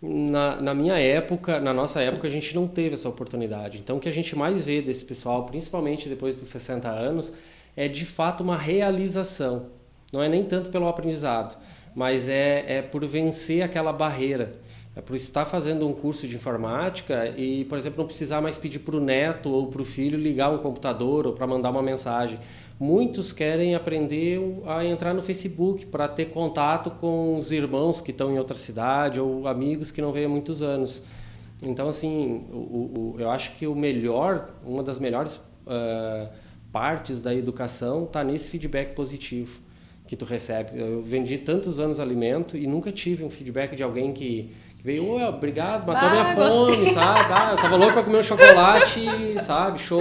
na, 0.00 0.60
na 0.60 0.74
minha 0.74 0.98
época, 0.98 1.60
na 1.60 1.74
nossa 1.74 2.00
época 2.00 2.26
a 2.26 2.30
gente 2.30 2.54
não 2.54 2.66
teve 2.68 2.94
essa 2.94 3.08
oportunidade. 3.08 3.78
Então 3.78 3.96
o 3.96 4.00
que 4.00 4.08
a 4.08 4.12
gente 4.12 4.36
mais 4.36 4.62
vê 4.62 4.80
desse 4.80 5.04
pessoal, 5.04 5.44
principalmente 5.44 6.08
depois 6.08 6.34
dos 6.34 6.48
60 6.48 6.88
anos, 6.88 7.32
é 7.76 7.88
de 7.88 8.04
fato 8.04 8.42
uma 8.42 8.56
realização. 8.56 9.66
Não 10.12 10.22
é 10.22 10.28
nem 10.28 10.44
tanto 10.44 10.70
pelo 10.70 10.88
aprendizado 10.88 11.56
mas 11.98 12.28
é, 12.28 12.78
é 12.78 12.82
por 12.82 13.04
vencer 13.06 13.60
aquela 13.60 13.92
barreira. 13.92 14.54
É 14.94 15.00
por 15.00 15.16
estar 15.16 15.44
fazendo 15.44 15.86
um 15.86 15.92
curso 15.92 16.28
de 16.28 16.36
informática 16.36 17.28
e, 17.36 17.64
por 17.64 17.76
exemplo, 17.76 17.98
não 17.98 18.06
precisar 18.06 18.40
mais 18.40 18.56
pedir 18.56 18.78
para 18.78 18.96
o 18.96 19.00
neto 19.00 19.50
ou 19.50 19.66
para 19.66 19.82
o 19.82 19.84
filho 19.84 20.16
ligar 20.16 20.48
um 20.50 20.58
computador 20.58 21.26
ou 21.26 21.32
para 21.32 21.44
mandar 21.44 21.70
uma 21.70 21.82
mensagem. 21.82 22.38
Muitos 22.80 23.32
querem 23.32 23.74
aprender 23.74 24.40
a 24.64 24.84
entrar 24.84 25.12
no 25.12 25.20
Facebook 25.20 25.86
para 25.86 26.06
ter 26.06 26.26
contato 26.26 26.90
com 26.92 27.36
os 27.36 27.50
irmãos 27.50 28.00
que 28.00 28.12
estão 28.12 28.32
em 28.32 28.38
outra 28.38 28.54
cidade 28.54 29.18
ou 29.18 29.48
amigos 29.48 29.90
que 29.90 30.00
não 30.00 30.12
veem 30.12 30.26
há 30.26 30.28
muitos 30.28 30.62
anos. 30.62 31.02
Então, 31.60 31.88
assim, 31.88 32.46
o, 32.52 32.56
o, 32.56 33.16
eu 33.18 33.30
acho 33.30 33.56
que 33.56 33.66
o 33.66 33.74
melhor, 33.74 34.48
uma 34.64 34.82
das 34.82 35.00
melhores 35.00 35.34
uh, 35.66 36.28
partes 36.70 37.20
da 37.20 37.34
educação 37.34 38.04
está 38.04 38.22
nesse 38.22 38.48
feedback 38.48 38.94
positivo 38.94 39.60
que 40.06 40.16
tu 40.16 40.24
recebe. 40.24 40.78
Eu 40.78 41.02
vendi 41.02 41.36
tantos 41.36 41.80
anos 41.80 41.98
alimento 41.98 42.56
e 42.56 42.66
nunca 42.66 42.92
tive 42.92 43.24
um 43.24 43.30
feedback 43.30 43.74
de 43.74 43.82
alguém 43.82 44.12
que, 44.12 44.50
veio, 44.88 45.06
oh, 45.06 45.28
obrigado, 45.28 45.86
matou 45.86 46.08
ah, 46.08 46.12
minha 46.12 46.24
fome, 46.34 46.76
gostei. 46.76 46.94
sabe? 46.94 47.32
Ah, 47.34 47.50
eu 47.50 47.56
tava 47.58 47.76
louco 47.76 47.92
pra 47.92 48.02
comer 48.02 48.18
um 48.20 48.22
chocolate, 48.22 49.04
sabe? 49.44 49.78
Show. 49.80 50.00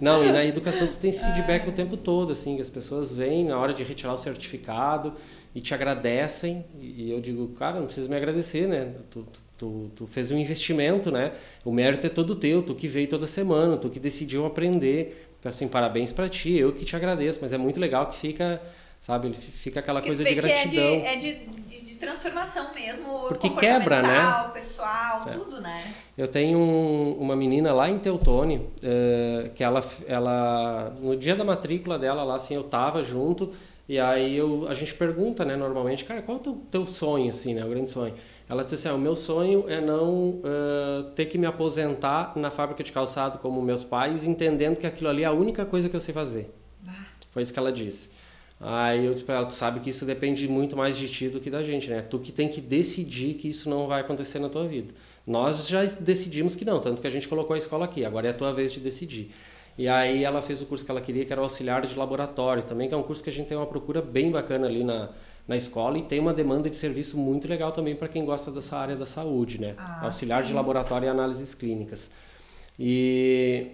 Não, 0.00 0.24
e 0.24 0.32
na 0.32 0.42
educação 0.42 0.86
tu 0.86 0.96
tem 0.96 1.10
esse 1.10 1.22
feedback 1.22 1.68
o 1.68 1.72
tempo 1.72 1.98
todo, 1.98 2.32
assim, 2.32 2.56
que 2.56 2.62
as 2.62 2.70
pessoas 2.70 3.14
vêm 3.14 3.44
na 3.44 3.58
hora 3.58 3.74
de 3.74 3.84
retirar 3.84 4.14
o 4.14 4.16
certificado 4.16 5.12
e 5.54 5.60
te 5.60 5.74
agradecem. 5.74 6.64
E 6.80 7.10
eu 7.10 7.20
digo, 7.20 7.48
cara, 7.48 7.78
não 7.78 7.84
precisa 7.84 8.08
me 8.08 8.16
agradecer, 8.16 8.66
né? 8.66 8.94
Tu, 9.10 9.26
tu, 9.58 9.90
tu 9.94 10.06
fez 10.06 10.30
um 10.30 10.38
investimento, 10.38 11.10
né? 11.10 11.32
O 11.62 11.70
mérito 11.70 12.06
é 12.06 12.10
todo 12.10 12.34
teu, 12.34 12.62
tu 12.62 12.74
que 12.74 12.88
veio 12.88 13.08
toda 13.08 13.26
semana, 13.26 13.76
tu 13.76 13.90
que 13.90 14.00
decidiu 14.00 14.46
aprender. 14.46 15.28
Então, 15.38 15.50
assim, 15.50 15.68
parabéns 15.68 16.10
para 16.10 16.26
ti, 16.26 16.54
eu 16.56 16.72
que 16.72 16.86
te 16.86 16.96
agradeço, 16.96 17.38
mas 17.42 17.52
é 17.52 17.58
muito 17.58 17.78
legal 17.78 18.06
que 18.06 18.16
fica 18.16 18.62
sabe? 19.02 19.26
Ele 19.26 19.34
fica 19.34 19.80
aquela 19.80 20.00
coisa 20.00 20.22
de 20.22 20.32
gratidão. 20.32 20.84
É, 20.84 21.16
de, 21.16 21.28
é 21.28 21.34
de, 21.34 21.46
de, 21.46 21.86
de, 21.86 21.94
transformação 21.96 22.72
mesmo, 22.72 23.26
porque 23.26 23.50
quebra, 23.50 24.00
né? 24.00 24.50
pessoal, 24.54 25.24
é. 25.26 25.32
tudo, 25.32 25.60
né? 25.60 25.92
Eu 26.16 26.28
tenho 26.28 26.56
um, 26.56 27.14
uma 27.18 27.34
menina 27.34 27.72
lá 27.72 27.90
em 27.90 27.98
Teutone, 27.98 28.58
uh, 28.58 29.50
que 29.56 29.64
ela, 29.64 29.84
ela, 30.06 30.96
no 31.00 31.16
dia 31.16 31.34
da 31.34 31.42
matrícula 31.42 31.98
dela 31.98 32.22
lá, 32.22 32.36
assim, 32.36 32.54
eu 32.54 32.62
tava 32.62 33.02
junto, 33.02 33.52
e 33.88 33.98
aí 33.98 34.36
eu, 34.36 34.68
a 34.68 34.74
gente 34.74 34.94
pergunta, 34.94 35.44
né, 35.44 35.56
normalmente, 35.56 36.04
cara, 36.04 36.22
qual 36.22 36.38
é 36.38 36.40
o 36.40 36.44
teu, 36.44 36.62
teu 36.70 36.86
sonho, 36.86 37.28
assim, 37.28 37.54
né, 37.54 37.64
o 37.64 37.68
grande 37.68 37.90
sonho? 37.90 38.14
Ela 38.48 38.62
disse 38.62 38.76
assim, 38.76 38.88
ah, 38.88 38.94
o 38.94 38.98
meu 38.98 39.16
sonho 39.16 39.64
é 39.68 39.80
não 39.80 40.30
uh, 40.30 41.10
ter 41.16 41.26
que 41.26 41.36
me 41.38 41.46
aposentar 41.46 42.34
na 42.36 42.52
fábrica 42.52 42.84
de 42.84 42.92
calçado 42.92 43.38
como 43.38 43.60
meus 43.62 43.82
pais, 43.82 44.24
entendendo 44.24 44.76
que 44.76 44.86
aquilo 44.86 45.10
ali 45.10 45.24
é 45.24 45.26
a 45.26 45.32
única 45.32 45.64
coisa 45.64 45.88
que 45.88 45.96
eu 45.96 46.00
sei 46.00 46.14
fazer. 46.14 46.54
Foi 47.32 47.42
isso 47.42 47.52
que 47.52 47.58
ela 47.58 47.72
disse. 47.72 48.21
Aí 48.64 49.06
eu 49.06 49.12
disse 49.12 49.24
pra 49.24 49.34
ela, 49.34 49.46
tu 49.46 49.54
sabe 49.54 49.80
que 49.80 49.90
isso 49.90 50.06
depende 50.06 50.46
muito 50.46 50.76
mais 50.76 50.96
de 50.96 51.08
ti 51.08 51.28
do 51.28 51.40
que 51.40 51.50
da 51.50 51.64
gente, 51.64 51.90
né? 51.90 52.00
Tu 52.00 52.16
que 52.20 52.30
tem 52.30 52.48
que 52.48 52.60
decidir 52.60 53.34
que 53.34 53.48
isso 53.48 53.68
não 53.68 53.88
vai 53.88 54.00
acontecer 54.00 54.38
na 54.38 54.48
tua 54.48 54.68
vida. 54.68 54.94
Nós 55.26 55.66
já 55.66 55.84
decidimos 55.84 56.54
que 56.54 56.64
não, 56.64 56.80
tanto 56.80 57.00
que 57.00 57.06
a 57.08 57.10
gente 57.10 57.26
colocou 57.26 57.54
a 57.54 57.58
escola 57.58 57.86
aqui, 57.86 58.04
agora 58.04 58.28
é 58.28 58.30
a 58.30 58.34
tua 58.34 58.52
vez 58.52 58.72
de 58.72 58.78
decidir. 58.78 59.32
E 59.76 59.88
aí 59.88 60.22
ela 60.22 60.40
fez 60.40 60.62
o 60.62 60.66
curso 60.66 60.84
que 60.84 60.90
ela 60.90 61.00
queria, 61.00 61.24
que 61.24 61.32
era 61.32 61.40
o 61.40 61.44
auxiliar 61.44 61.84
de 61.84 61.94
laboratório, 61.96 62.62
também 62.62 62.88
que 62.88 62.94
é 62.94 62.96
um 62.96 63.02
curso 63.02 63.22
que 63.22 63.30
a 63.30 63.32
gente 63.32 63.48
tem 63.48 63.56
uma 63.56 63.66
procura 63.66 64.00
bem 64.00 64.30
bacana 64.30 64.68
ali 64.68 64.84
na, 64.84 65.08
na 65.48 65.56
escola 65.56 65.98
e 65.98 66.02
tem 66.02 66.20
uma 66.20 66.32
demanda 66.32 66.70
de 66.70 66.76
serviço 66.76 67.16
muito 67.16 67.48
legal 67.48 67.72
também 67.72 67.96
para 67.96 68.06
quem 68.06 68.24
gosta 68.24 68.50
dessa 68.50 68.76
área 68.76 68.94
da 68.94 69.06
saúde, 69.06 69.60
né? 69.60 69.74
Ah, 69.76 70.04
auxiliar 70.04 70.42
sim. 70.42 70.48
de 70.48 70.54
laboratório 70.54 71.06
e 71.06 71.08
análises 71.08 71.54
clínicas. 71.54 72.10
E, 72.78 73.70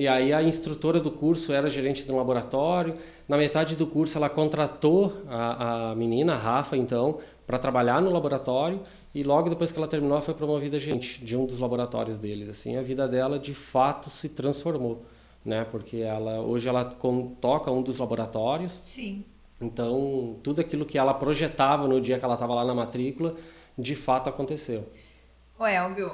e 0.00 0.08
aí 0.08 0.32
a 0.32 0.42
instrutora 0.42 0.98
do 0.98 1.10
curso 1.10 1.52
era 1.52 1.68
gerente 1.68 2.06
de 2.06 2.10
um 2.10 2.16
laboratório, 2.16 2.96
na 3.28 3.36
metade 3.36 3.76
do 3.76 3.86
curso, 3.86 4.16
ela 4.16 4.30
contratou 4.30 5.22
a, 5.28 5.90
a 5.90 5.94
menina, 5.94 6.32
a 6.32 6.38
Rafa, 6.38 6.74
então, 6.74 7.18
para 7.46 7.58
trabalhar 7.58 8.00
no 8.00 8.10
laboratório 8.10 8.80
e 9.14 9.22
logo 9.22 9.50
depois 9.50 9.70
que 9.70 9.78
ela 9.78 9.86
terminou, 9.86 10.18
foi 10.22 10.32
promovida 10.32 10.78
gente 10.78 11.22
de 11.22 11.36
um 11.36 11.44
dos 11.44 11.58
laboratórios 11.58 12.18
deles. 12.18 12.48
Assim, 12.48 12.78
a 12.78 12.82
vida 12.82 13.06
dela 13.06 13.38
de 13.38 13.52
fato 13.52 14.08
se 14.08 14.30
transformou, 14.30 15.04
né? 15.44 15.66
Porque 15.70 15.98
ela 15.98 16.40
hoje 16.40 16.66
ela 16.66 16.82
toca 17.38 17.70
um 17.70 17.82
dos 17.82 17.98
laboratórios. 17.98 18.80
Sim. 18.82 19.22
Então, 19.60 20.36
tudo 20.42 20.62
aquilo 20.62 20.86
que 20.86 20.96
ela 20.96 21.12
projetava 21.12 21.86
no 21.86 22.00
dia 22.00 22.18
que 22.18 22.24
ela 22.24 22.34
estava 22.34 22.54
lá 22.54 22.64
na 22.64 22.74
matrícula, 22.74 23.36
de 23.76 23.94
fato 23.94 24.30
aconteceu. 24.30 24.90
O 25.58 25.66
Elvio, 25.66 26.10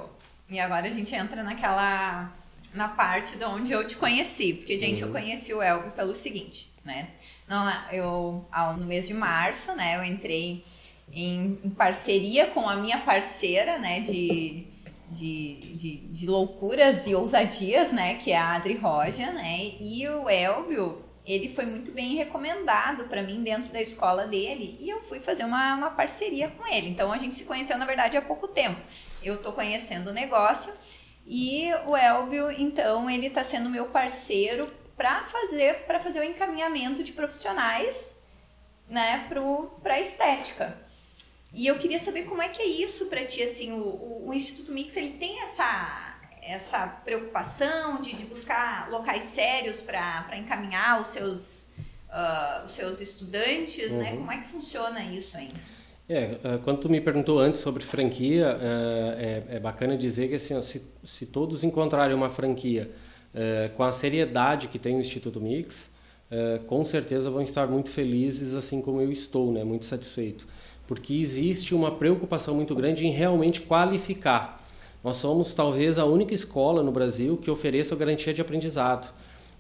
e 0.51 0.59
agora 0.59 0.89
a 0.89 0.91
gente 0.91 1.15
entra 1.15 1.45
naquela 1.45 2.33
na 2.77 2.89
parte 2.89 3.37
de 3.37 3.45
onde 3.45 3.73
eu 3.73 3.87
te 3.87 3.97
conheci, 3.97 4.53
porque 4.55 4.79
gente, 4.79 5.03
uhum. 5.03 5.09
eu 5.09 5.13
conheci 5.13 5.55
o 5.55 5.63
Elvio 5.63 5.91
pelo 5.93 6.15
seguinte 6.15 6.77
né? 6.87 7.09
Não, 7.49 7.71
eu 7.93 8.47
no 8.79 8.87
mês 8.87 9.07
de 9.07 9.15
março, 9.15 9.75
né, 9.75 9.97
eu 9.97 10.05
entrei 10.05 10.65
em, 11.13 11.59
em 11.63 11.71
parceria 11.71 12.47
com 12.47 12.69
a 12.69 12.77
minha 12.77 13.01
parceira, 13.01 13.79
né, 13.79 14.01
de, 14.01 14.65
de, 15.11 15.55
de, 15.75 15.97
de, 15.97 16.27
loucuras 16.27 17.07
e 17.07 17.15
ousadias, 17.15 17.93
né, 17.93 18.15
que 18.15 18.33
é 18.33 18.39
a 18.39 18.55
Adri 18.55 18.77
Roja, 18.77 19.31
né, 19.33 19.73
e 19.81 20.09
o 20.09 20.29
Elvio, 20.29 21.03
ele 21.25 21.49
foi 21.49 21.67
muito 21.67 21.91
bem 21.91 22.15
recomendado 22.15 23.05
para 23.05 23.23
mim 23.23 23.43
dentro 23.43 23.73
da 23.73 23.81
escola 23.81 24.27
dele 24.27 24.79
e 24.81 24.89
eu 24.89 25.03
fui 25.03 25.19
fazer 25.19 25.45
uma, 25.45 25.75
uma 25.75 25.91
parceria 25.91 26.49
com 26.49 26.67
ele. 26.73 26.89
Então 26.89 27.13
a 27.13 27.19
gente 27.19 27.35
se 27.35 27.45
conheceu, 27.45 27.77
na 27.77 27.85
verdade, 27.85 28.17
há 28.17 28.23
pouco 28.23 28.47
tempo. 28.47 28.81
Eu 29.25 29.43
tô 29.43 29.53
conhecendo 29.53 30.11
o 30.11 30.13
negócio 30.13 30.73
e 31.27 31.69
o 31.87 31.97
Elvio, 31.97 32.51
então, 32.53 33.11
ele 33.11 33.27
está 33.27 33.43
sendo 33.43 33.69
meu 33.69 33.87
parceiro 33.87 34.73
para 34.97 35.25
fazer 35.25 35.85
para 35.85 35.99
fazer 35.99 36.21
o 36.21 36.25
encaminhamento 36.25 37.03
de 37.03 37.13
profissionais, 37.13 38.23
né, 38.89 39.27
para 39.83 39.95
a 39.95 40.01
estética. 40.01 40.79
E 41.53 41.67
eu 41.67 41.79
queria 41.79 41.99
saber 41.99 42.25
como 42.25 42.41
é 42.41 42.49
que 42.49 42.63
é 42.63 42.67
isso 42.67 43.07
para 43.07 43.25
ti, 43.25 43.43
assim, 43.43 43.73
o, 43.73 43.83
o, 43.83 44.29
o, 44.29 44.35
Instituto 44.35 44.73
Mix 44.73 44.97
ele 44.97 45.13
tem 45.13 45.43
essa 45.43 46.13
essa 46.43 46.87
preocupação 46.87 48.01
de, 48.01 48.15
de 48.15 48.25
buscar 48.25 48.89
locais 48.89 49.25
sérios 49.25 49.81
para 49.81 50.37
encaminhar 50.37 51.01
os 51.01 51.09
seus 51.09 51.69
uh, 52.09 52.65
os 52.65 52.73
seus 52.73 53.01
estudantes, 53.01 53.91
né? 53.91 53.97
uhum. 53.97 53.99
né? 53.99 54.17
Como 54.17 54.33
é 54.33 54.39
que 54.39 54.47
funciona 54.47 55.03
isso, 55.03 55.37
hein? 55.37 55.51
É, 56.09 56.39
é, 56.45 56.59
quando 56.63 56.79
tu 56.79 56.89
me 56.89 57.01
perguntou 57.01 57.39
antes 57.41 57.61
sobre 57.61 57.83
franquia, 57.83 58.57
é, 58.61 59.45
é, 59.51 59.57
é 59.57 59.61
bacana 59.61 59.97
dizer 59.97 60.29
que 60.29 60.37
assim, 60.37 60.61
se, 60.63 60.83
se 61.03 61.27
todos 61.27 61.65
encontrarem 61.65 62.15
uma 62.15 62.31
franquia 62.31 62.91
é, 63.35 63.71
com 63.77 63.83
a 63.83 63.91
seriedade 63.91 64.69
que 64.69 64.79
tem 64.79 64.97
o 64.97 65.01
Instituto 65.01 65.41
Mix, 65.41 65.91
é, 66.31 66.61
com 66.67 66.85
certeza 66.85 67.29
vão 67.29 67.43
estar 67.43 67.67
muito 67.67 67.91
felizes, 67.91 68.55
assim 68.55 68.81
como 68.81 69.01
eu 69.01 69.11
estou, 69.11 69.53
né? 69.53 69.65
muito 69.65 69.85
satisfeito. 69.85 70.47
Porque 70.87 71.15
existe 71.15 71.75
uma 71.75 71.91
preocupação 71.91 72.55
muito 72.55 72.75
grande 72.75 73.05
em 73.05 73.11
realmente 73.11 73.61
qualificar. 73.61 74.65
Nós 75.03 75.17
somos 75.17 75.53
talvez 75.53 75.99
a 75.99 76.05
única 76.05 76.35
escola 76.35 76.83
no 76.83 76.93
Brasil 76.93 77.37
que 77.37 77.51
ofereça 77.51 77.95
a 77.95 77.99
garantia 77.99 78.33
de 78.33 78.41
aprendizado. 78.41 79.13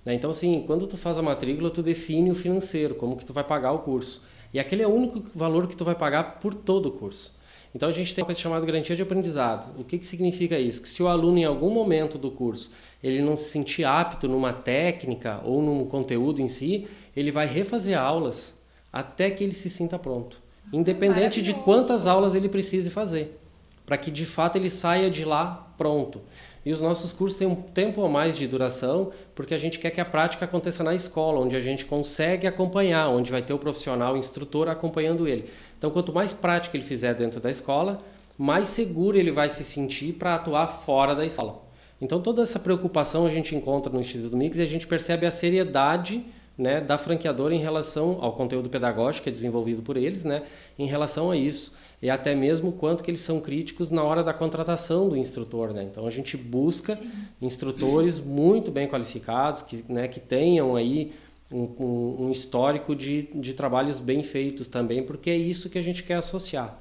Né? 0.04 0.14
Então, 0.14 0.30
assim, 0.30 0.62
quando 0.64 0.86
tu 0.86 0.96
faz 0.96 1.18
a 1.18 1.22
matrícula, 1.22 1.70
tu 1.70 1.82
define 1.82 2.30
o 2.30 2.34
financeiro, 2.34 2.94
como 2.94 3.16
que 3.16 3.26
tu 3.26 3.32
vai 3.32 3.42
pagar 3.42 3.72
o 3.72 3.80
curso. 3.80 4.22
E 4.56 4.58
aquele 4.58 4.82
é 4.82 4.86
o 4.86 4.90
único 4.90 5.22
valor 5.34 5.66
que 5.66 5.76
tu 5.76 5.84
vai 5.84 5.94
pagar 5.94 6.40
por 6.40 6.54
todo 6.54 6.86
o 6.86 6.92
curso. 6.92 7.30
Então 7.74 7.90
a 7.90 7.92
gente 7.92 8.14
tem 8.14 8.22
uma 8.22 8.26
coisa 8.26 8.40
chamada 8.40 8.64
garantia 8.64 8.96
de 8.96 9.02
aprendizado. 9.02 9.78
O 9.78 9.84
que, 9.84 9.98
que 9.98 10.06
significa 10.06 10.58
isso? 10.58 10.80
Que 10.80 10.88
se 10.88 11.02
o 11.02 11.08
aluno 11.08 11.36
em 11.36 11.44
algum 11.44 11.68
momento 11.68 12.16
do 12.16 12.30
curso 12.30 12.70
ele 13.04 13.20
não 13.20 13.36
se 13.36 13.50
sentir 13.50 13.84
apto 13.84 14.26
numa 14.26 14.54
técnica 14.54 15.42
ou 15.44 15.60
num 15.60 15.84
conteúdo 15.84 16.40
em 16.40 16.48
si, 16.48 16.86
ele 17.14 17.30
vai 17.30 17.46
refazer 17.46 17.98
aulas 17.98 18.58
até 18.90 19.30
que 19.30 19.44
ele 19.44 19.52
se 19.52 19.68
sinta 19.68 19.98
pronto, 19.98 20.38
independente 20.72 21.42
de 21.42 21.52
quantas 21.52 22.06
aulas 22.06 22.34
ele 22.34 22.48
precise 22.48 22.88
fazer, 22.88 23.38
para 23.84 23.98
que 23.98 24.10
de 24.10 24.24
fato 24.24 24.56
ele 24.56 24.70
saia 24.70 25.10
de 25.10 25.22
lá 25.22 25.70
pronto. 25.76 26.22
E 26.66 26.72
os 26.72 26.80
nossos 26.80 27.12
cursos 27.12 27.38
têm 27.38 27.46
um 27.46 27.54
tempo 27.54 28.04
a 28.04 28.08
mais 28.08 28.36
de 28.36 28.46
duração, 28.48 29.12
porque 29.36 29.54
a 29.54 29.58
gente 29.58 29.78
quer 29.78 29.90
que 29.90 30.00
a 30.00 30.04
prática 30.04 30.44
aconteça 30.44 30.82
na 30.82 30.96
escola, 30.96 31.38
onde 31.38 31.54
a 31.54 31.60
gente 31.60 31.84
consegue 31.84 32.44
acompanhar, 32.44 33.08
onde 33.08 33.30
vai 33.30 33.40
ter 33.40 33.52
o 33.52 33.58
profissional, 33.58 34.14
o 34.14 34.18
instrutor 34.18 34.68
acompanhando 34.68 35.28
ele. 35.28 35.48
Então, 35.78 35.92
quanto 35.92 36.12
mais 36.12 36.32
prática 36.32 36.76
ele 36.76 36.84
fizer 36.84 37.14
dentro 37.14 37.38
da 37.38 37.52
escola, 37.52 37.98
mais 38.36 38.66
seguro 38.66 39.16
ele 39.16 39.30
vai 39.30 39.48
se 39.48 39.62
sentir 39.62 40.14
para 40.14 40.34
atuar 40.34 40.66
fora 40.66 41.14
da 41.14 41.24
escola. 41.24 41.64
Então 42.00 42.20
toda 42.20 42.42
essa 42.42 42.58
preocupação 42.58 43.24
a 43.24 43.30
gente 43.30 43.54
encontra 43.54 43.90
no 43.90 44.00
Instituto 44.00 44.36
Mix 44.36 44.58
e 44.58 44.62
a 44.62 44.66
gente 44.66 44.86
percebe 44.86 45.24
a 45.24 45.30
seriedade 45.30 46.22
né, 46.58 46.80
da 46.80 46.98
franqueadora 46.98 47.54
em 47.54 47.58
relação 47.58 48.18
ao 48.20 48.32
conteúdo 48.32 48.68
pedagógico 48.68 49.24
que 49.24 49.30
é 49.30 49.32
desenvolvido 49.32 49.82
por 49.82 49.96
eles, 49.96 50.24
né, 50.24 50.42
em 50.78 50.86
relação 50.86 51.30
a 51.30 51.36
isso 51.36 51.72
e 52.00 52.10
até 52.10 52.34
mesmo 52.34 52.72
quanto 52.72 53.02
que 53.02 53.10
eles 53.10 53.20
são 53.20 53.40
críticos 53.40 53.90
na 53.90 54.02
hora 54.02 54.22
da 54.22 54.32
contratação 54.32 55.08
do 55.08 55.16
instrutor, 55.16 55.72
né? 55.72 55.82
Então 55.90 56.06
a 56.06 56.10
gente 56.10 56.36
busca 56.36 56.94
Sim. 56.94 57.10
instrutores 57.40 58.18
muito 58.18 58.70
bem 58.70 58.86
qualificados 58.86 59.62
que, 59.62 59.84
né, 59.88 60.06
que 60.06 60.20
tenham 60.20 60.76
aí 60.76 61.12
um, 61.50 61.68
um, 61.78 62.26
um 62.26 62.30
histórico 62.30 62.94
de, 62.94 63.22
de 63.34 63.54
trabalhos 63.54 63.98
bem 63.98 64.22
feitos 64.22 64.68
também, 64.68 65.02
porque 65.02 65.30
é 65.30 65.36
isso 65.36 65.70
que 65.70 65.78
a 65.78 65.82
gente 65.82 66.02
quer 66.02 66.16
associar. 66.16 66.78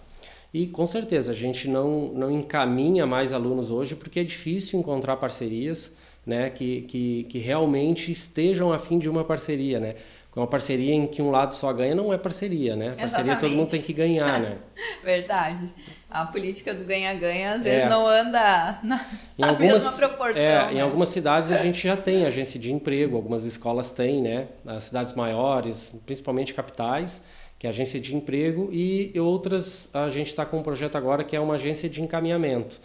E 0.53 0.67
com 0.67 0.85
certeza 0.85 1.31
a 1.31 1.35
gente 1.35 1.67
não, 1.67 2.13
não 2.13 2.31
encaminha 2.31 3.05
mais 3.05 3.33
alunos 3.33 3.71
hoje 3.71 3.95
porque 3.95 4.21
é 4.21 4.23
difícil 4.23 4.79
encontrar 4.79 5.17
parcerias 5.17 5.93
né, 6.25 6.49
que, 6.49 6.81
que, 6.83 7.23
que 7.29 7.37
realmente 7.39 8.11
estejam 8.11 8.73
a 8.73 8.79
fim 8.79 8.97
de 8.97 9.09
uma 9.09 9.23
parceria. 9.23 9.79
Né? 9.79 9.95
Uma 10.35 10.47
parceria 10.47 10.93
em 10.93 11.07
que 11.07 11.21
um 11.21 11.31
lado 11.31 11.55
só 11.55 11.71
ganha 11.71 11.95
não 11.95 12.13
é 12.13 12.17
parceria, 12.17 12.75
né? 12.75 12.91
Parceria 12.91 13.37
todo 13.37 13.51
mundo 13.51 13.69
tem 13.69 13.81
que 13.81 13.93
ganhar, 13.93 14.41
né? 14.41 14.57
Verdade. 15.01 15.69
A 16.09 16.25
política 16.25 16.73
do 16.73 16.83
ganha-ganha 16.83 17.53
às 17.53 17.63
vezes 17.63 17.83
é. 17.83 17.89
não 17.89 18.05
anda 18.05 18.79
na, 18.83 19.05
em 19.39 19.45
algumas, 19.45 19.73
mesma 19.73 19.91
proporção. 19.93 20.41
É, 20.41 20.65
né? 20.65 20.73
Em 20.73 20.81
algumas 20.81 21.07
cidades 21.07 21.51
a 21.51 21.57
gente 21.57 21.81
já 21.81 21.95
tem 21.95 22.25
agência 22.25 22.59
de 22.59 22.73
emprego, 22.73 23.15
algumas 23.15 23.45
escolas 23.45 23.89
têm, 23.91 24.21
né? 24.21 24.47
As 24.67 24.85
cidades 24.85 25.13
maiores, 25.13 25.95
principalmente 26.05 26.53
capitais, 26.53 27.23
que 27.57 27.65
é 27.65 27.69
agência 27.69 27.99
de 27.99 28.13
emprego, 28.13 28.69
e 28.73 29.17
outras 29.17 29.89
a 29.93 30.09
gente 30.09 30.27
está 30.27 30.45
com 30.45 30.59
um 30.59 30.63
projeto 30.63 30.97
agora 30.97 31.23
que 31.23 31.35
é 31.35 31.39
uma 31.39 31.55
agência 31.55 31.89
de 31.89 32.01
encaminhamento, 32.01 32.77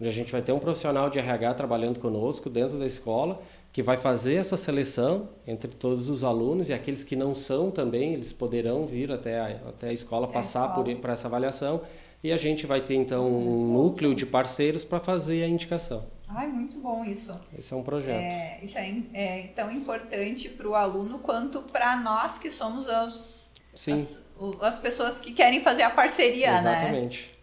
onde 0.00 0.08
a 0.08 0.12
gente 0.12 0.32
vai 0.32 0.42
ter 0.42 0.52
um 0.52 0.58
profissional 0.58 1.08
de 1.08 1.18
RH 1.18 1.54
trabalhando 1.54 1.98
conosco 1.98 2.50
dentro 2.50 2.78
da 2.78 2.86
escola 2.86 3.40
que 3.72 3.82
vai 3.82 3.96
fazer 3.96 4.36
essa 4.36 4.56
seleção 4.56 5.28
entre 5.44 5.68
todos 5.68 6.08
os 6.08 6.22
alunos 6.22 6.68
e 6.68 6.72
aqueles 6.72 7.02
que 7.02 7.16
não 7.16 7.34
são 7.34 7.72
também, 7.72 8.14
eles 8.14 8.32
poderão 8.32 8.86
vir 8.86 9.10
até 9.10 9.40
a, 9.40 9.46
até 9.68 9.88
a 9.88 9.92
escola, 9.92 10.28
passar 10.28 10.68
por, 10.68 10.84
por 10.96 11.10
essa 11.10 11.26
avaliação 11.26 11.80
e 12.22 12.30
a 12.30 12.36
gente 12.36 12.66
vai 12.66 12.80
ter 12.80 12.94
então 12.94 13.28
um 13.28 13.72
núcleo 13.72 14.14
de 14.14 14.24
parceiros 14.24 14.84
para 14.84 15.00
fazer 15.00 15.42
a 15.42 15.48
indicação. 15.48 16.06
Ai, 16.28 16.46
muito 16.46 16.78
bom 16.78 17.04
isso. 17.04 17.38
Esse 17.58 17.74
é 17.74 17.76
um 17.76 17.82
projeto. 17.82 18.16
É, 18.16 18.60
isso 18.62 18.78
é, 18.78 19.02
é 19.12 19.46
tão 19.48 19.70
importante 19.70 20.48
para 20.48 20.68
o 20.68 20.74
aluno 20.74 21.18
quanto 21.18 21.60
para 21.62 21.96
nós 21.96 22.38
que 22.38 22.50
somos 22.50 22.88
as, 22.88 23.50
as, 23.88 24.24
as, 24.60 24.78
pessoas 24.78 25.18
que 25.18 25.32
querem 25.32 25.60
fazer 25.60 25.82
a 25.82 25.90
parceria, 25.90 26.58
Exatamente. 26.58 26.62
né? 26.62 26.78
Exatamente. 26.78 27.34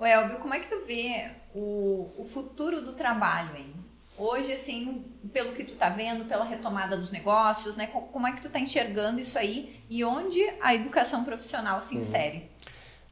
O 0.00 0.06
Elvio, 0.06 0.38
como 0.38 0.54
é 0.54 0.60
que 0.60 0.68
tu 0.68 0.84
vê 0.86 1.30
o, 1.54 2.10
o 2.18 2.24
futuro 2.24 2.80
do 2.82 2.92
trabalho, 2.92 3.56
hein? 3.56 3.74
Hoje, 4.16 4.52
assim, 4.52 5.04
pelo 5.32 5.52
que 5.52 5.62
tu 5.62 5.74
tá 5.74 5.88
vendo, 5.88 6.24
pela 6.24 6.44
retomada 6.44 6.96
dos 6.96 7.10
negócios, 7.10 7.76
né? 7.76 7.86
Como 7.86 8.26
é 8.26 8.32
que 8.32 8.42
tu 8.42 8.50
tá 8.50 8.58
enxergando 8.58 9.20
isso 9.20 9.38
aí 9.38 9.80
e 9.88 10.04
onde 10.04 10.40
a 10.60 10.74
educação 10.74 11.22
profissional 11.22 11.80
se 11.80 11.94
uhum. 11.94 12.00
insere? 12.00 12.50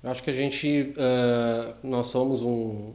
Eu 0.02 0.10
acho 0.10 0.22
que 0.22 0.30
a 0.30 0.32
gente, 0.32 0.94
uh, 0.96 1.86
nós 1.86 2.08
somos 2.08 2.42
um, 2.42 2.92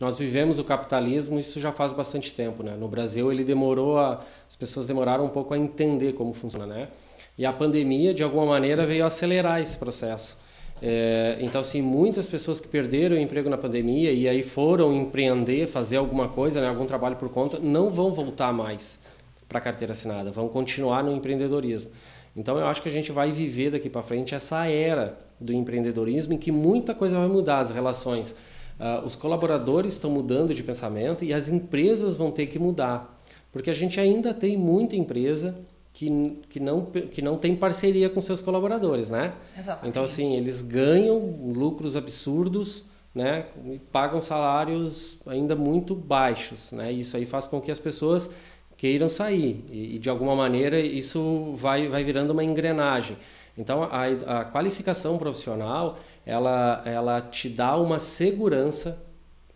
nós 0.00 0.18
vivemos 0.18 0.58
o 0.58 0.64
capitalismo 0.64 1.38
isso 1.38 1.60
já 1.60 1.72
faz 1.72 1.92
bastante 1.92 2.32
tempo, 2.32 2.62
né? 2.62 2.74
No 2.74 2.88
Brasil 2.88 3.30
ele 3.30 3.44
demorou 3.44 3.98
a, 3.98 4.24
as 4.48 4.56
pessoas 4.56 4.86
demoraram 4.86 5.24
um 5.24 5.28
pouco 5.28 5.52
a 5.52 5.58
entender 5.58 6.14
como 6.14 6.32
funciona, 6.32 6.66
né? 6.66 6.88
E 7.36 7.44
a 7.44 7.52
pandemia 7.52 8.14
de 8.14 8.22
alguma 8.22 8.46
maneira 8.46 8.86
veio 8.86 9.04
acelerar 9.04 9.60
esse 9.60 9.76
processo. 9.76 10.38
É, 10.86 11.38
então, 11.40 11.62
assim, 11.62 11.80
muitas 11.80 12.28
pessoas 12.28 12.60
que 12.60 12.68
perderam 12.68 13.16
o 13.16 13.18
emprego 13.18 13.48
na 13.48 13.56
pandemia 13.56 14.12
e 14.12 14.28
aí 14.28 14.42
foram 14.42 14.94
empreender, 14.94 15.66
fazer 15.66 15.96
alguma 15.96 16.28
coisa, 16.28 16.60
né, 16.60 16.68
algum 16.68 16.84
trabalho 16.84 17.16
por 17.16 17.30
conta, 17.30 17.58
não 17.58 17.88
vão 17.88 18.12
voltar 18.12 18.52
mais 18.52 19.00
para 19.48 19.56
a 19.56 19.62
carteira 19.62 19.92
assinada, 19.92 20.30
vão 20.30 20.46
continuar 20.46 21.02
no 21.02 21.16
empreendedorismo. 21.16 21.90
Então, 22.36 22.58
eu 22.58 22.66
acho 22.66 22.82
que 22.82 22.88
a 22.90 22.92
gente 22.92 23.10
vai 23.10 23.32
viver 23.32 23.70
daqui 23.70 23.88
para 23.88 24.02
frente 24.02 24.34
essa 24.34 24.66
era 24.66 25.18
do 25.40 25.54
empreendedorismo 25.54 26.34
em 26.34 26.36
que 26.36 26.52
muita 26.52 26.94
coisa 26.94 27.16
vai 27.16 27.28
mudar, 27.28 27.60
as 27.60 27.70
relações. 27.70 28.32
Uh, 28.78 29.06
os 29.06 29.16
colaboradores 29.16 29.94
estão 29.94 30.10
mudando 30.10 30.52
de 30.52 30.62
pensamento 30.62 31.24
e 31.24 31.32
as 31.32 31.48
empresas 31.48 32.14
vão 32.14 32.30
ter 32.30 32.48
que 32.48 32.58
mudar, 32.58 33.22
porque 33.50 33.70
a 33.70 33.74
gente 33.74 33.98
ainda 33.98 34.34
tem 34.34 34.54
muita 34.58 34.96
empresa 34.96 35.56
que, 35.94 36.40
que, 36.50 36.58
não, 36.58 36.84
que 36.86 37.22
não 37.22 37.38
tem 37.38 37.54
parceria 37.54 38.10
com 38.10 38.20
seus 38.20 38.40
colaboradores, 38.42 39.08
né? 39.08 39.32
Exatamente. 39.56 39.88
Então, 39.88 40.02
assim, 40.02 40.36
eles 40.36 40.60
ganham 40.60 41.18
lucros 41.54 41.96
absurdos, 41.96 42.86
né? 43.14 43.46
E 43.64 43.78
pagam 43.78 44.20
salários 44.20 45.18
ainda 45.24 45.54
muito 45.54 45.94
baixos, 45.94 46.72
né? 46.72 46.92
Isso 46.92 47.16
aí 47.16 47.24
faz 47.24 47.46
com 47.46 47.60
que 47.60 47.70
as 47.70 47.78
pessoas 47.78 48.28
queiram 48.76 49.08
sair 49.08 49.64
e, 49.70 49.94
e 49.94 49.98
de 50.00 50.10
alguma 50.10 50.34
maneira 50.34 50.80
isso 50.80 51.54
vai, 51.54 51.88
vai 51.88 52.02
virando 52.02 52.32
uma 52.32 52.42
engrenagem. 52.42 53.16
Então, 53.56 53.84
a, 53.84 54.40
a 54.40 54.44
qualificação 54.46 55.16
profissional, 55.16 56.00
ela, 56.26 56.82
ela 56.84 57.20
te 57.20 57.48
dá 57.48 57.76
uma 57.76 58.00
segurança 58.00 59.00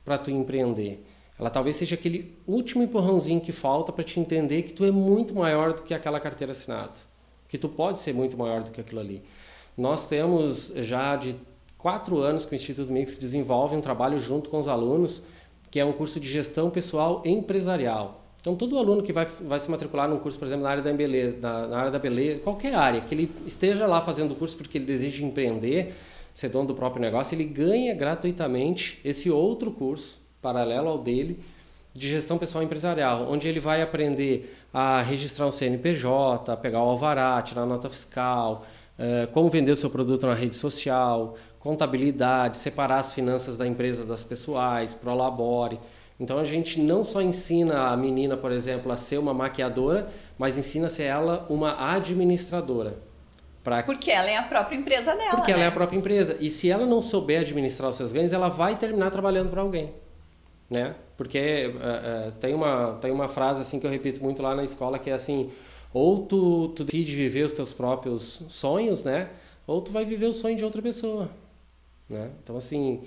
para 0.05 0.17
tu 0.17 0.31
empreender. 0.31 1.05
Ela 1.39 1.51
talvez 1.51 1.77
seja 1.77 1.95
aquele 1.95 2.35
último 2.47 2.83
empurrãozinho 2.83 3.41
que 3.41 3.53
falta 3.53 3.93
para 3.93 4.03
te 4.03 4.19
entender 4.19 4.63
que 4.63 4.73
tu 4.73 4.85
é 4.85 4.91
muito 4.91 5.35
maior 5.35 5.73
do 5.73 5.83
que 5.83 5.95
aquela 5.95 6.19
carteira 6.19 6.51
assinada, 6.51 6.95
que 7.49 7.57
tu 7.57 7.69
pode 7.69 8.01
ser 8.01 8.13
muito 8.13 8.37
maior 8.37 8.63
do 8.63 8.71
que 8.73 8.81
aquilo 8.81 9.01
ali. 9.01 9.23
Nós 9.77 10.09
temos 10.09 10.73
já 10.77 11.15
de 11.15 11.37
quatro 11.77 12.19
anos 12.19 12.45
que 12.45 12.53
o 12.53 12.57
Instituto 12.57 12.93
Mix 12.93 13.17
desenvolve 13.17 13.77
um 13.77 13.81
trabalho 13.81 14.19
junto 14.19 14.51
com 14.51 14.59
os 14.59 14.67
alunos, 14.67 15.23
que 15.71 15.79
é 15.79 15.85
um 15.85 15.93
curso 15.93 16.19
de 16.19 16.29
gestão 16.29 16.71
pessoal 16.71 17.23
empresarial. 17.25 18.25
Então, 18.41 18.57
todo 18.57 18.79
aluno 18.79 19.03
que 19.03 19.13
vai, 19.13 19.27
vai 19.27 19.61
se 19.61 19.71
matricular 19.71 20.09
num 20.09 20.19
curso, 20.19 20.39
por 20.39 20.47
exemplo, 20.47 20.65
na 20.65 20.71
área 20.71 20.83
da 20.83 20.93
beleza, 20.93 21.37
na, 21.41 21.67
na 21.69 21.79
área 21.79 21.91
da 21.91 21.99
beleza, 21.99 22.41
qualquer 22.41 22.75
área, 22.75 23.01
que 23.01 23.15
ele 23.15 23.31
esteja 23.47 23.87
lá 23.87 24.01
fazendo 24.01 24.33
o 24.33 24.35
curso 24.35 24.57
porque 24.57 24.79
ele 24.79 24.85
deseja 24.85 25.25
empreender, 25.25 25.95
ser 26.35 26.49
dono 26.49 26.69
do 26.69 26.75
próprio 26.75 27.01
negócio, 27.01 27.35
ele 27.35 27.45
ganha 27.45 27.95
gratuitamente 27.95 29.01
esse 29.05 29.31
outro 29.31 29.71
curso 29.71 30.28
paralelo 30.41 30.89
ao 30.89 30.99
dele, 30.99 31.43
de 31.95 32.09
gestão 32.09 32.39
pessoal 32.39 32.63
empresarial, 32.63 33.27
onde 33.29 33.49
ele 33.49 33.61
vai 33.61 33.83
aprender 33.83 34.57
a 34.73 35.03
registrar 35.03 35.47
um 35.47 35.51
CNPJ, 35.51 36.57
pegar 36.59 36.79
o 36.79 36.89
alvará, 36.89 37.41
tirar 37.43 37.63
a 37.63 37.67
nota 37.67 37.91
fiscal, 37.91 38.65
uh, 38.99 39.27
como 39.33 39.51
vender 39.51 39.73
o 39.73 39.77
seu 39.77 39.91
produto 39.91 40.27
na 40.27 40.35
rede 40.35 40.55
social, 40.55 41.37
contabilidade, 41.59 42.57
separar 42.57 42.99
as 42.99 43.13
finanças 43.13 43.57
da 43.57 43.67
empresa 43.67 44.05
das 44.05 44.23
pessoais, 44.23 44.95
prolabore. 44.95 45.81
Então 46.21 46.39
a 46.39 46.45
gente 46.45 46.81
não 46.81 47.03
só 47.03 47.23
ensina 47.23 47.89
a 47.89 47.97
menina, 47.97 48.37
por 48.37 48.53
exemplo, 48.53 48.91
a 48.93 48.97
ser 48.97 49.19
uma 49.19 49.35
maquiadora, 49.35 50.09
mas 50.37 50.59
ensina 50.59 50.87
a 50.87 50.89
ser 50.89 51.05
ela 51.05 51.47
uma 51.49 51.95
administradora. 51.95 52.97
Pra... 53.63 53.83
Porque 53.83 54.11
ela 54.11 54.29
é 54.29 54.37
a 54.37 54.43
própria 54.43 54.77
empresa 54.77 55.15
dela. 55.15 55.31
Porque 55.31 55.53
né? 55.53 55.59
ela 55.59 55.65
é 55.65 55.69
a 55.69 55.73
própria 55.73 55.97
empresa. 55.97 56.37
E 56.41 56.49
se 56.49 56.71
ela 56.71 56.87
não 56.87 57.03
souber 57.03 57.41
administrar 57.41 57.91
os 57.91 57.97
seus 57.97 58.13
ganhos, 58.13 58.33
ela 58.33 58.49
vai 58.49 58.77
terminar 58.77 59.11
trabalhando 59.11 59.51
para 59.51 59.61
alguém 59.61 59.93
né? 60.71 60.95
Porque 61.17 61.73
uh, 61.75 62.29
uh, 62.29 62.33
tem, 62.33 62.55
uma, 62.55 62.99
tem 63.01 63.11
uma 63.11 63.29
frase 63.29 63.61
assim 63.61 63.81
que 63.81 63.87
eu 63.87 63.91
repito 63.91 64.23
muito 64.23 64.43
lá 64.43 64.55
na 64.55 64.65
escola 64.65 64.99
que 64.99 65.11
é 65.11 65.15
assim, 65.15 65.51
ou 65.93 66.27
tu, 66.27 66.69
tu 66.69 66.85
decide 66.85 67.17
viver 67.17 67.45
os 67.45 67.53
teus 67.53 67.73
próprios 67.73 68.45
sonhos, 68.49 69.03
né? 69.03 69.31
Ou 69.67 69.81
tu 69.81 69.91
vai 69.91 70.05
viver 70.05 70.27
o 70.27 70.33
sonho 70.33 70.57
de 70.57 70.65
outra 70.65 70.81
pessoa. 70.81 71.31
Né? 72.09 72.31
Então, 72.43 72.57
assim, 72.57 73.03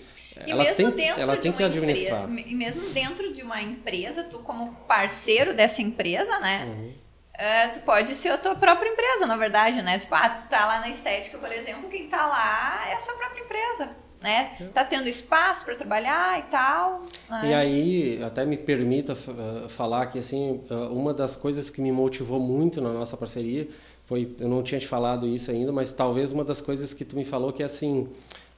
e 0.45 0.51
ela, 0.51 0.65
tem, 0.75 1.09
ela 1.09 1.37
tem 1.37 1.51
que 1.51 1.63
administrar. 1.63 2.29
Empresa, 2.29 2.49
e 2.49 2.55
mesmo 2.55 2.87
dentro 2.93 3.33
de 3.33 3.41
uma 3.41 3.59
empresa, 3.59 4.23
tu 4.25 4.39
como 4.39 4.75
parceiro 4.87 5.55
dessa 5.55 5.81
empresa, 5.81 6.39
né? 6.39 6.65
Uhum. 6.65 6.93
Uh, 7.33 7.73
tu 7.73 7.79
pode 7.79 8.13
ser 8.13 8.29
a 8.29 8.37
tua 8.37 8.55
própria 8.55 8.89
empresa, 8.89 9.25
na 9.25 9.37
verdade, 9.37 9.81
né? 9.81 9.97
Tipo, 9.97 10.13
ah, 10.13 10.29
tá 10.47 10.67
lá 10.67 10.81
na 10.81 10.89
estética, 10.89 11.39
por 11.39 11.51
exemplo, 11.51 11.89
quem 11.89 12.07
tá 12.07 12.27
lá 12.27 12.89
é 12.89 12.93
a 12.93 12.99
sua 12.99 13.15
própria 13.15 13.41
empresa 13.41 13.89
né? 14.21 14.55
Tá 14.73 14.85
tendo 14.85 15.09
espaço 15.09 15.65
para 15.65 15.75
trabalhar 15.75 16.39
e 16.39 16.43
tal. 16.43 17.01
Né? 17.29 17.49
E 17.49 17.53
aí, 17.53 18.23
até 18.23 18.45
me 18.45 18.55
permita 18.55 19.13
uh, 19.13 19.67
falar 19.67 20.05
que 20.07 20.19
assim, 20.19 20.61
uh, 20.69 20.93
uma 20.93 21.13
das 21.13 21.35
coisas 21.35 21.69
que 21.69 21.81
me 21.81 21.91
motivou 21.91 22.39
muito 22.39 22.79
na 22.79 22.93
nossa 22.93 23.17
parceria 23.17 23.67
foi, 24.05 24.35
eu 24.39 24.47
não 24.47 24.61
tinha 24.61 24.79
te 24.79 24.87
falado 24.87 25.27
isso 25.27 25.49
ainda, 25.49 25.71
mas 25.71 25.91
talvez 25.91 26.31
uma 26.31 26.43
das 26.43 26.61
coisas 26.61 26.93
que 26.93 27.03
tu 27.03 27.15
me 27.15 27.23
falou 27.23 27.51
que 27.51 27.63
é 27.63 27.65
assim, 27.65 28.01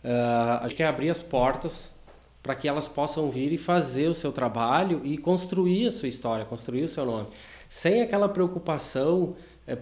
uh, 0.04 0.60
a 0.60 0.64
gente 0.64 0.76
quer 0.76 0.88
abrir 0.88 1.10
as 1.10 1.22
portas 1.22 1.94
para 2.42 2.56
que 2.56 2.68
elas 2.68 2.90
possam 2.90 3.32
vir 3.32 3.54
e 3.54 3.58
fazer 3.58 4.10
o 4.10 4.14
seu 4.14 4.34
trabalho 4.34 5.00
e 5.06 5.18
construir 5.18 5.88
a 5.88 5.92
sua 5.92 6.10
história, 6.10 6.44
construir 6.44 6.84
o 6.84 6.90
seu 6.90 7.06
nome, 7.06 7.28
sem 7.70 8.02
aquela 8.02 8.28
preocupação 8.28 9.36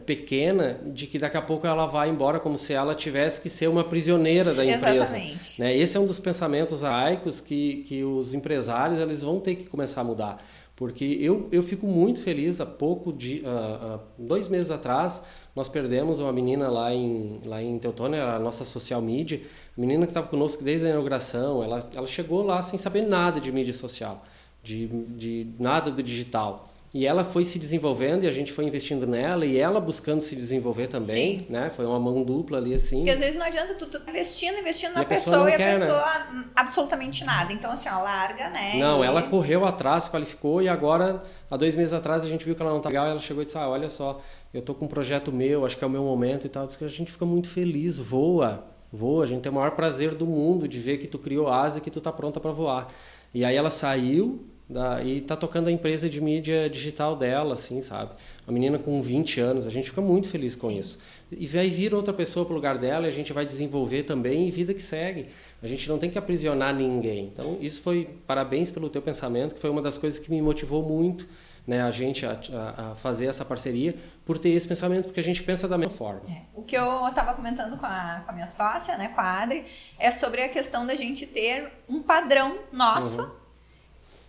pequena 0.05 0.79
de 0.85 1.07
que 1.07 1.17
daqui 1.17 1.37
a 1.37 1.41
pouco 1.41 1.65
ela 1.65 1.87
vai 1.87 2.09
embora 2.09 2.39
como 2.39 2.57
se 2.57 2.71
ela 2.71 2.93
tivesse 2.93 3.41
que 3.41 3.49
ser 3.49 3.67
uma 3.67 3.83
prisioneira 3.83 4.53
da 4.53 4.63
empresa. 4.63 5.17
Exatamente. 5.17 5.59
Né? 5.59 5.75
Esse 5.75 5.97
é 5.97 5.99
um 5.99 6.05
dos 6.05 6.19
pensamentos 6.19 6.83
arcaicos 6.83 7.41
que, 7.41 7.83
que 7.87 8.03
os 8.03 8.33
empresários 8.33 8.99
eles 8.99 9.23
vão 9.23 9.39
ter 9.39 9.55
que 9.55 9.63
começar 9.63 10.01
a 10.01 10.03
mudar. 10.03 10.43
Porque 10.75 11.05
eu, 11.19 11.47
eu 11.51 11.61
fico 11.61 11.85
muito 11.85 12.19
feliz, 12.21 12.59
há 12.59 12.65
pouco, 12.65 13.13
de, 13.13 13.43
uh, 13.45 13.95
uh, 13.95 13.99
dois 14.17 14.47
meses 14.47 14.71
atrás, 14.71 15.23
nós 15.55 15.67
perdemos 15.67 16.19
uma 16.19 16.31
menina 16.31 16.69
lá 16.69 16.93
em, 16.93 17.39
lá 17.45 17.61
em 17.61 17.77
Teutônia, 17.77 18.23
a 18.23 18.39
nossa 18.39 18.65
social 18.65 19.01
media, 19.01 19.41
menina 19.77 20.05
que 20.05 20.11
estava 20.11 20.27
conosco 20.27 20.63
desde 20.63 20.87
a 20.87 20.89
inauguração, 20.89 21.63
ela, 21.63 21.87
ela 21.95 22.07
chegou 22.07 22.43
lá 22.43 22.61
sem 22.61 22.79
saber 22.79 23.03
nada 23.03 23.39
de 23.39 23.51
mídia 23.51 23.73
social, 23.73 24.25
de, 24.63 24.87
de 24.87 25.47
nada 25.59 25.91
do 25.91 26.01
digital. 26.01 26.70
E 26.93 27.05
ela 27.07 27.23
foi 27.23 27.45
se 27.45 27.57
desenvolvendo 27.57 28.25
e 28.25 28.27
a 28.27 28.31
gente 28.31 28.51
foi 28.51 28.65
investindo 28.65 29.07
nela 29.07 29.45
e 29.45 29.57
ela 29.57 29.79
buscando 29.79 30.19
se 30.19 30.35
desenvolver 30.35 30.87
também, 30.87 31.39
Sim. 31.39 31.45
né? 31.49 31.69
Foi 31.69 31.85
uma 31.85 31.97
mão 31.97 32.21
dupla 32.21 32.57
ali 32.57 32.73
assim. 32.73 32.97
Porque 32.97 33.11
às 33.11 33.19
vezes 33.19 33.37
não 33.37 33.45
adianta 33.45 33.73
tu, 33.75 33.85
tu 33.85 33.97
tá 33.97 34.11
investindo, 34.11 34.59
investindo 34.59 34.93
na 34.95 35.05
pessoa, 35.05 35.45
pessoa 35.45 35.49
e 35.49 35.53
a 35.53 35.57
quer, 35.57 35.79
né? 35.79 35.79
pessoa 35.79 36.19
né? 36.33 36.45
absolutamente 36.53 37.23
nada. 37.23 37.53
Então 37.53 37.71
assim, 37.71 37.87
ó, 37.87 38.03
larga, 38.03 38.49
né? 38.49 38.73
Não, 38.75 39.05
e... 39.05 39.07
ela 39.07 39.23
correu 39.23 39.65
atrás, 39.65 40.09
qualificou 40.09 40.61
e 40.61 40.67
agora, 40.67 41.23
há 41.49 41.55
dois 41.55 41.75
meses 41.75 41.93
atrás, 41.93 42.25
a 42.25 42.27
gente 42.27 42.43
viu 42.43 42.55
que 42.55 42.61
ela 42.61 42.73
não 42.73 42.81
tá 42.81 42.89
legal 42.89 43.07
e 43.07 43.11
ela 43.11 43.19
chegou 43.19 43.41
e 43.41 43.45
disse, 43.45 43.57
ah, 43.57 43.69
olha 43.69 43.87
só, 43.87 44.21
eu 44.53 44.61
tô 44.61 44.75
com 44.75 44.83
um 44.83 44.89
projeto 44.89 45.31
meu, 45.31 45.65
acho 45.65 45.77
que 45.77 45.85
é 45.85 45.87
o 45.87 45.89
meu 45.89 46.03
momento 46.03 46.45
e 46.45 46.49
tal. 46.49 46.67
Diz 46.67 46.75
que 46.75 46.83
a 46.83 46.89
gente 46.89 47.09
fica 47.09 47.25
muito 47.25 47.47
feliz, 47.47 47.97
voa, 47.97 48.65
voa. 48.91 49.23
A 49.23 49.27
gente 49.27 49.39
tem 49.39 49.51
o 49.51 49.55
maior 49.55 49.71
prazer 49.71 50.13
do 50.13 50.27
mundo 50.27 50.67
de 50.67 50.77
ver 50.77 50.97
que 50.97 51.07
tu 51.07 51.17
criou 51.17 51.47
asa 51.47 51.77
e 51.77 51.81
que 51.81 51.89
tu 51.89 52.01
tá 52.01 52.11
pronta 52.11 52.37
para 52.37 52.51
voar. 52.51 52.89
E 53.33 53.45
aí 53.45 53.55
ela 53.55 53.69
saiu 53.69 54.45
da, 54.71 55.03
e 55.03 55.19
tá 55.19 55.35
tocando 55.35 55.67
a 55.67 55.71
empresa 55.71 56.09
de 56.09 56.21
mídia 56.21 56.69
digital 56.69 57.15
dela, 57.15 57.53
assim, 57.53 57.81
sabe? 57.81 58.11
A 58.47 58.51
menina 58.51 58.79
com 58.79 59.01
20 59.01 59.39
anos, 59.41 59.67
a 59.67 59.69
gente 59.69 59.89
fica 59.89 60.01
muito 60.01 60.29
feliz 60.29 60.55
com 60.55 60.69
Sim. 60.69 60.79
isso. 60.79 60.99
E 61.29 61.45
vai 61.45 61.69
vir 61.69 61.93
outra 61.93 62.13
pessoa 62.13 62.45
pro 62.45 62.55
lugar 62.55 62.77
dela 62.77 63.05
e 63.05 63.09
a 63.09 63.11
gente 63.11 63.33
vai 63.33 63.45
desenvolver 63.45 64.03
também 64.03 64.47
e 64.47 64.51
vida 64.51 64.73
que 64.73 64.81
segue. 64.81 65.27
A 65.61 65.67
gente 65.67 65.87
não 65.89 65.97
tem 65.97 66.09
que 66.09 66.17
aprisionar 66.17 66.73
ninguém. 66.73 67.25
Então, 67.33 67.57
isso 67.59 67.81
foi, 67.81 68.17
parabéns 68.25 68.71
pelo 68.71 68.89
teu 68.89 69.01
pensamento, 69.01 69.55
que 69.55 69.61
foi 69.61 69.69
uma 69.69 69.81
das 69.81 69.97
coisas 69.97 70.19
que 70.19 70.31
me 70.31 70.41
motivou 70.41 70.81
muito, 70.83 71.27
né, 71.67 71.81
a 71.81 71.91
gente 71.91 72.25
a, 72.25 72.39
a, 72.53 72.91
a 72.91 72.95
fazer 72.95 73.27
essa 73.27 73.45
parceria, 73.45 73.93
por 74.25 74.39
ter 74.39 74.49
esse 74.49 74.67
pensamento, 74.67 75.05
porque 75.05 75.19
a 75.19 75.23
gente 75.23 75.43
pensa 75.43 75.67
da 75.67 75.77
mesma 75.77 75.93
forma. 75.93 76.21
É. 76.29 76.41
O 76.55 76.63
que 76.63 76.75
eu 76.75 77.07
estava 77.07 77.33
comentando 77.33 77.77
com 77.77 77.85
a, 77.85 78.23
com 78.25 78.31
a 78.31 78.33
minha 78.33 78.47
sócia, 78.47 78.97
né, 78.97 79.09
com 79.09 79.21
a 79.21 79.41
Adri, 79.41 79.65
é 79.99 80.09
sobre 80.09 80.41
a 80.41 80.49
questão 80.49 80.87
da 80.87 80.95
gente 80.95 81.27
ter 81.27 81.71
um 81.87 82.01
padrão 82.01 82.57
nosso 82.71 83.21
uhum 83.21 83.40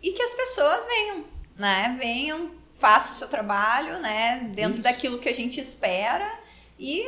e 0.03 0.13
que 0.13 0.23
as 0.23 0.35
pessoas 0.35 0.85
venham, 0.87 1.25
né? 1.57 1.97
Venham, 1.99 2.51
façam 2.75 3.13
o 3.13 3.15
seu 3.15 3.29
trabalho, 3.29 4.01
né? 4.01 4.51
Dentro 4.55 4.81
isso. 4.81 4.83
daquilo 4.83 5.19
que 5.19 5.29
a 5.29 5.35
gente 5.35 5.61
espera 5.61 6.31
e 6.79 7.07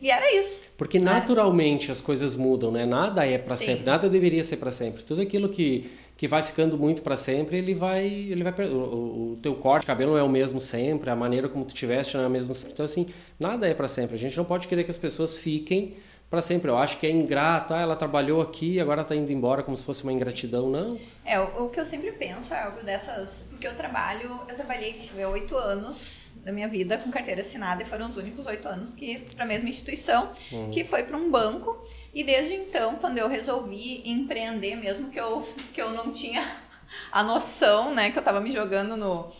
e 0.00 0.10
era 0.10 0.34
isso. 0.34 0.64
Porque 0.78 0.98
né? 0.98 1.04
naturalmente 1.04 1.92
as 1.92 2.00
coisas 2.00 2.34
mudam, 2.34 2.70
né? 2.70 2.86
Nada 2.86 3.26
é 3.26 3.36
para 3.36 3.54
sempre, 3.54 3.84
nada 3.84 4.08
deveria 4.08 4.42
ser 4.42 4.56
para 4.56 4.70
sempre. 4.70 5.02
Tudo 5.02 5.20
aquilo 5.20 5.50
que, 5.50 5.90
que 6.16 6.26
vai 6.26 6.42
ficando 6.42 6.78
muito 6.78 7.02
para 7.02 7.18
sempre, 7.18 7.58
ele 7.58 7.74
vai, 7.74 8.06
ele 8.06 8.42
vai 8.42 8.66
o, 8.66 9.32
o 9.32 9.38
teu 9.42 9.54
corte, 9.56 9.84
o 9.84 9.86
cabelo 9.86 10.12
não 10.12 10.18
é 10.18 10.22
o 10.22 10.28
mesmo 10.28 10.58
sempre, 10.58 11.10
a 11.10 11.16
maneira 11.16 11.50
como 11.50 11.66
tu 11.66 11.74
tiveste 11.74 12.16
não 12.16 12.22
é 12.22 12.26
a 12.26 12.30
mesma 12.30 12.54
sempre. 12.54 12.72
Então 12.72 12.84
assim, 12.84 13.06
nada 13.38 13.68
é 13.68 13.74
para 13.74 13.88
sempre. 13.88 14.14
A 14.14 14.18
gente 14.18 14.36
não 14.38 14.44
pode 14.44 14.66
querer 14.68 14.84
que 14.84 14.90
as 14.90 14.96
pessoas 14.96 15.38
fiquem 15.38 15.96
para 16.30 16.40
sempre. 16.40 16.70
Eu 16.70 16.78
acho 16.78 16.98
que 16.98 17.06
é 17.06 17.10
ingrato, 17.10 17.74
ah, 17.74 17.80
ela 17.80 17.96
trabalhou 17.96 18.40
aqui 18.40 18.74
e 18.74 18.80
agora 18.80 19.02
está 19.02 19.16
indo 19.16 19.32
embora 19.32 19.64
como 19.64 19.76
se 19.76 19.84
fosse 19.84 20.04
uma 20.04 20.12
ingratidão, 20.12 20.70
não. 20.70 20.98
É, 21.24 21.40
o, 21.40 21.64
o, 21.64 21.70
que 21.70 21.80
eu 21.80 21.84
sempre 21.84 22.12
penso 22.12 22.54
é 22.54 22.62
algo 22.62 22.82
dessas, 22.84 23.46
porque 23.50 23.66
eu 23.66 23.74
trabalho, 23.74 24.40
eu 24.48 24.54
trabalhei, 24.54 24.94
oito 25.32 25.56
anos 25.56 26.34
da 26.44 26.52
minha 26.52 26.68
vida 26.68 26.96
com 26.96 27.10
carteira 27.10 27.40
assinada 27.40 27.82
e 27.82 27.86
foram 27.86 28.08
os 28.08 28.16
únicos 28.16 28.46
oito 28.46 28.66
anos 28.66 28.94
que 28.94 29.18
para 29.34 29.44
a 29.44 29.48
mesma 29.48 29.68
instituição, 29.68 30.30
uhum. 30.52 30.70
que 30.70 30.84
foi 30.84 31.02
para 31.02 31.16
um 31.16 31.30
banco. 31.30 31.78
E 32.14 32.22
desde 32.22 32.54
então, 32.54 32.94
quando 32.96 33.18
eu 33.18 33.28
resolvi 33.28 34.08
empreender, 34.08 34.76
mesmo 34.76 35.10
que 35.10 35.20
eu, 35.20 35.38
que 35.72 35.82
eu 35.82 35.90
não 35.90 36.12
tinha 36.12 36.70
a 37.12 37.22
noção, 37.22 37.94
né, 37.94 38.10
que 38.10 38.18
eu 38.18 38.20
estava 38.20 38.40
me 38.40 38.50
jogando 38.50 38.96
no 38.96 39.30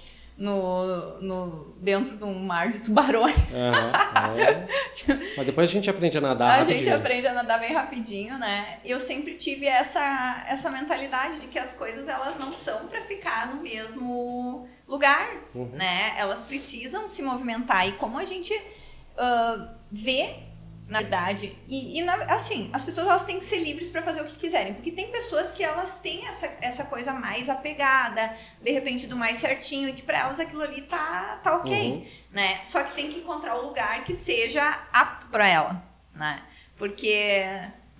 no, 0.40 1.20
no, 1.20 1.74
dentro 1.76 2.16
de 2.16 2.24
um 2.24 2.38
mar 2.38 2.70
de 2.70 2.78
tubarões. 2.78 3.52
Uhum, 3.52 4.40
é. 4.40 4.66
Mas 5.36 5.46
depois 5.46 5.68
a 5.68 5.72
gente 5.72 5.90
aprende 5.90 6.16
a 6.16 6.20
nadar. 6.22 6.50
A 6.50 6.56
rapidinho. 6.60 6.78
gente 6.78 6.94
aprende 6.94 7.26
a 7.26 7.34
nadar 7.34 7.60
bem 7.60 7.74
rapidinho, 7.74 8.38
né? 8.38 8.78
Eu 8.82 8.98
sempre 8.98 9.34
tive 9.34 9.66
essa, 9.66 10.46
essa 10.48 10.70
mentalidade 10.70 11.40
de 11.40 11.46
que 11.46 11.58
as 11.58 11.74
coisas 11.74 12.08
elas 12.08 12.38
não 12.38 12.54
são 12.54 12.86
para 12.86 13.02
ficar 13.02 13.54
no 13.54 13.60
mesmo 13.60 14.66
lugar, 14.88 15.28
uhum. 15.54 15.68
né? 15.74 16.14
Elas 16.16 16.42
precisam 16.42 17.06
se 17.06 17.20
movimentar 17.20 17.86
e 17.86 17.92
como 17.92 18.16
a 18.16 18.24
gente 18.24 18.54
uh, 18.54 19.68
vê 19.92 20.36
na 20.90 21.00
verdade. 21.00 21.56
E, 21.68 22.00
e 22.00 22.02
na, 22.02 22.14
assim, 22.34 22.68
as 22.72 22.84
pessoas 22.84 23.06
elas 23.06 23.24
têm 23.24 23.38
que 23.38 23.44
ser 23.44 23.60
livres 23.60 23.88
para 23.88 24.02
fazer 24.02 24.22
o 24.22 24.24
que 24.24 24.36
quiserem, 24.36 24.74
porque 24.74 24.90
tem 24.90 25.08
pessoas 25.10 25.52
que 25.52 25.62
elas 25.62 25.94
têm 26.00 26.26
essa, 26.26 26.52
essa 26.60 26.84
coisa 26.84 27.12
mais 27.12 27.48
apegada, 27.48 28.36
de 28.60 28.72
repente 28.72 29.06
do 29.06 29.16
mais 29.16 29.38
certinho, 29.38 29.88
e 29.88 29.92
que 29.92 30.02
para 30.02 30.18
elas 30.18 30.40
aquilo 30.40 30.62
ali 30.62 30.82
tá, 30.82 31.40
tá 31.44 31.56
ok, 31.56 31.92
uhum. 31.92 32.06
né? 32.32 32.58
Só 32.64 32.82
que 32.82 32.94
tem 32.94 33.10
que 33.12 33.20
encontrar 33.20 33.54
o 33.56 33.68
lugar 33.68 34.04
que 34.04 34.14
seja 34.14 34.82
apto 34.92 35.28
para 35.28 35.48
ela, 35.48 35.82
né? 36.12 36.42
Porque 36.76 37.44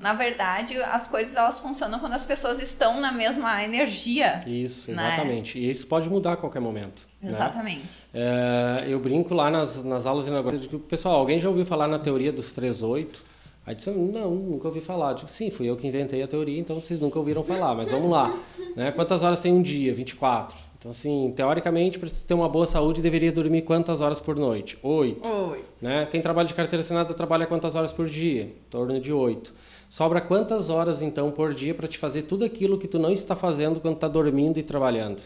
na 0.01 0.15
verdade, 0.15 0.81
as 0.83 1.07
coisas 1.07 1.37
elas 1.37 1.61
funcionam 1.61 1.99
quando 1.99 2.15
as 2.15 2.25
pessoas 2.25 2.61
estão 2.61 3.01
na 3.01 3.13
mesma 3.13 3.63
energia. 3.63 4.41
Isso, 4.47 4.91
né? 4.91 5.07
exatamente. 5.07 5.59
Né? 5.59 5.67
E 5.67 5.71
isso 5.71 5.87
pode 5.87 6.09
mudar 6.09 6.33
a 6.33 6.37
qualquer 6.37 6.61
momento. 6.61 7.07
Né? 7.21 7.31
Exatamente. 7.31 8.07
Né? 8.13 8.85
É, 8.85 8.87
eu 8.89 8.99
brinco 8.99 9.35
lá 9.35 9.51
nas, 9.51 9.85
nas 9.85 10.07
aulas 10.07 10.27
inauguradas, 10.27 10.63
digo, 10.63 10.79
pessoal, 10.79 11.17
alguém 11.17 11.39
já 11.39 11.49
ouviu 11.51 11.67
falar 11.67 11.87
na 11.87 11.99
teoria 11.99 12.33
dos 12.33 12.51
38? 12.53 13.23
Aí 13.67 13.75
disse, 13.75 13.91
não, 13.91 14.31
nunca 14.31 14.69
ouvi 14.69 14.81
falar. 14.81 15.11
Eu 15.11 15.17
digo, 15.17 15.29
sim, 15.29 15.51
fui 15.51 15.69
eu 15.69 15.77
que 15.77 15.87
inventei 15.87 16.23
a 16.23 16.27
teoria, 16.27 16.59
então 16.59 16.77
vocês 16.77 16.99
nunca 16.99 17.19
ouviram 17.19 17.45
falar, 17.45 17.75
mas 17.75 17.91
vamos 17.91 18.11
lá. 18.11 18.35
né? 18.75 18.91
Quantas 18.93 19.23
horas 19.23 19.39
tem 19.41 19.53
um 19.53 19.61
dia? 19.61 19.93
24. 19.93 20.57
Então, 20.79 20.91
assim, 20.91 21.31
teoricamente, 21.37 21.99
para 21.99 22.09
ter 22.09 22.33
uma 22.33 22.49
boa 22.49 22.67
saúde, 22.67 23.03
deveria 23.03 23.31
dormir 23.31 23.63
quantas 23.63 24.01
horas 24.01 24.19
por 24.19 24.35
noite? 24.35 24.79
Oito. 24.83 25.29
Oito. 25.29 25.65
Né? 25.83 26.09
Quem 26.11 26.23
trabalha 26.23 26.49
de 26.49 26.55
carteira 26.55 26.81
assinada 26.81 27.13
trabalha 27.13 27.47
quantas 27.47 27.75
horas 27.75 27.93
por 27.93 28.09
dia? 28.09 28.45
Em 28.45 28.71
torno 28.71 28.99
de 28.99 29.13
oito. 29.13 29.53
Sobra 29.91 30.21
quantas 30.21 30.71
horas 30.71 31.03
então 31.03 31.33
por 31.33 31.53
dia 31.53 31.75
para 31.75 31.89
te 31.89 31.99
fazer 31.99 32.23
tudo 32.23 32.45
aquilo 32.45 32.79
que 32.79 32.87
tu 32.87 32.97
não 32.97 33.11
está 33.11 33.35
fazendo 33.35 33.81
quando 33.81 33.97
está 33.97 34.07
dormindo 34.07 34.57
e 34.57 34.63
trabalhando? 34.63 35.21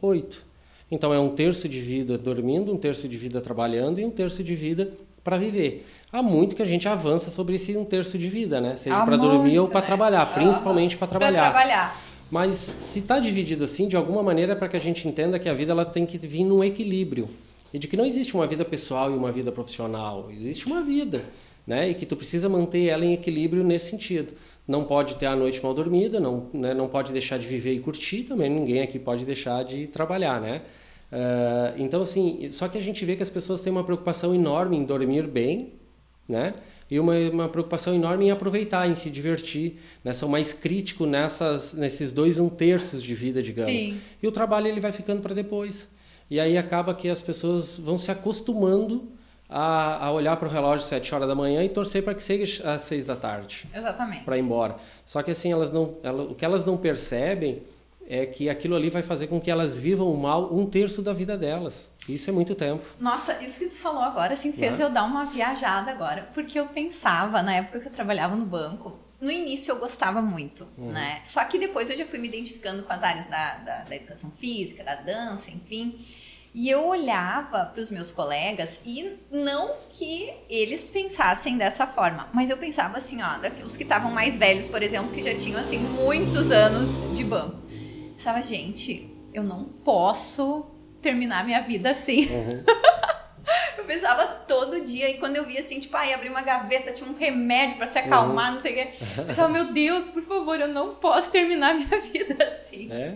Oito. 0.00 0.42
Então 0.90 1.12
é 1.12 1.20
um 1.20 1.28
terço 1.28 1.68
de 1.68 1.78
vida 1.78 2.16
dormindo, 2.16 2.72
um 2.72 2.78
terço 2.78 3.06
de 3.06 3.18
vida 3.18 3.42
trabalhando 3.42 4.00
e 4.00 4.04
um 4.04 4.10
terço 4.10 4.42
de 4.42 4.54
vida 4.54 4.90
para 5.22 5.36
viver. 5.36 5.86
Há 6.10 6.22
muito 6.22 6.56
que 6.56 6.62
a 6.62 6.64
gente 6.64 6.88
avança 6.88 7.30
sobre 7.30 7.56
esse 7.56 7.76
um 7.76 7.84
terço 7.84 8.16
de 8.16 8.26
vida, 8.26 8.58
né? 8.58 8.74
Seja 8.74 9.04
para 9.04 9.18
dormir 9.18 9.58
ou 9.58 9.68
para 9.68 9.82
né? 9.82 9.86
trabalhar, 9.86 10.32
principalmente 10.32 10.96
para 10.96 11.06
trabalhar. 11.06 11.50
trabalhar. 11.50 12.00
Mas 12.30 12.56
se 12.56 13.00
está 13.00 13.18
dividido 13.18 13.64
assim, 13.64 13.86
de 13.86 13.98
alguma 13.98 14.22
maneira 14.22 14.54
é 14.54 14.56
para 14.56 14.68
que 14.68 14.78
a 14.78 14.80
gente 14.80 15.06
entenda 15.06 15.38
que 15.38 15.48
a 15.48 15.52
vida 15.52 15.72
ela 15.72 15.84
tem 15.84 16.06
que 16.06 16.16
vir 16.16 16.44
num 16.44 16.64
equilíbrio. 16.64 17.28
E 17.70 17.78
de 17.78 17.86
que 17.86 17.98
não 17.98 18.06
existe 18.06 18.34
uma 18.34 18.46
vida 18.46 18.64
pessoal 18.64 19.10
e 19.10 19.14
uma 19.14 19.30
vida 19.30 19.52
profissional. 19.52 20.30
Existe 20.32 20.66
uma 20.66 20.82
vida 20.82 21.22
né? 21.66 21.90
E 21.90 21.94
que 21.94 22.06
tu 22.06 22.16
precisa 22.16 22.48
manter 22.48 22.86
ela 22.86 23.04
em 23.04 23.12
equilíbrio 23.12 23.62
nesse 23.62 23.90
sentido. 23.90 24.32
Não 24.66 24.84
pode 24.84 25.16
ter 25.16 25.26
a 25.26 25.34
noite 25.34 25.62
mal 25.62 25.74
dormida, 25.74 26.20
não, 26.20 26.48
né? 26.52 26.72
não 26.72 26.88
pode 26.88 27.12
deixar 27.12 27.38
de 27.38 27.46
viver 27.46 27.72
e 27.72 27.80
curtir 27.80 28.24
também. 28.24 28.48
Ninguém 28.48 28.82
aqui 28.82 28.98
pode 28.98 29.24
deixar 29.24 29.64
de 29.64 29.86
trabalhar, 29.88 30.40
né? 30.40 30.62
Uh, 31.10 31.74
então, 31.76 32.02
assim, 32.02 32.48
só 32.52 32.68
que 32.68 32.78
a 32.78 32.80
gente 32.80 33.04
vê 33.04 33.16
que 33.16 33.22
as 33.22 33.30
pessoas 33.30 33.60
têm 33.60 33.72
uma 33.72 33.82
preocupação 33.82 34.32
enorme 34.32 34.76
em 34.76 34.84
dormir 34.84 35.26
bem, 35.26 35.72
né? 36.28 36.54
E 36.88 36.98
uma, 36.98 37.16
uma 37.30 37.48
preocupação 37.48 37.94
enorme 37.94 38.26
em 38.26 38.30
aproveitar, 38.30 38.88
em 38.88 38.94
se 38.94 39.10
divertir, 39.10 39.80
né? 40.04 40.12
São 40.12 40.28
mais 40.28 40.52
críticos 40.52 41.08
nessas, 41.08 41.74
nesses 41.74 42.12
dois 42.12 42.38
um 42.38 42.48
terços 42.48 43.02
de 43.02 43.14
vida, 43.14 43.42
digamos. 43.42 43.72
Sim. 43.72 44.00
E 44.22 44.26
o 44.26 44.32
trabalho 44.32 44.68
ele 44.68 44.80
vai 44.80 44.92
ficando 44.92 45.20
para 45.20 45.34
depois. 45.34 45.90
E 46.30 46.38
aí 46.38 46.56
acaba 46.56 46.94
que 46.94 47.08
as 47.08 47.20
pessoas 47.20 47.76
vão 47.76 47.98
se 47.98 48.10
acostumando 48.10 49.08
a, 49.50 50.06
a 50.06 50.12
olhar 50.12 50.36
para 50.36 50.46
o 50.46 50.50
relógio 50.50 50.84
às 50.84 50.84
7 50.84 51.14
horas 51.14 51.28
da 51.28 51.34
manhã 51.34 51.64
e 51.64 51.68
torcer 51.68 52.04
para 52.04 52.14
que 52.14 52.22
seja 52.22 52.72
às 52.72 52.82
6 52.82 53.06
da 53.06 53.16
tarde. 53.16 53.66
Exatamente. 53.74 54.24
Para 54.24 54.38
ir 54.38 54.40
embora. 54.40 54.76
Só 55.04 55.22
que 55.22 55.32
assim, 55.32 55.50
elas 55.50 55.72
não, 55.72 55.96
ela, 56.02 56.22
o 56.22 56.34
que 56.34 56.44
elas 56.44 56.64
não 56.64 56.76
percebem 56.76 57.62
é 58.08 58.26
que 58.26 58.48
aquilo 58.48 58.74
ali 58.74 58.90
vai 58.90 59.02
fazer 59.02 59.26
com 59.26 59.40
que 59.40 59.50
elas 59.50 59.76
vivam 59.76 60.14
mal 60.16 60.52
um 60.54 60.66
terço 60.66 61.02
da 61.02 61.12
vida 61.12 61.36
delas. 61.36 61.90
Isso 62.08 62.30
é 62.30 62.32
muito 62.32 62.54
tempo. 62.54 62.84
Nossa, 62.98 63.40
isso 63.42 63.58
que 63.60 63.66
tu 63.66 63.76
falou 63.76 64.02
agora, 64.02 64.34
assim, 64.34 64.52
fez 64.52 64.80
é? 64.80 64.84
eu 64.84 64.90
dar 64.90 65.04
uma 65.04 65.24
viajada 65.24 65.90
agora. 65.90 66.28
Porque 66.34 66.58
eu 66.58 66.66
pensava, 66.66 67.42
na 67.42 67.54
época 67.54 67.78
que 67.80 67.86
eu 67.86 67.92
trabalhava 67.92 68.34
no 68.34 68.46
banco, 68.46 68.98
no 69.20 69.30
início 69.30 69.70
eu 69.70 69.78
gostava 69.78 70.22
muito, 70.22 70.66
uhum. 70.76 70.90
né? 70.90 71.20
Só 71.22 71.44
que 71.44 71.58
depois 71.58 71.90
eu 71.90 71.96
já 71.96 72.06
fui 72.06 72.18
me 72.18 72.26
identificando 72.26 72.82
com 72.82 72.92
as 72.92 73.02
áreas 73.02 73.26
da, 73.26 73.54
da, 73.58 73.84
da 73.84 73.96
educação 73.96 74.30
física, 74.32 74.82
da 74.82 74.96
dança, 74.96 75.50
enfim. 75.50 75.96
E 76.52 76.68
eu 76.68 76.88
olhava 76.88 77.64
para 77.64 77.80
os 77.80 77.90
meus 77.90 78.10
colegas 78.10 78.80
e 78.84 79.16
não 79.30 79.70
que 79.92 80.32
eles 80.48 80.90
pensassem 80.90 81.56
dessa 81.56 81.86
forma, 81.86 82.28
mas 82.32 82.50
eu 82.50 82.56
pensava 82.56 82.98
assim, 82.98 83.20
ó, 83.22 83.38
os 83.64 83.76
que 83.76 83.84
estavam 83.84 84.10
mais 84.10 84.36
velhos, 84.36 84.66
por 84.66 84.82
exemplo, 84.82 85.12
que 85.12 85.22
já 85.22 85.34
tinham 85.36 85.60
assim 85.60 85.78
muitos 85.78 86.50
anos 86.50 87.06
de 87.14 87.22
banco. 87.22 87.56
Eu 87.70 88.12
pensava, 88.14 88.42
gente, 88.42 89.16
eu 89.32 89.44
não 89.44 89.64
posso 89.64 90.66
terminar 91.00 91.44
minha 91.44 91.60
vida 91.62 91.90
assim. 91.90 92.26
Uhum. 92.26 92.64
Eu 93.76 93.84
pensava 93.84 94.26
todo 94.26 94.84
dia, 94.84 95.08
e 95.10 95.18
quando 95.18 95.36
eu 95.36 95.44
via 95.44 95.60
assim, 95.60 95.80
tipo, 95.80 95.96
ai, 95.96 96.12
abri 96.12 96.28
uma 96.28 96.42
gaveta, 96.42 96.92
tinha 96.92 97.08
um 97.08 97.16
remédio 97.16 97.76
para 97.76 97.86
se 97.86 97.98
acalmar, 97.98 98.48
uhum. 98.48 98.54
não 98.54 98.60
sei 98.60 98.72
o 98.72 98.74
quê. 98.74 98.88
Eu 99.18 99.24
pensava, 99.24 99.48
meu 99.48 99.72
Deus, 99.72 100.08
por 100.08 100.22
favor, 100.22 100.60
eu 100.60 100.68
não 100.68 100.94
posso 100.94 101.30
terminar 101.30 101.74
minha 101.74 101.98
vida 102.00 102.44
assim. 102.44 102.90
É. 102.90 103.14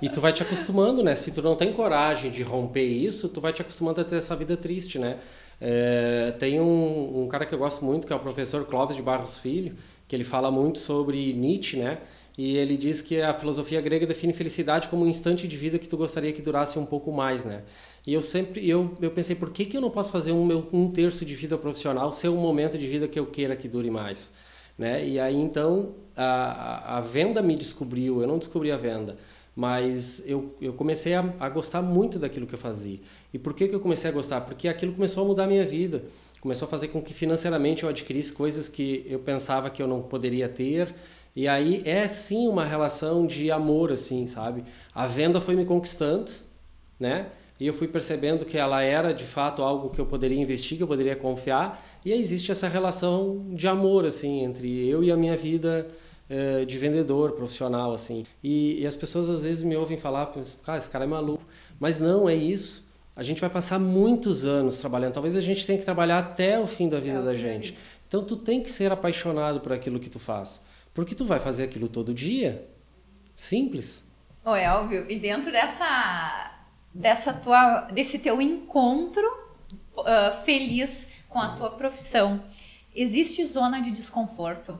E 0.00 0.08
tu 0.08 0.20
vai 0.20 0.32
te 0.32 0.42
acostumando, 0.42 1.02
né? 1.02 1.14
Se 1.14 1.30
tu 1.30 1.42
não 1.42 1.56
tem 1.56 1.72
coragem 1.72 2.30
de 2.30 2.42
romper 2.42 2.84
isso, 2.84 3.28
tu 3.28 3.40
vai 3.40 3.52
te 3.52 3.62
acostumando 3.62 4.00
a 4.00 4.04
ter 4.04 4.16
essa 4.16 4.36
vida 4.36 4.56
triste, 4.56 4.98
né? 4.98 5.18
É, 5.60 6.34
tem 6.38 6.60
um, 6.60 7.22
um 7.22 7.28
cara 7.28 7.46
que 7.46 7.54
eu 7.54 7.58
gosto 7.58 7.84
muito, 7.84 8.06
que 8.06 8.12
é 8.12 8.16
o 8.16 8.20
professor 8.20 8.64
Clóvis 8.66 8.96
de 8.96 9.02
Barros 9.02 9.38
Filho, 9.38 9.76
que 10.06 10.14
ele 10.14 10.24
fala 10.24 10.50
muito 10.50 10.78
sobre 10.78 11.32
Nietzsche, 11.32 11.78
né? 11.78 11.98
E 12.38 12.58
ele 12.58 12.76
diz 12.76 13.00
que 13.00 13.20
a 13.20 13.32
filosofia 13.32 13.80
grega 13.80 14.06
define 14.06 14.32
felicidade 14.32 14.88
como 14.88 15.04
um 15.04 15.08
instante 15.08 15.48
de 15.48 15.56
vida 15.56 15.78
que 15.78 15.88
tu 15.88 15.96
gostaria 15.96 16.32
que 16.32 16.42
durasse 16.42 16.78
um 16.78 16.84
pouco 16.84 17.10
mais, 17.10 17.44
né? 17.44 17.62
E 18.06 18.14
eu 18.14 18.22
sempre 18.22 18.68
eu, 18.68 18.92
eu 19.00 19.10
pensei, 19.10 19.34
por 19.34 19.50
que, 19.50 19.64
que 19.64 19.76
eu 19.76 19.80
não 19.80 19.90
posso 19.90 20.12
fazer 20.12 20.30
um, 20.30 20.46
meu, 20.46 20.68
um 20.72 20.90
terço 20.90 21.24
de 21.24 21.34
vida 21.34 21.58
profissional 21.58 22.12
ser 22.12 22.28
um 22.28 22.36
momento 22.36 22.78
de 22.78 22.86
vida 22.86 23.08
que 23.08 23.18
eu 23.18 23.26
queira 23.26 23.56
que 23.56 23.66
dure 23.66 23.90
mais? 23.90 24.32
Né? 24.78 25.06
E 25.06 25.18
aí 25.18 25.34
então 25.34 25.94
a, 26.16 26.98
a 26.98 27.00
venda 27.00 27.42
me 27.42 27.56
descobriu, 27.56 28.20
eu 28.20 28.28
não 28.28 28.38
descobri 28.38 28.70
a 28.70 28.76
venda, 28.76 29.16
mas 29.56 30.22
eu, 30.26 30.54
eu 30.60 30.72
comecei 30.72 31.14
a, 31.14 31.34
a 31.40 31.48
gostar 31.48 31.82
muito 31.82 32.18
daquilo 32.18 32.46
que 32.46 32.54
eu 32.54 32.58
fazia. 32.58 33.00
E 33.34 33.38
por 33.38 33.54
que, 33.54 33.66
que 33.66 33.74
eu 33.74 33.80
comecei 33.80 34.08
a 34.08 34.12
gostar? 34.12 34.42
Porque 34.42 34.68
aquilo 34.68 34.92
começou 34.92 35.24
a 35.24 35.26
mudar 35.26 35.44
a 35.44 35.46
minha 35.48 35.64
vida, 35.64 36.04
começou 36.40 36.66
a 36.66 36.70
fazer 36.70 36.88
com 36.88 37.02
que 37.02 37.12
financeiramente 37.12 37.82
eu 37.82 37.88
adquirisse 37.88 38.32
coisas 38.32 38.68
que 38.68 39.04
eu 39.08 39.18
pensava 39.18 39.68
que 39.68 39.82
eu 39.82 39.88
não 39.88 40.00
poderia 40.02 40.48
ter. 40.48 40.94
E 41.34 41.48
aí 41.48 41.82
é 41.84 42.06
sim 42.06 42.48
uma 42.48 42.64
relação 42.64 43.26
de 43.26 43.50
amor, 43.50 43.92
assim, 43.92 44.26
sabe? 44.26 44.64
A 44.94 45.06
venda 45.06 45.40
foi 45.40 45.54
me 45.54 45.64
conquistando, 45.64 46.30
né? 46.98 47.26
E 47.58 47.66
eu 47.66 47.74
fui 47.74 47.88
percebendo 47.88 48.44
que 48.44 48.58
ela 48.58 48.82
era 48.82 49.12
de 49.12 49.24
fato 49.24 49.62
algo 49.62 49.90
que 49.90 50.00
eu 50.00 50.06
poderia 50.06 50.40
investir, 50.40 50.76
que 50.76 50.82
eu 50.82 50.86
poderia 50.86 51.16
confiar. 51.16 51.82
E 52.04 52.12
aí 52.12 52.20
existe 52.20 52.52
essa 52.52 52.68
relação 52.68 53.46
de 53.50 53.66
amor, 53.66 54.04
assim, 54.04 54.44
entre 54.44 54.86
eu 54.86 55.02
e 55.02 55.10
a 55.10 55.16
minha 55.16 55.36
vida 55.36 55.88
eh, 56.28 56.64
de 56.64 56.76
vendedor 56.76 57.32
profissional, 57.32 57.94
assim. 57.94 58.26
E, 58.42 58.82
e, 58.82 58.86
as 58.86 58.96
pessoas 58.96 59.30
às 59.30 59.44
vezes 59.44 59.62
me 59.62 59.76
ouvem 59.76 59.96
falar, 59.96 60.32
cara, 60.64 60.76
esse 60.76 60.90
cara 60.90 61.04
é 61.04 61.06
maluco. 61.06 61.44
Mas 61.78 62.00
não, 62.00 62.28
é 62.28 62.34
isso. 62.34 62.86
A 63.14 63.22
gente 63.22 63.40
vai 63.40 63.48
passar 63.48 63.78
muitos 63.78 64.44
anos 64.44 64.78
trabalhando. 64.78 65.14
Talvez 65.14 65.36
a 65.36 65.40
gente 65.40 65.64
tenha 65.64 65.78
que 65.78 65.84
trabalhar 65.84 66.18
até 66.18 66.58
o 66.58 66.66
fim 66.66 66.88
da 66.88 66.98
vida 66.98 67.20
é 67.20 67.22
da 67.22 67.34
gente. 67.36 67.78
Então 68.08 68.24
tu 68.24 68.36
tem 68.36 68.60
que 68.60 68.70
ser 68.70 68.92
apaixonado 68.92 69.60
por 69.60 69.72
aquilo 69.72 69.98
que 69.98 70.10
tu 70.10 70.18
faz. 70.18 70.60
Porque 70.92 71.14
tu 71.14 71.24
vai 71.24 71.38
fazer 71.38 71.64
aquilo 71.64 71.88
todo 71.88 72.12
dia. 72.12 72.66
Simples. 73.34 74.04
Ô, 74.44 74.54
Elvio, 74.54 75.10
e 75.10 75.18
dentro 75.18 75.50
dessa 75.50 76.55
dessa 76.96 77.32
tua, 77.32 77.82
desse 77.92 78.18
teu 78.18 78.40
encontro 78.40 79.26
uh, 79.96 80.44
feliz 80.44 81.08
com 81.28 81.38
a 81.38 81.48
tua 81.54 81.70
profissão. 81.70 82.42
Existe 82.94 83.44
zona 83.44 83.80
de 83.80 83.90
desconforto? 83.90 84.78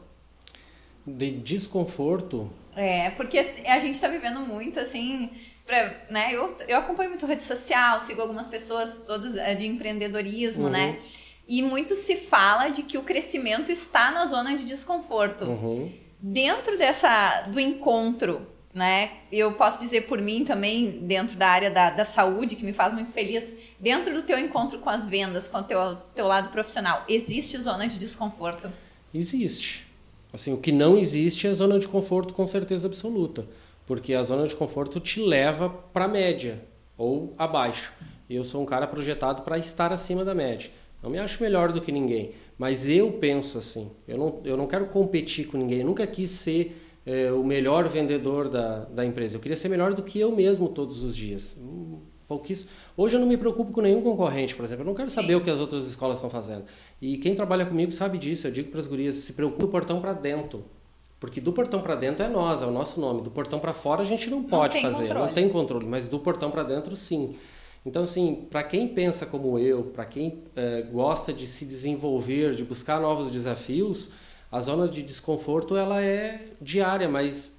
De 1.06 1.30
desconforto? 1.30 2.50
É, 2.74 3.10
porque 3.10 3.38
a 3.38 3.78
gente 3.78 3.94
está 3.94 4.08
vivendo 4.08 4.40
muito 4.40 4.80
assim. 4.80 5.30
Pra, 5.66 5.94
né, 6.08 6.32
eu, 6.32 6.56
eu 6.68 6.78
acompanho 6.78 7.10
muito 7.10 7.26
rede 7.26 7.42
social, 7.42 7.98
sigo 8.00 8.22
algumas 8.22 8.48
pessoas 8.48 9.02
todas 9.06 9.36
é, 9.36 9.54
de 9.54 9.66
empreendedorismo, 9.66 10.68
né? 10.68 10.86
uhum. 10.86 10.92
né? 10.92 11.02
E 11.48 11.62
muito 11.62 11.94
se 11.94 12.16
fala 12.16 12.68
de 12.68 12.82
que 12.82 12.98
o 12.98 13.02
crescimento 13.02 13.70
está 13.70 14.10
na 14.10 14.26
zona 14.26 14.56
de 14.56 14.64
desconforto. 14.64 15.44
Uhum. 15.44 15.92
Dentro 16.20 16.76
dessa 16.76 17.42
do 17.42 17.60
encontro 17.60 18.46
né? 18.76 19.10
Eu 19.32 19.52
posso 19.52 19.82
dizer 19.82 20.02
por 20.02 20.20
mim 20.20 20.44
também, 20.44 20.90
dentro 21.00 21.34
da 21.34 21.48
área 21.48 21.70
da, 21.70 21.88
da 21.88 22.04
saúde, 22.04 22.54
que 22.56 22.64
me 22.64 22.74
faz 22.74 22.92
muito 22.92 23.10
feliz, 23.10 23.56
dentro 23.80 24.12
do 24.12 24.22
teu 24.22 24.38
encontro 24.38 24.78
com 24.80 24.90
as 24.90 25.06
vendas, 25.06 25.48
com 25.48 25.56
o 25.56 25.62
teu, 25.62 25.96
teu 26.14 26.26
lado 26.26 26.50
profissional, 26.50 27.02
existe 27.08 27.56
zona 27.58 27.88
de 27.88 27.98
desconforto? 27.98 28.70
Existe. 29.14 29.86
Assim, 30.30 30.52
o 30.52 30.58
que 30.58 30.70
não 30.70 30.98
existe 30.98 31.46
é 31.46 31.54
zona 31.54 31.78
de 31.78 31.88
conforto 31.88 32.34
com 32.34 32.46
certeza 32.46 32.86
absoluta, 32.86 33.46
porque 33.86 34.12
a 34.12 34.22
zona 34.22 34.46
de 34.46 34.54
conforto 34.54 35.00
te 35.00 35.20
leva 35.20 35.70
para 35.70 36.04
a 36.04 36.08
média 36.08 36.62
ou 36.98 37.32
abaixo. 37.38 37.94
Eu 38.28 38.44
sou 38.44 38.62
um 38.62 38.66
cara 38.66 38.86
projetado 38.86 39.40
para 39.40 39.56
estar 39.56 39.90
acima 39.90 40.22
da 40.22 40.34
média. 40.34 40.70
Não 41.02 41.08
me 41.08 41.18
acho 41.18 41.42
melhor 41.42 41.72
do 41.72 41.80
que 41.80 41.90
ninguém, 41.90 42.32
mas 42.58 42.86
eu 42.86 43.12
penso 43.12 43.56
assim. 43.56 43.90
Eu 44.06 44.18
não, 44.18 44.40
eu 44.44 44.56
não 44.56 44.66
quero 44.66 44.86
competir 44.86 45.46
com 45.46 45.56
ninguém. 45.56 45.78
Eu 45.78 45.86
nunca 45.86 46.06
quis 46.06 46.30
ser 46.30 46.85
é, 47.06 47.30
o 47.30 47.44
melhor 47.44 47.88
vendedor 47.88 48.48
da, 48.48 48.80
da 48.86 49.06
empresa. 49.06 49.36
Eu 49.36 49.40
queria 49.40 49.56
ser 49.56 49.68
melhor 49.68 49.94
do 49.94 50.02
que 50.02 50.18
eu 50.18 50.34
mesmo 50.34 50.68
todos 50.68 51.04
os 51.04 51.16
dias. 51.16 51.56
Um 51.56 52.00
pouquíssimo. 52.26 52.68
Hoje 52.96 53.14
eu 53.14 53.20
não 53.20 53.26
me 53.28 53.36
preocupo 53.36 53.72
com 53.72 53.80
nenhum 53.80 54.02
concorrente, 54.02 54.56
por 54.56 54.64
exemplo. 54.64 54.82
Eu 54.82 54.86
não 54.86 54.94
quero 54.94 55.08
Sim. 55.08 55.14
saber 55.14 55.36
o 55.36 55.40
que 55.40 55.48
as 55.48 55.60
outras 55.60 55.86
escolas 55.86 56.16
estão 56.16 56.28
fazendo. 56.28 56.64
E 57.00 57.16
quem 57.18 57.34
trabalha 57.34 57.64
comigo 57.64 57.92
sabe 57.92 58.18
disso. 58.18 58.48
Eu 58.48 58.50
digo 58.50 58.70
para 58.70 58.80
as 58.80 58.88
gurias, 58.88 59.14
se 59.14 59.32
preocupe 59.32 59.60
do 59.60 59.68
portão 59.68 60.00
para 60.00 60.12
dentro. 60.12 60.64
Porque 61.20 61.40
do 61.40 61.52
portão 61.52 61.80
para 61.80 61.94
dentro 61.94 62.24
é 62.24 62.28
nós, 62.28 62.60
é 62.60 62.66
o 62.66 62.70
nosso 62.70 63.00
nome. 63.00 63.22
Do 63.22 63.30
portão 63.30 63.58
para 63.58 63.72
fora 63.72 64.02
a 64.02 64.04
gente 64.04 64.28
não 64.28 64.42
pode 64.42 64.74
não 64.74 64.82
fazer, 64.82 65.06
controle. 65.06 65.26
não 65.26 65.34
tem 65.34 65.48
controle. 65.48 65.86
Mas 65.86 66.08
do 66.08 66.18
portão 66.18 66.50
para 66.50 66.62
dentro, 66.62 66.96
sim. 66.96 67.36
Então, 67.84 68.02
assim, 68.02 68.46
para 68.50 68.64
quem 68.64 68.88
pensa 68.88 69.24
como 69.24 69.58
eu, 69.58 69.84
para 69.84 70.04
quem 70.04 70.42
é, 70.56 70.82
gosta 70.82 71.32
de 71.32 71.46
se 71.46 71.64
desenvolver, 71.64 72.54
de 72.54 72.64
buscar 72.64 73.00
novos 73.00 73.30
desafios, 73.30 74.10
a 74.50 74.60
zona 74.60 74.88
de 74.88 75.02
desconforto 75.02 75.76
ela 75.76 76.02
é 76.02 76.48
diária, 76.60 77.08
mas 77.08 77.58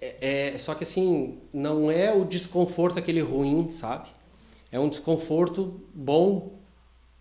é, 0.00 0.52
é, 0.54 0.58
só 0.58 0.74
que 0.74 0.84
assim 0.84 1.38
não 1.52 1.90
é 1.90 2.14
o 2.14 2.24
desconforto 2.24 2.98
aquele 2.98 3.20
ruim, 3.20 3.70
sabe? 3.70 4.08
É 4.70 4.78
um 4.78 4.88
desconforto 4.88 5.80
bom, 5.94 6.52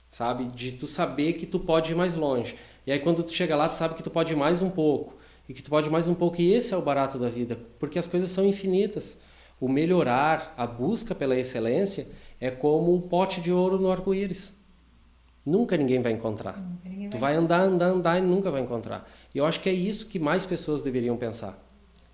sabe? 0.10 0.46
De 0.46 0.74
tu 0.74 0.88
saber 0.88 1.34
que 1.34 1.46
tu 1.46 1.60
pode 1.60 1.92
ir 1.92 1.96
mais 1.96 2.16
longe. 2.16 2.56
E 2.86 2.92
aí 2.92 3.00
quando 3.00 3.24
tu 3.24 3.32
chega 3.32 3.56
lá, 3.56 3.70
tu 3.70 3.78
sabe 3.78 3.96
que 3.96 4.04
tu 4.04 4.10
pode 4.10 4.34
ir 4.34 4.36
mais 4.36 4.62
um 4.62 4.70
pouco 4.70 5.16
e 5.48 5.54
que 5.54 5.62
tu 5.62 5.70
pode 5.70 5.88
ir 5.88 5.92
mais 5.92 6.08
um 6.08 6.16
pouco 6.16 6.42
e 6.42 6.54
esse 6.54 6.74
é 6.74 6.78
o 6.78 6.82
barato 6.82 7.18
da 7.18 7.30
vida, 7.30 7.58
porque 7.80 8.00
as 8.00 8.08
coisas 8.08 8.30
são 8.30 8.46
infinitas. 8.46 9.18
O 9.60 9.70
melhorar, 9.70 10.54
a 10.58 10.68
busca 10.68 11.16
pela 11.16 11.38
excelência 11.38 12.08
é 12.42 12.52
como 12.52 12.94
o 12.94 13.02
pote 13.04 13.40
de 13.40 13.52
ouro 13.52 13.80
no 13.80 13.90
arco-íris. 13.90 14.54
Nunca 15.46 15.78
ninguém 15.78 16.02
vai 16.02 16.12
encontrar. 16.12 16.60
Ninguém 16.84 17.10
tu 17.10 17.18
vai 17.18 17.36
andar, 17.36 17.62
andar, 17.62 17.88
andar 17.88 18.18
e 18.18 18.22
nunca 18.22 18.50
vai 18.50 18.62
encontrar. 18.62 19.10
E 19.34 19.38
eu 19.38 19.46
acho 19.46 19.60
que 19.60 19.70
é 19.70 19.74
isso 19.74 20.08
que 20.08 20.18
mais 20.18 20.46
pessoas 20.46 20.82
deveriam 20.82 21.16
pensar. 21.16 21.62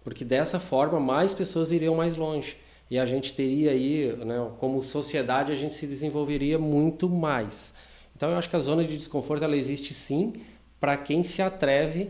Porque 0.04 0.26
dessa 0.26 0.60
forma 0.60 1.00
mais 1.00 1.34
pessoas 1.34 1.72
iriam 1.72 1.96
mais 1.96 2.16
longe. 2.16 2.58
E 2.90 3.00
a 3.00 3.06
gente 3.06 3.34
teria 3.34 3.72
aí, 3.72 4.14
né, 4.18 4.52
como 4.60 4.84
sociedade, 4.84 5.52
a 5.52 5.56
gente 5.56 5.74
se 5.74 5.88
desenvolveria 5.88 6.60
muito 6.60 7.08
mais. 7.08 7.74
Então 8.16 8.30
eu 8.30 8.38
acho 8.38 8.50
que 8.50 8.56
a 8.56 8.60
zona 8.60 8.84
de 8.84 8.98
desconforto 8.98 9.44
ela 9.44 9.56
existe 9.56 9.94
sim 9.94 10.34
para 10.80 10.98
quem 10.98 11.24
se 11.24 11.42
atreve 11.42 12.10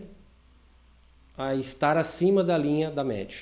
a 1.38 1.54
estar 1.56 1.98
acima 1.98 2.44
da 2.44 2.58
linha 2.58 2.90
da 2.90 3.04
média. 3.04 3.38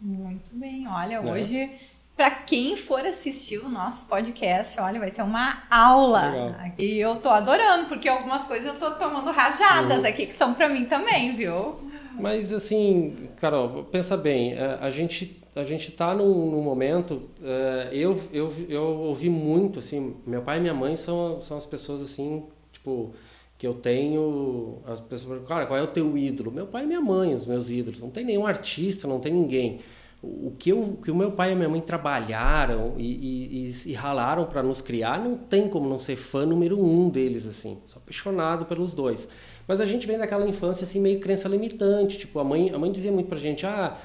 Muito 0.00 0.54
bem. 0.54 0.86
Olha, 0.86 1.20
né? 1.20 1.32
hoje 1.32 1.70
para 2.16 2.30
quem 2.30 2.76
for 2.76 3.00
assistir 3.04 3.58
o 3.58 3.68
nosso 3.68 4.06
podcast, 4.06 4.80
olha, 4.80 5.00
vai 5.00 5.10
ter 5.10 5.22
uma 5.22 5.64
aula. 5.68 6.30
Legal. 6.30 6.72
E 6.78 6.98
eu 6.98 7.16
tô 7.16 7.28
adorando, 7.28 7.88
porque 7.88 8.08
algumas 8.08 8.46
coisas 8.46 8.66
eu 8.66 8.78
tô 8.78 8.92
tomando 8.92 9.30
rajadas 9.32 10.00
uhum. 10.00 10.06
aqui 10.06 10.26
que 10.26 10.34
são 10.34 10.54
para 10.54 10.68
mim 10.68 10.84
também, 10.84 11.34
viu? 11.34 11.74
Mas 12.12 12.52
assim, 12.52 13.28
Carol, 13.40 13.84
pensa 13.84 14.16
bem, 14.16 14.52
é, 14.52 14.78
a 14.80 14.90
gente 14.90 15.42
a 15.56 15.62
gente 15.62 15.92
tá 15.92 16.12
num, 16.12 16.50
num 16.50 16.62
momento, 16.62 17.22
é, 17.42 17.90
eu, 17.92 18.20
eu, 18.32 18.52
eu 18.68 18.82
ouvi 18.82 19.30
muito, 19.30 19.78
assim, 19.78 20.16
meu 20.26 20.42
pai 20.42 20.58
e 20.58 20.60
minha 20.60 20.74
mãe 20.74 20.96
são, 20.96 21.40
são 21.40 21.56
as 21.56 21.64
pessoas 21.64 22.02
assim, 22.02 22.42
tipo, 22.72 23.14
que 23.56 23.64
eu 23.64 23.74
tenho, 23.74 24.82
as 24.84 25.00
pessoas, 25.00 25.46
cara, 25.46 25.64
qual 25.66 25.78
é 25.78 25.82
o 25.82 25.86
teu 25.86 26.18
ídolo? 26.18 26.50
Meu 26.50 26.66
pai 26.66 26.82
e 26.82 26.86
minha 26.86 27.00
mãe, 27.00 27.34
os 27.34 27.46
meus 27.46 27.70
ídolos, 27.70 28.00
não 28.00 28.10
tem 28.10 28.24
nenhum 28.24 28.44
artista, 28.44 29.06
não 29.06 29.20
tem 29.20 29.32
ninguém 29.32 29.80
o 30.24 30.52
que, 30.58 30.70
eu, 30.70 30.98
que 31.02 31.10
o 31.10 31.14
meu 31.14 31.32
pai 31.32 31.50
e 31.50 31.52
a 31.52 31.56
minha 31.56 31.68
mãe 31.68 31.80
trabalharam 31.80 32.94
e, 32.96 33.04
e, 33.04 33.68
e, 33.68 33.90
e 33.90 33.92
ralaram 33.92 34.46
para 34.46 34.62
nos 34.62 34.80
criar, 34.80 35.22
não 35.22 35.36
tem 35.36 35.68
como 35.68 35.88
não 35.88 35.98
ser 35.98 36.16
fã 36.16 36.46
número 36.46 36.82
um 36.82 37.08
deles, 37.08 37.46
assim. 37.46 37.78
Sou 37.86 38.00
apaixonado 38.00 38.64
pelos 38.64 38.94
dois. 38.94 39.28
Mas 39.66 39.80
a 39.80 39.84
gente 39.84 40.06
vem 40.06 40.18
daquela 40.18 40.46
infância, 40.48 40.84
assim, 40.84 41.00
meio 41.00 41.20
crença 41.20 41.48
limitante. 41.48 42.18
Tipo, 42.18 42.38
a 42.38 42.44
mãe, 42.44 42.70
a 42.70 42.78
mãe 42.78 42.90
dizia 42.92 43.10
muito 43.12 43.28
pra 43.28 43.38
gente, 43.38 43.66
ah, 43.66 43.96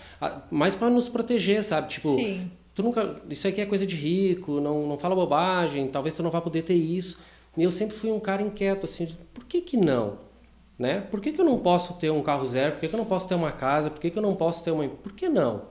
mais 0.50 0.76
para 0.76 0.90
nos 0.90 1.10
proteger, 1.10 1.64
sabe? 1.64 1.90
Tipo, 1.90 2.16
Sim. 2.16 2.50
tu 2.74 2.84
nunca, 2.84 3.16
isso 3.30 3.48
aqui 3.48 3.62
é 3.62 3.66
coisa 3.66 3.86
de 3.86 3.96
rico, 3.96 4.60
não, 4.60 4.88
não 4.88 4.98
fala 4.98 5.16
bobagem, 5.16 5.88
talvez 5.88 6.14
tu 6.14 6.24
não 6.24 6.32
vá 6.32 6.42
poder 6.42 6.64
ter 6.64 6.76
isso. 6.76 7.22
E 7.58 7.64
eu 7.64 7.72
sempre 7.72 7.96
fui 7.96 8.12
um 8.12 8.20
cara 8.20 8.42
inquieto, 8.42 8.86
assim, 8.86 9.06
de, 9.06 9.16
por 9.34 9.44
que 9.46 9.62
que 9.62 9.76
não? 9.76 10.18
Né? 10.78 11.02
Por 11.02 11.20
que, 11.20 11.34
que 11.34 11.42
eu 11.42 11.46
não 11.46 11.60
posso 11.60 11.96
ter 11.96 12.10
um 12.10 12.22
carro 12.22 12.46
zero? 12.46 12.74
Por 12.74 12.80
que, 12.80 12.88
que 12.88 12.96
eu 12.96 12.98
não 12.98 13.06
posso 13.06 13.28
ter 13.28 13.36
uma 13.36 13.52
casa? 13.52 13.90
Por 13.90 14.00
que, 14.00 14.10
que 14.10 14.18
eu 14.18 14.24
não 14.24 14.34
posso 14.34 14.64
ter 14.64 14.72
uma... 14.72 14.88
Por 14.88 15.12
que 15.12 15.28
não? 15.28 15.64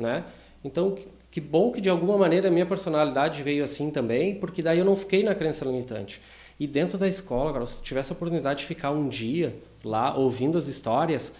Né? 0.00 0.24
Então, 0.64 0.96
que 1.30 1.40
bom 1.40 1.70
que 1.70 1.80
de 1.80 1.88
alguma 1.88 2.18
maneira 2.18 2.48
a 2.48 2.50
minha 2.50 2.66
personalidade 2.66 3.42
veio 3.42 3.62
assim 3.62 3.90
também, 3.90 4.34
porque 4.34 4.62
daí 4.62 4.78
eu 4.78 4.84
não 4.84 4.96
fiquei 4.96 5.22
na 5.22 5.34
crença 5.34 5.64
limitante. 5.64 6.20
E 6.58 6.66
dentro 6.66 6.98
da 6.98 7.06
escola, 7.06 7.52
cara, 7.52 7.66
se 7.66 7.82
tivesse 7.82 8.12
a 8.12 8.14
oportunidade 8.14 8.60
de 8.60 8.66
ficar 8.66 8.90
um 8.90 9.08
dia 9.08 9.56
lá 9.84 10.14
ouvindo 10.16 10.58
as 10.58 10.66
histórias, 10.66 11.32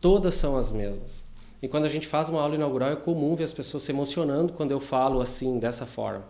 todas 0.00 0.34
são 0.34 0.56
as 0.56 0.72
mesmas. 0.72 1.24
E 1.60 1.66
quando 1.66 1.84
a 1.84 1.88
gente 1.88 2.06
faz 2.06 2.28
uma 2.28 2.40
aula 2.40 2.54
inaugural, 2.54 2.92
é 2.92 2.96
comum 2.96 3.34
ver 3.34 3.44
as 3.44 3.52
pessoas 3.52 3.82
se 3.82 3.90
emocionando 3.90 4.52
quando 4.52 4.70
eu 4.70 4.78
falo 4.78 5.20
assim, 5.20 5.58
dessa 5.58 5.86
forma. 5.86 6.24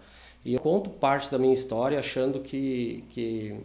E 0.45 0.55
eu 0.55 0.61
conto 0.61 0.89
parte 0.89 1.31
da 1.31 1.39
minha 1.39 1.53
história 1.53 1.99
achando 1.99 2.41
que, 2.41 3.05
que 3.11 3.57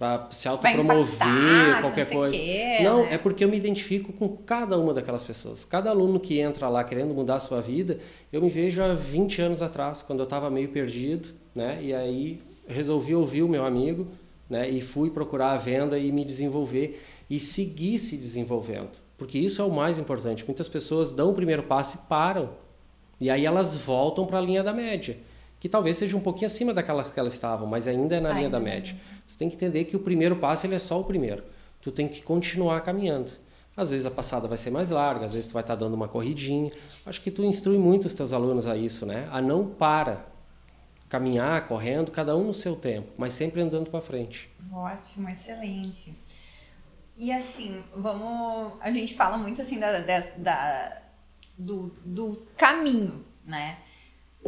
para 0.00 0.28
se 0.30 0.48
autopromover, 0.48 1.80
qualquer 1.82 2.08
coisa. 2.08 2.34
Quer, 2.34 2.82
não, 2.82 3.02
né? 3.02 3.12
é 3.12 3.18
porque 3.18 3.44
eu 3.44 3.48
me 3.50 3.56
identifico 3.58 4.14
com 4.14 4.30
cada 4.30 4.78
uma 4.78 4.94
daquelas 4.94 5.22
pessoas. 5.22 5.62
Cada 5.66 5.90
aluno 5.90 6.18
que 6.18 6.40
entra 6.40 6.70
lá 6.70 6.82
querendo 6.82 7.12
mudar 7.12 7.34
a 7.34 7.38
sua 7.38 7.60
vida, 7.60 7.98
eu 8.32 8.40
me 8.40 8.48
vejo 8.48 8.82
há 8.82 8.94
20 8.94 9.42
anos 9.42 9.60
atrás, 9.60 10.02
quando 10.02 10.20
eu 10.20 10.24
estava 10.24 10.48
meio 10.48 10.70
perdido, 10.70 11.28
né? 11.54 11.80
E 11.82 11.92
aí 11.92 12.40
resolvi 12.66 13.14
ouvir 13.14 13.42
o 13.42 13.48
meu 13.48 13.62
amigo, 13.62 14.06
né? 14.48 14.70
E 14.70 14.80
fui 14.80 15.10
procurar 15.10 15.52
a 15.52 15.58
venda 15.58 15.98
e 15.98 16.10
me 16.10 16.24
desenvolver 16.24 17.04
e 17.28 17.38
seguir 17.38 17.98
se 17.98 18.16
desenvolvendo. 18.16 18.92
Porque 19.18 19.38
isso 19.38 19.60
é 19.60 19.64
o 19.66 19.70
mais 19.70 19.98
importante. 19.98 20.46
Muitas 20.46 20.66
pessoas 20.66 21.12
dão 21.12 21.28
o 21.28 21.34
primeiro 21.34 21.64
passo 21.64 21.96
e 21.96 22.08
param. 22.08 22.48
E 23.20 23.28
aí 23.28 23.44
elas 23.44 23.76
voltam 23.76 24.24
para 24.24 24.38
a 24.38 24.40
linha 24.40 24.62
da 24.62 24.72
média, 24.72 25.18
que 25.60 25.68
talvez 25.68 25.98
seja 25.98 26.16
um 26.16 26.20
pouquinho 26.20 26.46
acima 26.46 26.72
daquela 26.72 27.04
que 27.04 27.20
elas 27.20 27.34
estavam, 27.34 27.66
mas 27.66 27.86
ainda 27.86 28.16
é 28.16 28.20
na 28.20 28.32
linha 28.32 28.48
da 28.48 28.58
média. 28.58 28.96
Tem 29.40 29.48
que 29.48 29.54
entender 29.54 29.86
que 29.86 29.96
o 29.96 30.00
primeiro 30.00 30.36
passo 30.36 30.66
ele 30.66 30.74
é 30.74 30.78
só 30.78 31.00
o 31.00 31.04
primeiro. 31.04 31.42
Tu 31.80 31.90
tem 31.90 32.06
que 32.06 32.22
continuar 32.22 32.78
caminhando. 32.82 33.32
Às 33.74 33.88
vezes 33.88 34.04
a 34.04 34.10
passada 34.10 34.46
vai 34.46 34.58
ser 34.58 34.70
mais 34.70 34.90
larga, 34.90 35.24
às 35.24 35.32
vezes 35.32 35.48
tu 35.48 35.54
vai 35.54 35.62
estar 35.62 35.76
dando 35.76 35.94
uma 35.94 36.06
corridinha. 36.06 36.70
Acho 37.06 37.22
que 37.22 37.30
tu 37.30 37.42
instrui 37.42 37.78
muito 37.78 38.04
os 38.04 38.12
teus 38.12 38.34
alunos 38.34 38.66
a 38.66 38.76
isso, 38.76 39.06
né? 39.06 39.26
A 39.32 39.40
não 39.40 39.66
para. 39.66 40.26
Caminhar, 41.08 41.66
correndo, 41.66 42.10
cada 42.10 42.36
um 42.36 42.48
no 42.48 42.52
seu 42.52 42.76
tempo, 42.76 43.12
mas 43.16 43.32
sempre 43.32 43.62
andando 43.62 43.90
para 43.90 44.02
frente. 44.02 44.50
Ótimo, 44.70 45.30
excelente. 45.30 46.14
E 47.16 47.32
assim, 47.32 47.82
vamos. 47.96 48.74
A 48.78 48.90
gente 48.90 49.14
fala 49.14 49.38
muito 49.38 49.62
assim 49.62 49.80
da, 49.80 50.00
da, 50.00 50.20
da 50.36 51.02
do, 51.56 51.94
do 52.04 52.46
caminho, 52.58 53.24
né? 53.42 53.78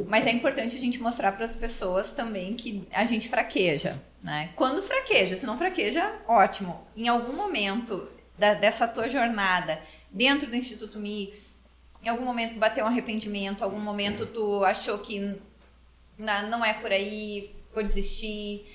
Mas 0.07 0.27
é 0.27 0.31
importante 0.31 0.77
a 0.77 0.81
gente 0.81 0.99
mostrar 0.99 1.33
para 1.33 1.45
as 1.45 1.55
pessoas 1.55 2.13
também 2.13 2.55
que 2.55 2.87
a 2.93 3.05
gente 3.05 3.29
fraqueja, 3.29 4.03
né? 4.23 4.51
Quando 4.57 4.83
fraqueja, 4.83 5.37
se 5.37 5.45
não 5.45 5.59
fraqueja, 5.59 6.15
ótimo. 6.27 6.87
Em 6.97 7.09
algum 7.09 7.35
momento 7.35 8.09
da, 8.39 8.55
dessa 8.55 8.89
tua 8.89 9.09
jornada 9.09 9.81
dentro 10.11 10.49
do 10.49 10.57
Instituto 10.57 10.99
Mix, 10.99 11.59
em 12.03 12.09
algum 12.09 12.25
momento 12.25 12.59
bateu 12.59 12.85
um 12.85 12.89
arrependimento, 12.89 13.63
algum 13.63 13.79
momento 13.79 14.27
tu 14.27 14.65
achou 14.65 14.99
que 14.99 15.39
não 16.19 16.65
é 16.65 16.73
por 16.73 16.91
aí, 16.91 17.55
vou 17.73 17.83
desistir. 17.83 18.67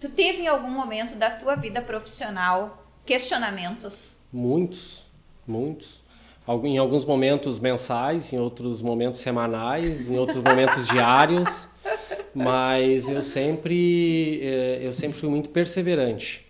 Tu 0.00 0.08
teve 0.08 0.42
em 0.42 0.46
algum 0.48 0.70
momento 0.70 1.14
da 1.14 1.30
tua 1.30 1.56
vida 1.56 1.82
profissional 1.82 2.86
questionamentos? 3.04 4.16
Muitos, 4.32 5.04
muitos 5.46 6.07
em 6.64 6.78
alguns 6.78 7.04
momentos 7.04 7.58
mensais, 7.58 8.32
em 8.32 8.38
outros 8.38 8.80
momentos 8.80 9.20
semanais, 9.20 10.08
em 10.08 10.16
outros 10.16 10.42
momentos 10.42 10.86
diários, 10.86 11.68
mas 12.34 13.08
eu 13.08 13.22
sempre 13.22 14.40
eh, 14.42 14.78
eu 14.80 14.92
sempre 14.92 15.18
fui 15.18 15.28
muito 15.28 15.50
perseverante. 15.50 16.46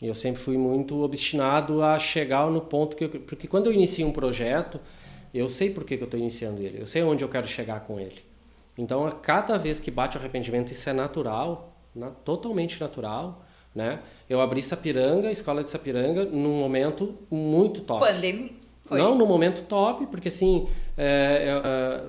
Eu 0.00 0.14
sempre 0.14 0.40
fui 0.40 0.56
muito 0.56 1.02
obstinado 1.02 1.82
a 1.82 1.98
chegar 1.98 2.50
no 2.50 2.60
ponto 2.60 2.96
que 2.96 3.04
eu, 3.04 3.08
porque 3.10 3.46
quando 3.46 3.66
eu 3.66 3.72
inicio 3.72 4.06
um 4.06 4.12
projeto, 4.12 4.80
eu 5.32 5.48
sei 5.48 5.70
por 5.70 5.84
que, 5.84 5.94
eu 5.94 6.04
estou 6.04 6.18
iniciando 6.18 6.62
ele, 6.62 6.80
eu 6.80 6.86
sei 6.86 7.02
onde 7.02 7.22
eu 7.22 7.28
quero 7.28 7.46
chegar 7.46 7.80
com 7.80 8.00
ele. 8.00 8.22
Então, 8.78 9.06
a 9.06 9.12
cada 9.12 9.58
vez 9.58 9.78
que 9.78 9.90
bate 9.90 10.16
o 10.16 10.20
arrependimento, 10.20 10.72
isso 10.72 10.88
é 10.88 10.92
natural, 10.92 11.76
na, 11.94 12.08
totalmente 12.08 12.80
natural, 12.80 13.44
né? 13.74 14.00
Eu 14.28 14.40
abri 14.40 14.62
Sapiranga, 14.62 15.30
escola 15.30 15.62
de 15.62 15.68
Sapiranga, 15.68 16.24
num 16.24 16.58
momento 16.58 17.14
muito 17.30 17.82
top. 17.82 18.00
Pandemia. 18.00 18.59
Foi. 18.84 18.98
Não 18.98 19.14
no 19.14 19.26
momento 19.26 19.62
top, 19.62 20.06
porque 20.06 20.28
assim, 20.28 20.66
é, 20.96 21.60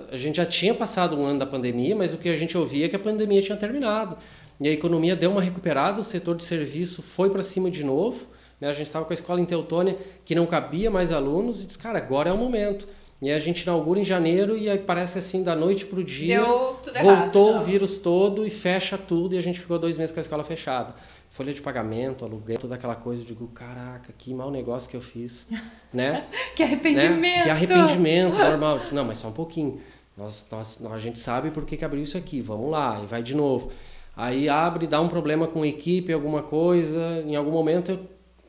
é, 0.10 0.16
a 0.16 0.18
gente 0.18 0.38
já 0.38 0.46
tinha 0.46 0.74
passado 0.74 1.18
um 1.18 1.26
ano 1.26 1.40
da 1.40 1.46
pandemia, 1.46 1.96
mas 1.96 2.14
o 2.14 2.18
que 2.18 2.28
a 2.28 2.36
gente 2.36 2.58
ouvia 2.58 2.88
é 2.88 2.90
que 2.90 2.96
a 2.96 3.00
pandemia 3.00 3.42
tinha 3.42 3.58
terminado. 3.58 4.18
E 4.60 4.68
a 4.68 4.72
economia 4.72 5.16
deu 5.16 5.32
uma 5.32 5.42
recuperada, 5.42 6.02
o 6.02 6.04
setor 6.04 6.36
de 6.36 6.44
serviço 6.44 7.02
foi 7.02 7.30
para 7.30 7.44
cima 7.44 7.70
de 7.70 7.84
novo. 7.84 8.28
Né? 8.60 8.68
A 8.68 8.74
gente 8.74 8.88
estava 8.88 9.06
com 9.06 9.12
a 9.12 9.14
escola 9.14 9.40
em 9.42 9.46
Teutônia 9.46 9.98
que 10.24 10.36
não 10.36 10.46
cabia 10.46 10.90
mais 10.90 11.12
alunos 11.12 11.62
e 11.62 11.66
disse, 11.66 11.80
cara, 11.80 11.98
agora 11.98 12.30
é 12.30 12.34
o 12.34 12.38
momento. 12.38 12.88
E 13.22 13.32
a 13.32 13.38
gente 13.38 13.62
inaugura 13.62 14.00
em 14.00 14.04
janeiro 14.04 14.58
e 14.58 14.68
aí 14.68 14.80
parece 14.80 15.20
assim, 15.20 15.44
da 15.44 15.56
noite 15.56 15.86
para 15.86 16.00
o 16.00 16.04
dia, 16.04 16.42
voltou 16.44 17.50
errado, 17.50 17.62
o 17.62 17.64
vírus 17.64 18.00
todo 18.00 18.46
e 18.46 18.50
fecha 18.50 18.98
tudo 18.98 19.36
e 19.36 19.38
a 19.38 19.42
gente 19.42 19.60
ficou 19.60 19.78
dois 19.78 19.96
meses 19.96 20.12
com 20.12 20.20
a 20.20 20.22
escola 20.22 20.44
fechada 20.44 20.96
folha 21.32 21.54
de 21.54 21.62
pagamento, 21.62 22.24
aluguel, 22.26 22.60
toda 22.60 22.76
aquela 22.76 22.96
coisa, 22.96 23.24
eu 23.24 23.26
digo, 23.26 23.48
caraca, 23.48 24.14
que 24.18 24.34
mau 24.34 24.52
negócio 24.52 24.90
que 24.90 24.96
eu 24.96 25.02
fiz, 25.02 25.48
né? 25.92 26.28
que 26.56 26.62
arrependimento! 26.62 27.22
Né? 27.22 27.44
Que 27.44 27.50
arrependimento, 27.50 28.38
normal. 28.38 28.82
Não, 28.92 29.06
mas 29.06 29.18
só 29.18 29.30
um 29.30 29.34
pouquinho. 29.34 29.82
Nós, 30.16 30.46
nós, 30.52 30.86
a 30.92 31.00
gente 31.00 31.20
sabe 31.20 31.50
por 31.50 31.66
que, 31.66 31.78
que 31.78 31.86
abriu 31.86 32.04
isso 32.04 32.18
aqui, 32.18 32.42
vamos 32.42 32.70
lá, 32.70 33.02
e 33.02 33.08
vai 33.08 33.24
de 33.24 33.34
novo. 33.34 33.72
Aí 34.16 34.50
abre, 34.50 34.86
dá 34.86 35.00
um 35.00 35.08
problema 35.08 35.48
com 35.48 35.64
a 35.64 35.68
equipe, 35.68 36.12
alguma 36.12 36.44
coisa, 36.44 37.24
em 37.26 37.36
algum 37.36 37.52
momento 37.52 37.92
eu, 37.92 38.00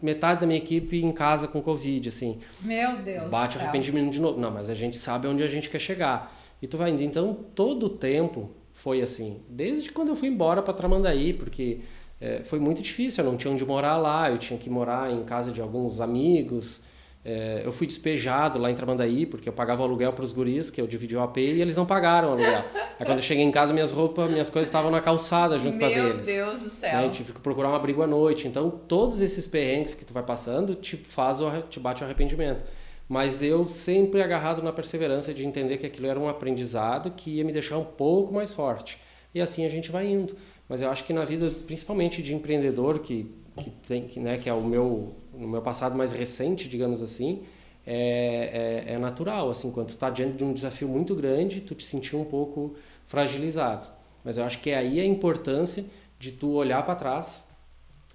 metade 0.02 0.40
da 0.40 0.46
minha 0.46 0.58
equipe 0.58 1.02
em 1.02 1.12
casa 1.12 1.46
com 1.46 1.62
Covid, 1.62 2.08
assim. 2.08 2.40
Meu 2.62 2.96
Deus 2.96 3.30
Bate 3.30 3.56
o 3.56 3.60
arrependimento 3.60 4.10
de 4.10 4.20
novo. 4.20 4.40
Não, 4.40 4.50
mas 4.50 4.68
a 4.68 4.74
gente 4.74 4.96
sabe 4.96 5.28
onde 5.28 5.44
a 5.44 5.46
gente 5.46 5.70
quer 5.70 5.78
chegar. 5.78 6.36
E 6.60 6.66
tu 6.66 6.76
vai 6.76 6.90
indo. 6.90 7.02
Então, 7.02 7.32
todo 7.54 7.86
o 7.86 7.88
tempo 7.88 8.50
foi 8.72 9.00
assim. 9.00 9.40
Desde 9.48 9.92
quando 9.92 10.08
eu 10.08 10.16
fui 10.16 10.28
embora 10.28 10.60
para 10.60 10.74
Tramandaí, 10.74 11.32
porque 11.32 11.80
é, 12.22 12.40
foi 12.44 12.60
muito 12.60 12.80
difícil, 12.80 13.24
eu 13.24 13.30
não 13.30 13.36
tinha 13.36 13.52
onde 13.52 13.66
morar 13.66 13.96
lá, 13.96 14.30
eu 14.30 14.38
tinha 14.38 14.56
que 14.56 14.70
morar 14.70 15.10
em 15.10 15.24
casa 15.24 15.50
de 15.50 15.60
alguns 15.60 16.00
amigos. 16.00 16.80
É, 17.24 17.62
eu 17.64 17.72
fui 17.72 17.84
despejado 17.84 18.60
lá 18.60 18.70
em 18.70 18.76
Tramandaí, 18.76 19.26
porque 19.26 19.48
eu 19.48 19.52
pagava 19.52 19.82
o 19.82 19.84
aluguel 19.84 20.12
para 20.12 20.24
os 20.24 20.32
guris, 20.32 20.70
que 20.70 20.80
eu 20.80 20.86
dividi 20.86 21.16
o 21.16 21.20
AP, 21.20 21.38
e 21.38 21.60
eles 21.60 21.74
não 21.74 21.84
pagaram 21.84 22.28
o 22.28 22.32
aluguel. 22.32 22.64
Aí 22.98 23.04
quando 23.04 23.18
eu 23.18 23.22
cheguei 23.22 23.42
em 23.44 23.50
casa, 23.50 23.72
minhas 23.72 23.90
roupas, 23.90 24.30
minhas 24.30 24.48
coisas 24.48 24.68
estavam 24.68 24.88
na 24.88 25.00
calçada 25.00 25.58
junto 25.58 25.76
Meu 25.78 25.88
com 25.88 25.94
a 25.94 25.98
deles. 25.98 26.26
Meu 26.26 26.46
Deus 26.46 26.60
do 26.60 26.70
céu. 26.70 26.92
Né? 26.92 27.06
Eu 27.06 27.10
tive 27.10 27.32
que 27.32 27.40
procurar 27.40 27.70
um 27.70 27.74
abrigo 27.74 28.02
à 28.02 28.06
noite. 28.06 28.46
Então, 28.46 28.70
todos 28.70 29.20
esses 29.20 29.44
perrengues 29.48 29.92
que 29.92 30.04
tu 30.04 30.14
vai 30.14 30.22
passando, 30.22 30.76
te 30.76 30.96
faz 30.96 31.40
o, 31.40 31.50
te 31.62 31.80
bate 31.80 32.02
o 32.02 32.04
arrependimento. 32.04 32.64
Mas 33.08 33.42
eu 33.42 33.66
sempre 33.66 34.22
agarrado 34.22 34.62
na 34.62 34.72
perseverança 34.72 35.34
de 35.34 35.44
entender 35.44 35.78
que 35.78 35.86
aquilo 35.86 36.06
era 36.06 36.20
um 36.20 36.28
aprendizado 36.28 37.10
que 37.10 37.38
ia 37.38 37.44
me 37.44 37.52
deixar 37.52 37.78
um 37.78 37.84
pouco 37.84 38.32
mais 38.32 38.52
forte. 38.52 38.98
E 39.34 39.40
assim 39.40 39.64
a 39.64 39.68
gente 39.68 39.90
vai 39.90 40.06
indo. 40.06 40.36
Mas 40.72 40.80
eu 40.80 40.88
acho 40.88 41.04
que 41.04 41.12
na 41.12 41.26
vida, 41.26 41.50
principalmente 41.66 42.22
de 42.22 42.34
empreendedor, 42.34 43.00
que, 43.00 43.30
que, 43.58 43.70
tem, 43.86 44.08
que, 44.08 44.18
né, 44.18 44.38
que 44.38 44.48
é 44.48 44.54
o 44.54 44.62
meu, 44.62 45.14
no 45.34 45.46
meu 45.46 45.60
passado 45.60 45.94
mais 45.94 46.12
recente, 46.12 46.66
digamos 46.66 47.02
assim, 47.02 47.42
é, 47.86 48.84
é, 48.86 48.94
é 48.94 48.98
natural. 48.98 49.50
Assim, 49.50 49.70
quando 49.70 49.88
tu 49.88 49.90
está 49.90 50.08
diante 50.08 50.38
de 50.38 50.44
um 50.44 50.54
desafio 50.54 50.88
muito 50.88 51.14
grande, 51.14 51.60
tu 51.60 51.74
te 51.74 51.84
sentir 51.84 52.16
um 52.16 52.24
pouco 52.24 52.74
fragilizado. 53.06 53.86
Mas 54.24 54.38
eu 54.38 54.44
acho 54.44 54.60
que 54.60 54.70
é 54.70 54.78
aí 54.78 54.98
a 54.98 55.04
importância 55.04 55.84
de 56.18 56.32
tu 56.32 56.52
olhar 56.52 56.82
para 56.86 56.94
trás, 56.94 57.44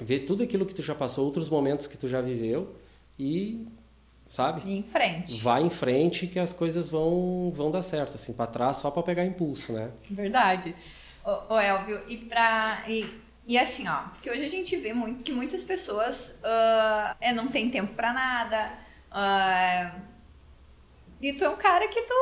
ver 0.02 0.22
tudo 0.22 0.42
aquilo 0.42 0.66
que 0.66 0.74
tu 0.74 0.82
já 0.82 0.96
passou, 0.96 1.26
outros 1.26 1.50
momentos 1.50 1.86
que 1.86 1.96
tu 1.96 2.08
já 2.08 2.22
viveu 2.22 2.76
e 3.20 3.68
sabe? 4.28 4.68
em 4.68 4.82
frente. 4.82 5.40
Vai 5.44 5.62
em 5.62 5.70
frente 5.70 6.26
que 6.26 6.40
as 6.40 6.54
coisas 6.54 6.90
vão 6.90 7.52
vão 7.54 7.70
dar 7.70 7.84
certo, 7.84 8.16
assim, 8.16 8.34
para 8.34 8.48
trás 8.48 8.78
só 8.78 8.90
para 8.90 9.04
pegar 9.04 9.24
impulso, 9.24 9.74
né? 9.74 9.92
Verdade 10.10 10.74
o, 11.28 11.54
o 11.56 11.60
Elvio, 11.60 12.02
e 12.08 12.18
pra. 12.18 12.84
E, 12.88 13.06
e 13.46 13.58
assim, 13.58 13.88
ó, 13.88 14.10
porque 14.10 14.30
hoje 14.30 14.46
a 14.46 14.50
gente 14.50 14.76
vê 14.78 14.94
muito 14.94 15.24
que 15.24 15.32
muitas 15.32 15.64
pessoas 15.64 16.38
uh, 16.42 17.16
é, 17.20 17.34
não 17.34 17.50
tem 17.50 17.70
tempo 17.70 17.94
para 17.94 18.14
nada. 18.14 18.72
Uh, 19.12 20.02
e 21.22 21.34
tu 21.34 21.44
é 21.44 21.50
um 21.50 21.56
cara 21.56 21.88
que 21.88 22.02
tu 22.02 22.14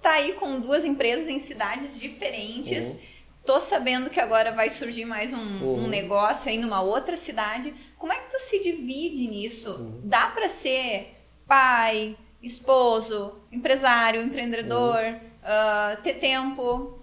tá 0.00 0.12
aí 0.12 0.32
com 0.34 0.60
duas 0.60 0.84
empresas 0.84 1.28
em 1.28 1.38
cidades 1.38 1.98
diferentes. 1.98 2.92
Uhum. 2.92 3.00
Tô 3.44 3.60
sabendo 3.60 4.10
que 4.10 4.20
agora 4.20 4.52
vai 4.52 4.68
surgir 4.68 5.04
mais 5.04 5.32
um, 5.32 5.38
uhum. 5.38 5.84
um, 5.84 5.88
negócio 5.88 6.50
aí 6.50 6.58
numa 6.58 6.82
outra 6.82 7.16
cidade. 7.16 7.74
Como 7.98 8.12
é 8.12 8.16
que 8.16 8.30
tu 8.30 8.38
se 8.38 8.62
divide 8.62 9.26
nisso? 9.28 9.72
Uhum. 9.72 10.00
Dá 10.04 10.28
para 10.28 10.48
ser 10.48 11.16
pai, 11.46 12.16
esposo, 12.42 13.40
empresário, 13.50 14.22
empreendedor, 14.22 14.98
uh, 15.42 16.02
ter 16.02 16.14
tempo 16.14 16.99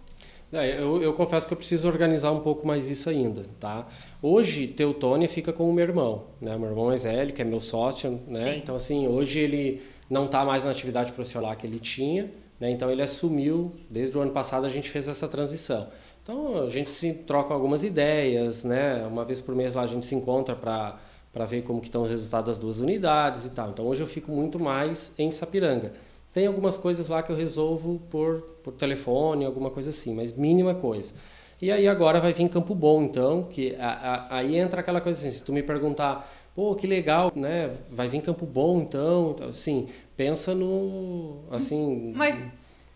é, 0.53 0.79
eu, 0.79 1.01
eu, 1.01 1.13
confesso 1.13 1.45
que 1.45 1.53
eu 1.53 1.57
preciso 1.57 1.87
organizar 1.87 2.31
um 2.31 2.39
pouco 2.39 2.65
mais 2.65 2.87
isso 2.87 3.09
ainda, 3.09 3.43
tá? 3.59 3.85
Hoje, 4.21 4.67
Teutônia 4.67 5.27
fica 5.27 5.51
com 5.51 5.69
o 5.69 5.73
meu 5.73 5.83
irmão, 5.83 6.23
né? 6.39 6.57
Meu 6.57 6.69
irmão 6.69 6.85
mais 6.85 7.03
velho, 7.03 7.33
que 7.33 7.41
é 7.41 7.45
meu 7.45 7.59
sócio, 7.59 8.19
né? 8.27 8.39
Sim. 8.39 8.57
Então, 8.57 8.75
assim, 8.75 9.07
hoje 9.07 9.39
ele 9.39 9.81
não 10.09 10.25
está 10.25 10.45
mais 10.45 10.63
na 10.63 10.71
atividade 10.71 11.11
profissional 11.11 11.53
que 11.55 11.67
ele 11.67 11.79
tinha, 11.79 12.31
né? 12.59 12.71
Então, 12.71 12.89
ele 12.89 13.01
assumiu, 13.01 13.73
desde 13.89 14.17
o 14.17 14.21
ano 14.21 14.31
passado 14.31 14.65
a 14.65 14.69
gente 14.69 14.89
fez 14.89 15.07
essa 15.07 15.27
transição. 15.27 15.87
Então, 16.23 16.63
a 16.63 16.69
gente 16.69 16.89
se 16.89 17.13
troca 17.13 17.53
algumas 17.53 17.83
ideias, 17.83 18.63
né? 18.63 19.05
Uma 19.05 19.25
vez 19.25 19.41
por 19.41 19.53
mês 19.53 19.75
lá 19.75 19.81
a 19.81 19.87
gente 19.87 20.05
se 20.05 20.15
encontra 20.15 20.55
para 20.55 20.97
para 21.33 21.45
ver 21.45 21.61
como 21.61 21.79
que 21.79 21.85
estão 21.85 22.01
os 22.01 22.09
resultados 22.09 22.47
das 22.47 22.57
duas 22.57 22.79
unidades 22.79 23.45
e 23.45 23.51
tal. 23.51 23.69
Então, 23.69 23.85
hoje 23.85 24.01
eu 24.01 24.07
fico 24.07 24.31
muito 24.31 24.59
mais 24.59 25.13
em 25.19 25.29
Sapiranga. 25.29 25.93
Tem 26.37 26.45
algumas 26.45 26.77
coisas 26.77 27.09
lá 27.09 27.23
que 27.23 27.31
eu 27.31 27.35
resolvo 27.35 27.99
por, 28.11 28.41
por 28.63 28.71
telefone, 28.71 29.43
alguma 29.43 29.71
coisa 29.71 29.89
assim, 29.89 30.13
mas 30.13 30.31
mínima 30.37 30.75
coisa. 30.75 31.15
E 31.59 31.71
aí 31.71 31.87
agora 31.87 32.21
vai 32.21 32.31
vir 32.31 32.47
Campo 32.47 32.75
Bom, 32.75 33.01
então, 33.01 33.47
que 33.49 33.75
a, 33.79 33.87
a, 33.87 34.37
aí 34.37 34.55
entra 34.55 34.81
aquela 34.81 35.01
coisa 35.01 35.17
assim, 35.17 35.31
se 35.31 35.43
tu 35.43 35.51
me 35.51 35.63
perguntar, 35.63 36.31
pô, 36.55 36.75
que 36.75 36.85
legal, 36.85 37.31
né? 37.35 37.71
Vai 37.89 38.07
vir 38.07 38.21
Campo 38.21 38.45
Bom, 38.45 38.81
então, 38.81 39.35
assim, 39.49 39.87
pensa 40.15 40.53
no, 40.53 41.39
assim... 41.49 42.13
Mas 42.15 42.35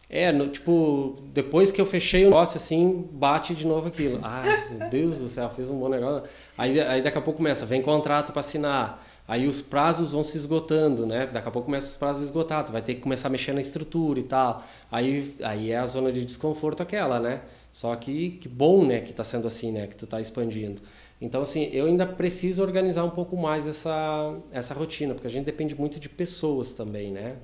É, 0.07 0.31
no, 0.31 0.49
tipo, 0.49 1.17
depois 1.33 1.71
que 1.71 1.81
eu 1.81 1.85
fechei 1.87 2.25
o 2.25 2.29
negócio, 2.29 2.57
assim, 2.57 3.09
bate 3.11 3.55
de 3.55 3.65
novo 3.65 3.87
aquilo. 3.87 4.19
Ai, 4.21 4.69
meu 4.69 4.87
Deus 4.87 5.17
do 5.17 5.29
céu, 5.29 5.49
fiz 5.49 5.67
um 5.67 5.79
bom 5.79 5.89
negócio. 5.89 6.29
Aí, 6.55 6.79
aí 6.79 7.01
daqui 7.01 7.17
a 7.17 7.21
pouco 7.21 7.37
começa, 7.37 7.65
vem 7.65 7.81
contrato 7.81 8.33
para 8.33 8.41
assinar. 8.41 9.03
Aí 9.27 9.47
os 9.47 9.61
prazos 9.61 10.11
vão 10.11 10.23
se 10.23 10.37
esgotando, 10.37 11.05
né? 11.05 11.27
Daqui 11.27 11.47
a 11.47 11.51
pouco 11.51 11.65
começa 11.65 11.87
os 11.87 11.97
prazos 11.97 12.23
esgotados, 12.23 12.71
vai 12.71 12.81
ter 12.81 12.95
que 12.95 13.01
começar 13.01 13.27
a 13.27 13.31
mexer 13.31 13.53
na 13.53 13.61
estrutura 13.61 14.19
e 14.19 14.23
tal. 14.23 14.63
Aí, 14.91 15.35
aí 15.41 15.71
é 15.71 15.77
a 15.77 15.85
zona 15.85 16.11
de 16.11 16.25
desconforto 16.25 16.81
aquela, 16.83 17.19
né? 17.19 17.41
Só 17.71 17.95
que 17.95 18.31
que 18.31 18.49
bom, 18.49 18.85
né, 18.85 18.99
que 18.99 19.11
está 19.11 19.23
sendo 19.23 19.47
assim, 19.47 19.71
né, 19.71 19.87
que 19.87 19.95
tu 19.95 20.05
está 20.05 20.19
expandindo. 20.19 20.81
Então, 21.21 21.43
assim, 21.43 21.69
eu 21.71 21.85
ainda 21.85 22.05
preciso 22.05 22.63
organizar 22.63 23.03
um 23.03 23.11
pouco 23.11 23.37
mais 23.37 23.67
essa, 23.67 24.35
essa 24.51 24.73
rotina, 24.73 25.13
porque 25.13 25.27
a 25.27 25.29
gente 25.29 25.45
depende 25.45 25.75
muito 25.75 25.99
de 25.99 26.09
pessoas 26.09 26.73
também, 26.73 27.11
né? 27.11 27.35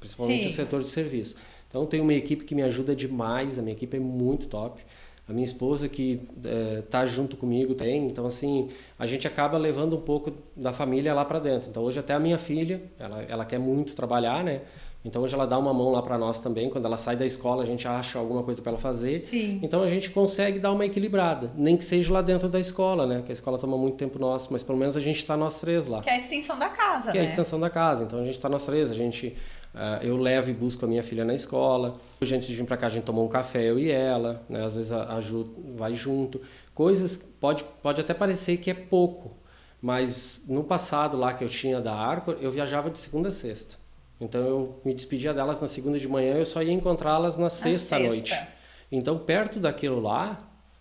Principalmente 0.00 0.44
Sim. 0.44 0.48
o 0.48 0.52
setor 0.52 0.82
de 0.82 0.88
serviço. 0.88 1.36
Então, 1.68 1.84
tenho 1.84 2.04
uma 2.04 2.14
equipe 2.14 2.44
que 2.44 2.54
me 2.54 2.62
ajuda 2.62 2.96
demais, 2.96 3.58
a 3.58 3.62
minha 3.62 3.74
equipe 3.74 3.98
é 3.98 4.00
muito 4.00 4.46
top. 4.46 4.80
A 5.28 5.32
minha 5.32 5.44
esposa 5.44 5.88
que 5.88 6.20
está 6.84 7.02
é, 7.02 7.06
junto 7.06 7.36
comigo 7.36 7.74
tem. 7.74 8.06
Então, 8.06 8.24
assim, 8.26 8.68
a 8.98 9.06
gente 9.06 9.26
acaba 9.26 9.58
levando 9.58 9.96
um 9.96 10.00
pouco 10.00 10.32
da 10.56 10.72
família 10.72 11.12
lá 11.12 11.24
para 11.24 11.38
dentro. 11.38 11.68
Então, 11.68 11.82
hoje 11.82 11.98
até 11.98 12.14
a 12.14 12.18
minha 12.18 12.38
filha, 12.38 12.82
ela, 12.98 13.22
ela 13.28 13.44
quer 13.44 13.58
muito 13.58 13.94
trabalhar, 13.94 14.42
né? 14.42 14.62
Então 15.04 15.22
hoje 15.22 15.32
ela 15.32 15.46
dá 15.46 15.56
uma 15.56 15.72
mão 15.72 15.90
lá 15.92 16.02
para 16.02 16.18
nós 16.18 16.40
também. 16.40 16.68
Quando 16.68 16.84
ela 16.84 16.96
sai 16.96 17.16
da 17.16 17.24
escola, 17.24 17.62
a 17.62 17.66
gente 17.66 17.86
acha 17.86 18.18
alguma 18.18 18.42
coisa 18.42 18.60
para 18.60 18.72
ela 18.72 18.80
fazer. 18.80 19.18
Sim. 19.18 19.60
Então 19.62 19.82
a 19.82 19.88
gente 19.88 20.10
consegue 20.10 20.58
dar 20.58 20.72
uma 20.72 20.84
equilibrada, 20.84 21.52
nem 21.56 21.76
que 21.76 21.84
seja 21.84 22.12
lá 22.12 22.20
dentro 22.20 22.48
da 22.48 22.58
escola, 22.58 23.06
né? 23.06 23.22
Que 23.24 23.30
a 23.30 23.34
escola 23.34 23.58
toma 23.58 23.78
muito 23.78 23.96
tempo 23.96 24.18
nosso, 24.18 24.48
mas 24.52 24.62
pelo 24.62 24.76
menos 24.76 24.96
a 24.96 25.00
gente 25.00 25.18
está 25.18 25.36
nós 25.36 25.60
três 25.60 25.86
lá. 25.86 26.02
Que 26.02 26.10
é 26.10 26.14
a 26.14 26.18
extensão 26.18 26.58
da 26.58 26.68
casa, 26.68 27.12
Que 27.12 27.16
né? 27.16 27.18
é 27.18 27.20
a 27.22 27.24
extensão 27.24 27.60
da 27.60 27.70
casa. 27.70 28.04
Então 28.04 28.18
a 28.18 28.24
gente 28.24 28.34
está 28.34 28.48
nós 28.48 28.66
três, 28.66 28.90
a 28.90 28.94
gente 28.94 29.36
uh, 29.74 30.02
eu 30.02 30.16
levo 30.16 30.50
e 30.50 30.52
busco 30.52 30.84
a 30.84 30.88
minha 30.88 31.02
filha 31.02 31.24
na 31.24 31.34
escola. 31.34 32.00
Hoje 32.20 32.34
antes 32.34 32.48
de 32.48 32.54
vir 32.54 32.64
para 32.64 32.76
cá 32.76 32.86
a 32.86 32.90
gente 32.90 33.04
tomou 33.04 33.24
um 33.24 33.28
café 33.28 33.62
eu 33.64 33.78
e 33.78 33.90
ela, 33.90 34.42
né? 34.48 34.64
Às 34.64 34.76
vezes 34.76 34.92
a, 34.92 35.14
a 35.14 35.20
Ju 35.20 35.48
vai 35.76 35.94
junto. 35.94 36.40
Coisas 36.74 37.16
pode 37.16 37.64
pode 37.82 38.00
até 38.00 38.14
parecer 38.14 38.58
que 38.58 38.70
é 38.70 38.74
pouco, 38.74 39.36
mas 39.80 40.44
no 40.48 40.64
passado 40.64 41.16
lá 41.16 41.32
que 41.32 41.44
eu 41.44 41.48
tinha 41.48 41.80
da 41.80 41.94
Arcor, 41.94 42.36
eu 42.40 42.50
viajava 42.50 42.90
de 42.90 42.98
segunda 42.98 43.28
a 43.28 43.32
sexta. 43.32 43.76
Então 44.20 44.40
eu 44.40 44.80
me 44.84 44.92
despedia 44.92 45.32
delas 45.32 45.60
na 45.60 45.68
segunda 45.68 45.98
de 45.98 46.08
manhã, 46.08 46.34
eu 46.34 46.46
só 46.46 46.62
ia 46.62 46.72
encontrá-las 46.72 47.36
na 47.36 47.48
sexta, 47.48 47.96
à 47.96 47.98
noite. 48.00 48.36
Então 48.90 49.18
perto 49.18 49.60
daquilo 49.60 50.00
lá, 50.00 50.38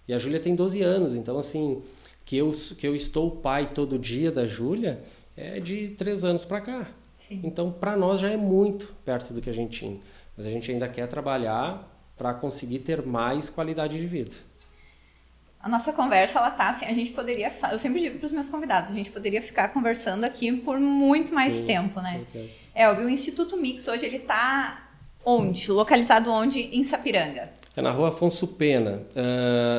e 0.08 0.14
a 0.14 0.18
Júlia 0.18 0.40
tem 0.40 0.56
12 0.56 0.82
anos, 0.82 1.14
então 1.14 1.38
assim, 1.38 1.84
que 2.26 2.38
eu, 2.38 2.52
que 2.78 2.88
eu 2.88 2.96
estou 2.96 3.30
pai 3.32 3.72
todo 3.74 4.00
dia 4.00 4.32
da 4.32 4.46
Júlia 4.46 5.04
é 5.36 5.60
de 5.60 5.90
três 5.90 6.26
anos 6.26 6.44
para 6.44 6.62
cá. 6.62 6.88
Sim. 7.28 7.42
Então 7.44 7.72
para 7.72 7.96
nós 7.96 8.20
já 8.20 8.30
é 8.30 8.38
muito 8.38 8.94
perto 9.04 9.34
do 9.34 9.42
que 9.42 9.50
a 9.50 9.54
gente 9.54 9.80
tinha. 9.80 10.00
Mas 10.36 10.46
a 10.46 10.50
gente 10.50 10.72
ainda 10.72 10.88
quer 10.88 11.08
trabalhar 11.08 11.88
para 12.16 12.34
conseguir 12.34 12.80
ter 12.80 13.06
mais 13.06 13.50
qualidade 13.50 14.00
de 14.00 14.08
vida 14.08 14.36
a 15.68 15.70
nossa 15.70 15.92
conversa, 15.92 16.40
ela 16.40 16.52
tá 16.52 16.70
assim, 16.70 16.86
a 16.86 16.94
gente 16.94 17.12
poderia, 17.12 17.52
eu 17.72 17.78
sempre 17.78 18.00
digo 18.00 18.20
para 18.20 18.26
os 18.26 18.32
meus 18.32 18.48
convidados, 18.48 18.90
a 18.90 18.94
gente 18.94 19.12
poderia 19.12 19.42
ficar 19.42 19.68
conversando 19.70 20.24
aqui 20.24 20.52
por 20.54 20.80
muito 20.80 21.34
mais 21.34 21.56
Sim, 21.56 21.66
tempo, 21.66 22.00
né? 22.00 22.24
É, 22.74 22.90
o 22.90 23.10
Instituto 23.10 23.58
Mix 23.58 23.86
hoje 23.88 24.06
ele 24.06 24.20
tá 24.20 24.88
onde? 25.26 25.70
Localizado 25.70 26.32
onde? 26.32 26.60
Em 26.60 26.84
Sapiranga. 26.84 27.50
É 27.76 27.82
na 27.82 27.92
rua 27.92 28.10
Afonso 28.10 28.48
Pena, 28.48 29.04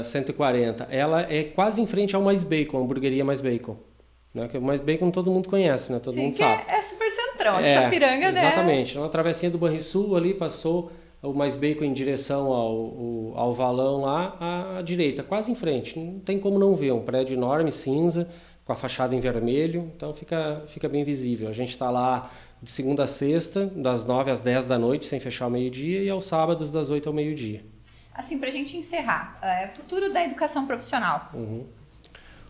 uh, 0.00 0.04
140. 0.04 0.88
Ela 0.90 1.22
é 1.22 1.44
quase 1.44 1.80
em 1.80 1.86
frente 1.86 2.14
ao 2.14 2.22
Mais 2.22 2.42
Bacon, 2.42 2.76
a 2.76 2.80
hamburgueria 2.82 3.24
Mais 3.24 3.40
Bacon. 3.40 3.76
Né? 4.34 4.48
Que 4.48 4.58
o 4.58 4.62
Mais 4.62 4.80
Bacon 4.80 5.10
todo 5.10 5.30
mundo 5.30 5.48
conhece, 5.48 5.92
né? 5.92 5.98
Todo 5.98 6.14
Sim, 6.14 6.24
mundo 6.24 6.36
sabe. 6.36 6.64
É, 6.68 6.76
é 6.76 6.82
super 6.82 7.10
centrão, 7.10 7.58
é, 7.60 7.82
Sapiranga, 7.82 8.32
né? 8.32 8.40
Exatamente. 8.40 8.98
Na 8.98 9.08
travessinha 9.08 9.50
do 9.50 9.58
Banrisul 9.58 10.16
ali, 10.16 10.34
passou 10.34 10.92
o 11.22 11.32
mais 11.32 11.56
bacon 11.56 11.84
em 11.84 11.92
direção 11.92 12.52
ao, 12.52 13.36
ao, 13.36 13.54
valão 13.54 14.02
lá 14.02 14.36
à, 14.38 14.78
à, 14.78 14.82
direita, 14.82 15.22
quase 15.22 15.50
em 15.50 15.54
frente. 15.54 15.98
Não 15.98 16.20
tem 16.20 16.38
como 16.38 16.58
não 16.58 16.76
ver, 16.76 16.92
um 16.92 17.02
prédio 17.02 17.34
enorme, 17.34 17.72
cinza, 17.72 18.28
com 18.64 18.72
a 18.72 18.76
fachada 18.76 19.16
em 19.16 19.20
vermelho, 19.20 19.90
então 19.96 20.14
fica, 20.14 20.62
fica 20.68 20.88
bem 20.88 21.02
visível. 21.02 21.48
A 21.48 21.52
gente 21.52 21.70
está 21.70 21.90
lá 21.90 22.30
de 22.62 22.70
segunda 22.70 23.04
a 23.04 23.06
sexta, 23.06 23.66
das 23.66 24.04
nove 24.04 24.30
às 24.30 24.40
dez 24.40 24.64
da 24.66 24.78
noite, 24.78 25.06
sem 25.06 25.18
fechar 25.18 25.46
o 25.46 25.50
meio-dia, 25.50 26.02
e 26.02 26.10
aos 26.10 26.24
sábados, 26.24 26.70
das 26.70 26.90
oito 26.90 27.08
ao 27.08 27.14
meio-dia. 27.14 27.64
Assim, 28.14 28.38
para 28.38 28.48
a 28.48 28.52
gente 28.52 28.76
encerrar, 28.76 29.38
é, 29.42 29.68
futuro 29.68 30.12
da 30.12 30.24
educação 30.24 30.66
profissional. 30.66 31.30
Uhum. 31.32 31.66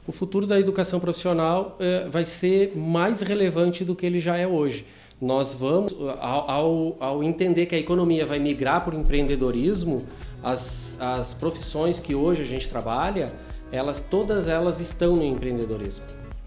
O 0.08 0.12
futuro 0.12 0.46
da 0.46 0.58
educação 0.58 0.98
profissional 0.98 1.76
é, 1.78 2.08
vai 2.08 2.24
ser 2.24 2.76
mais 2.76 3.20
relevante 3.20 3.84
do 3.84 3.94
que 3.94 4.04
ele 4.04 4.18
já 4.18 4.36
é 4.36 4.46
hoje 4.46 4.84
nós 5.20 5.52
vamos, 5.52 5.94
ao, 6.20 6.50
ao, 6.50 6.96
ao, 7.00 7.24
entender 7.24 7.66
que 7.66 7.74
a 7.74 7.78
economia 7.78 8.24
vai 8.24 8.38
migrar 8.38 8.84
para 8.84 8.94
o 8.94 9.00
empreendedorismo, 9.00 10.06
as, 10.42 10.96
as 11.00 11.34
profissões 11.34 11.98
que 11.98 12.14
hoje 12.14 12.42
a 12.42 12.44
gente 12.44 12.68
trabalha, 12.68 13.26
elas 13.72 14.00
todas 14.00 14.48
elas 14.48 14.78
estão 14.78 15.16
no 15.16 15.24
empreendedorismo. 15.24 16.04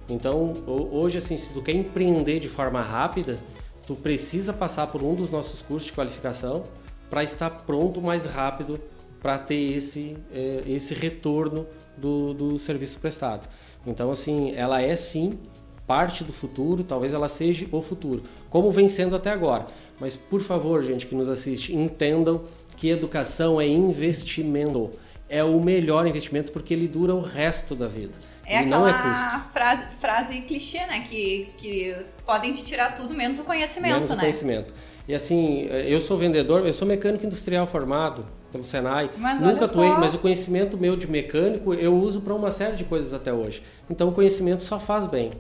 Então, 0.09 0.53
hoje, 0.65 1.17
assim, 1.17 1.37
se 1.37 1.53
tu 1.53 1.61
quer 1.61 1.73
empreender 1.73 2.39
de 2.39 2.47
forma 2.47 2.81
rápida, 2.81 3.37
tu 3.85 3.95
precisa 3.95 4.53
passar 4.53 4.87
por 4.87 5.03
um 5.03 5.15
dos 5.15 5.29
nossos 5.29 5.61
cursos 5.61 5.87
de 5.87 5.93
qualificação 5.93 6.63
para 7.09 7.23
estar 7.23 7.49
pronto 7.49 8.01
mais 8.01 8.25
rápido 8.25 8.79
para 9.21 9.37
ter 9.37 9.75
esse, 9.75 10.17
eh, 10.33 10.63
esse 10.65 10.93
retorno 10.93 11.67
do, 11.97 12.33
do 12.33 12.59
serviço 12.59 12.99
prestado. 12.99 13.47
Então, 13.85 14.11
assim, 14.11 14.53
ela 14.55 14.81
é 14.81 14.95
sim 14.95 15.39
parte 15.85 16.23
do 16.23 16.31
futuro, 16.31 16.83
talvez 16.83 17.13
ela 17.13 17.27
seja 17.27 17.67
o 17.71 17.81
futuro, 17.81 18.23
como 18.49 18.71
vem 18.71 18.87
sendo 18.87 19.15
até 19.15 19.29
agora. 19.29 19.67
Mas 19.99 20.15
por 20.15 20.41
favor, 20.41 20.81
gente 20.83 21.05
que 21.05 21.13
nos 21.13 21.27
assiste, 21.27 21.75
entendam 21.75 22.43
que 22.77 22.89
educação 22.89 23.59
é 23.59 23.67
investimento. 23.67 24.91
É 25.27 25.43
o 25.43 25.59
melhor 25.61 26.05
investimento 26.07 26.51
porque 26.51 26.73
ele 26.73 26.87
dura 26.87 27.13
o 27.13 27.21
resto 27.21 27.75
da 27.75 27.87
vida. 27.87 28.13
É 28.45 28.57
ele 28.57 28.65
aquela 28.65 28.79
não 28.79 28.87
é 28.87 28.93
custo. 28.93 29.51
Frase, 29.53 29.85
frase 29.99 30.41
clichê, 30.41 30.85
né? 30.87 31.05
Que, 31.09 31.47
que 31.57 31.95
podem 32.25 32.53
te 32.53 32.63
tirar 32.63 32.95
tudo 32.95 33.13
menos 33.13 33.39
o 33.39 33.43
conhecimento, 33.43 33.93
menos 33.93 34.09
né? 34.09 34.15
o 34.15 34.19
conhecimento. 34.19 34.73
E 35.07 35.13
assim, 35.13 35.67
eu 35.67 36.01
sou 36.01 36.17
vendedor, 36.17 36.65
eu 36.65 36.73
sou 36.73 36.87
mecânico 36.87 37.25
industrial 37.25 37.67
formado 37.67 38.25
pelo 38.51 38.63
Senai. 38.63 39.09
Mas 39.17 39.41
Nunca 39.41 39.65
atuei, 39.65 39.89
mas 39.91 40.13
o 40.13 40.19
conhecimento 40.19 40.77
meu 40.77 40.95
de 40.95 41.07
mecânico 41.07 41.73
eu 41.73 41.95
uso 41.95 42.21
para 42.21 42.33
uma 42.33 42.51
série 42.51 42.75
de 42.75 42.83
coisas 42.83 43.13
até 43.13 43.33
hoje. 43.33 43.63
Então 43.89 44.09
o 44.09 44.11
conhecimento 44.11 44.63
só 44.63 44.79
faz 44.79 45.05
bem. 45.05 45.31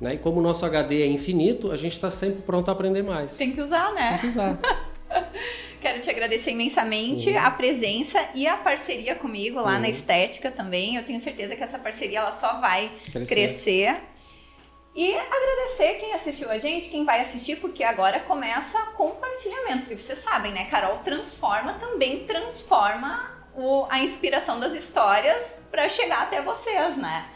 Né? 0.00 0.14
E 0.14 0.18
como 0.18 0.40
o 0.40 0.42
nosso 0.42 0.66
HD 0.66 1.02
é 1.02 1.06
infinito, 1.06 1.70
a 1.70 1.76
gente 1.76 1.92
está 1.92 2.10
sempre 2.10 2.42
pronto 2.42 2.68
a 2.68 2.72
aprender 2.72 3.02
mais. 3.02 3.36
Tem 3.36 3.52
que 3.52 3.60
usar, 3.60 3.92
né? 3.94 4.10
Tem 4.10 4.18
que 4.18 4.26
usar. 4.26 4.58
Quero 5.80 6.00
te 6.00 6.10
agradecer 6.10 6.52
imensamente 6.52 7.30
uhum. 7.30 7.38
a 7.38 7.50
presença 7.50 8.18
e 8.34 8.46
a 8.46 8.56
parceria 8.56 9.16
comigo 9.16 9.60
lá 9.60 9.74
uhum. 9.74 9.80
na 9.80 9.88
Estética 9.88 10.50
também. 10.50 10.96
Eu 10.96 11.04
tenho 11.04 11.18
certeza 11.18 11.56
que 11.56 11.62
essa 11.62 11.78
parceria 11.78 12.20
ela 12.20 12.32
só 12.32 12.60
vai 12.60 12.90
crescer. 13.10 13.26
crescer. 13.34 13.96
E 14.94 15.14
agradecer 15.16 16.00
quem 16.00 16.12
assistiu 16.12 16.50
a 16.50 16.58
gente, 16.58 16.90
quem 16.90 17.04
vai 17.04 17.20
assistir, 17.20 17.56
porque 17.56 17.82
agora 17.82 18.20
começa 18.20 18.78
compartilhamento. 18.96 19.80
Porque 19.80 19.96
vocês 19.96 20.18
sabem, 20.18 20.52
né? 20.52 20.66
Carol 20.66 20.98
transforma, 20.98 21.74
também 21.74 22.26
transforma 22.26 23.32
o, 23.54 23.86
a 23.88 24.00
inspiração 24.00 24.60
das 24.60 24.72
histórias 24.74 25.62
para 25.70 25.88
chegar 25.88 26.22
até 26.22 26.42
vocês, 26.42 26.96
né? 26.98 27.26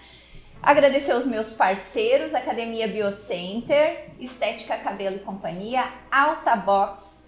Agradecer 0.63 1.13
aos 1.13 1.25
meus 1.25 1.53
parceiros, 1.53 2.35
Academia 2.35 2.89
Biocenter, 2.89 4.11
Estética 4.19 4.77
Cabelo 4.77 5.17
e 5.17 5.21
Companhia, 5.21 5.91
Alta 6.11 6.57
Box, 6.57 7.19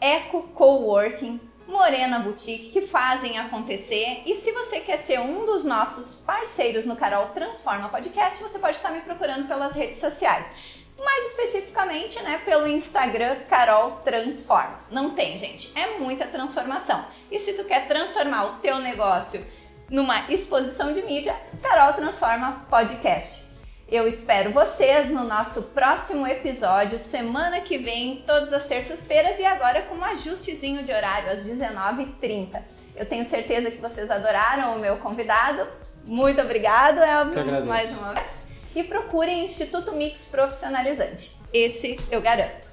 Eco 0.00 0.44
Coworking, 0.48 1.40
Morena 1.70 2.18
Boutique, 2.18 2.70
que 2.70 2.82
fazem 2.82 3.38
acontecer. 3.38 4.22
E 4.26 4.34
se 4.34 4.50
você 4.52 4.80
quer 4.80 4.96
ser 4.96 5.20
um 5.20 5.46
dos 5.46 5.64
nossos 5.64 6.14
parceiros 6.16 6.84
no 6.84 6.96
Carol 6.96 7.28
Transforma 7.28 7.88
Podcast, 7.88 8.42
você 8.42 8.58
pode 8.58 8.76
estar 8.76 8.90
me 8.90 9.00
procurando 9.00 9.46
pelas 9.46 9.74
redes 9.74 9.98
sociais. 9.98 10.52
Mais 10.98 11.26
especificamente, 11.26 12.20
né, 12.22 12.42
pelo 12.44 12.66
Instagram 12.66 13.36
Carol 13.48 13.92
Transforma. 14.04 14.80
Não 14.90 15.10
tem, 15.10 15.38
gente, 15.38 15.72
é 15.78 15.98
muita 15.98 16.26
transformação. 16.26 17.04
E 17.30 17.38
se 17.38 17.54
tu 17.54 17.64
quer 17.64 17.86
transformar 17.86 18.44
o 18.44 18.52
teu 18.56 18.78
negócio 18.78 19.44
numa 19.88 20.28
exposição 20.28 20.92
de 20.92 21.02
mídia, 21.02 21.34
Carol 21.62 21.94
Transforma 21.94 22.66
Podcast. 22.68 23.49
Eu 23.90 24.06
espero 24.06 24.52
vocês 24.52 25.10
no 25.10 25.24
nosso 25.24 25.64
próximo 25.74 26.24
episódio, 26.24 26.96
semana 26.96 27.60
que 27.60 27.76
vem, 27.76 28.22
todas 28.24 28.52
as 28.52 28.64
terças-feiras 28.64 29.36
e 29.40 29.44
agora 29.44 29.82
com 29.82 29.96
um 29.96 30.04
ajustezinho 30.04 30.84
de 30.84 30.92
horário 30.92 31.32
às 31.32 31.44
19h30. 31.44 32.62
Eu 32.94 33.04
tenho 33.04 33.24
certeza 33.24 33.68
que 33.68 33.78
vocês 33.78 34.08
adoraram 34.08 34.76
o 34.76 34.78
meu 34.78 34.98
convidado. 34.98 35.66
Muito 36.06 36.40
obrigado, 36.40 36.98
Elvio, 36.98 37.66
mais 37.66 37.98
uma 37.98 38.14
vez. 38.14 38.42
E 38.76 38.84
procurem 38.84 39.44
Instituto 39.44 39.90
Mix 39.90 40.26
Profissionalizante. 40.26 41.36
Esse 41.52 41.98
eu 42.12 42.22
garanto. 42.22 42.68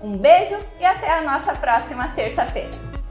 Um 0.00 0.16
beijo 0.16 0.58
e 0.80 0.86
até 0.86 1.18
a 1.18 1.20
nossa 1.20 1.54
próxima 1.54 2.08
terça-feira. 2.16 3.01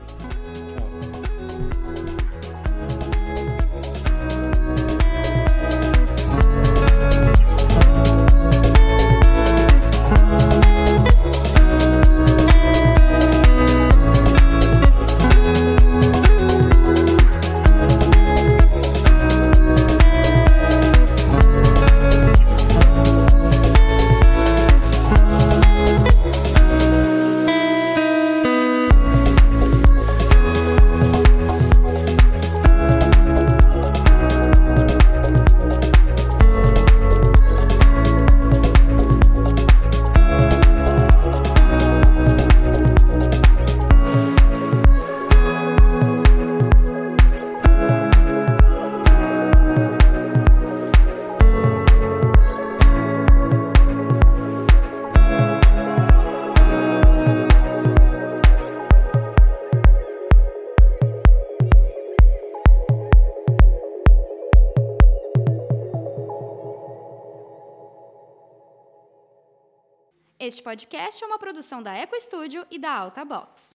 Este 70.51 70.63
podcast 70.63 71.23
é 71.23 71.27
uma 71.27 71.39
produção 71.39 71.81
da 71.81 71.93
Eco 71.95 72.19
Studio 72.19 72.67
e 72.69 72.77
da 72.77 72.91
Alta 72.93 73.23
Box. 73.23 73.73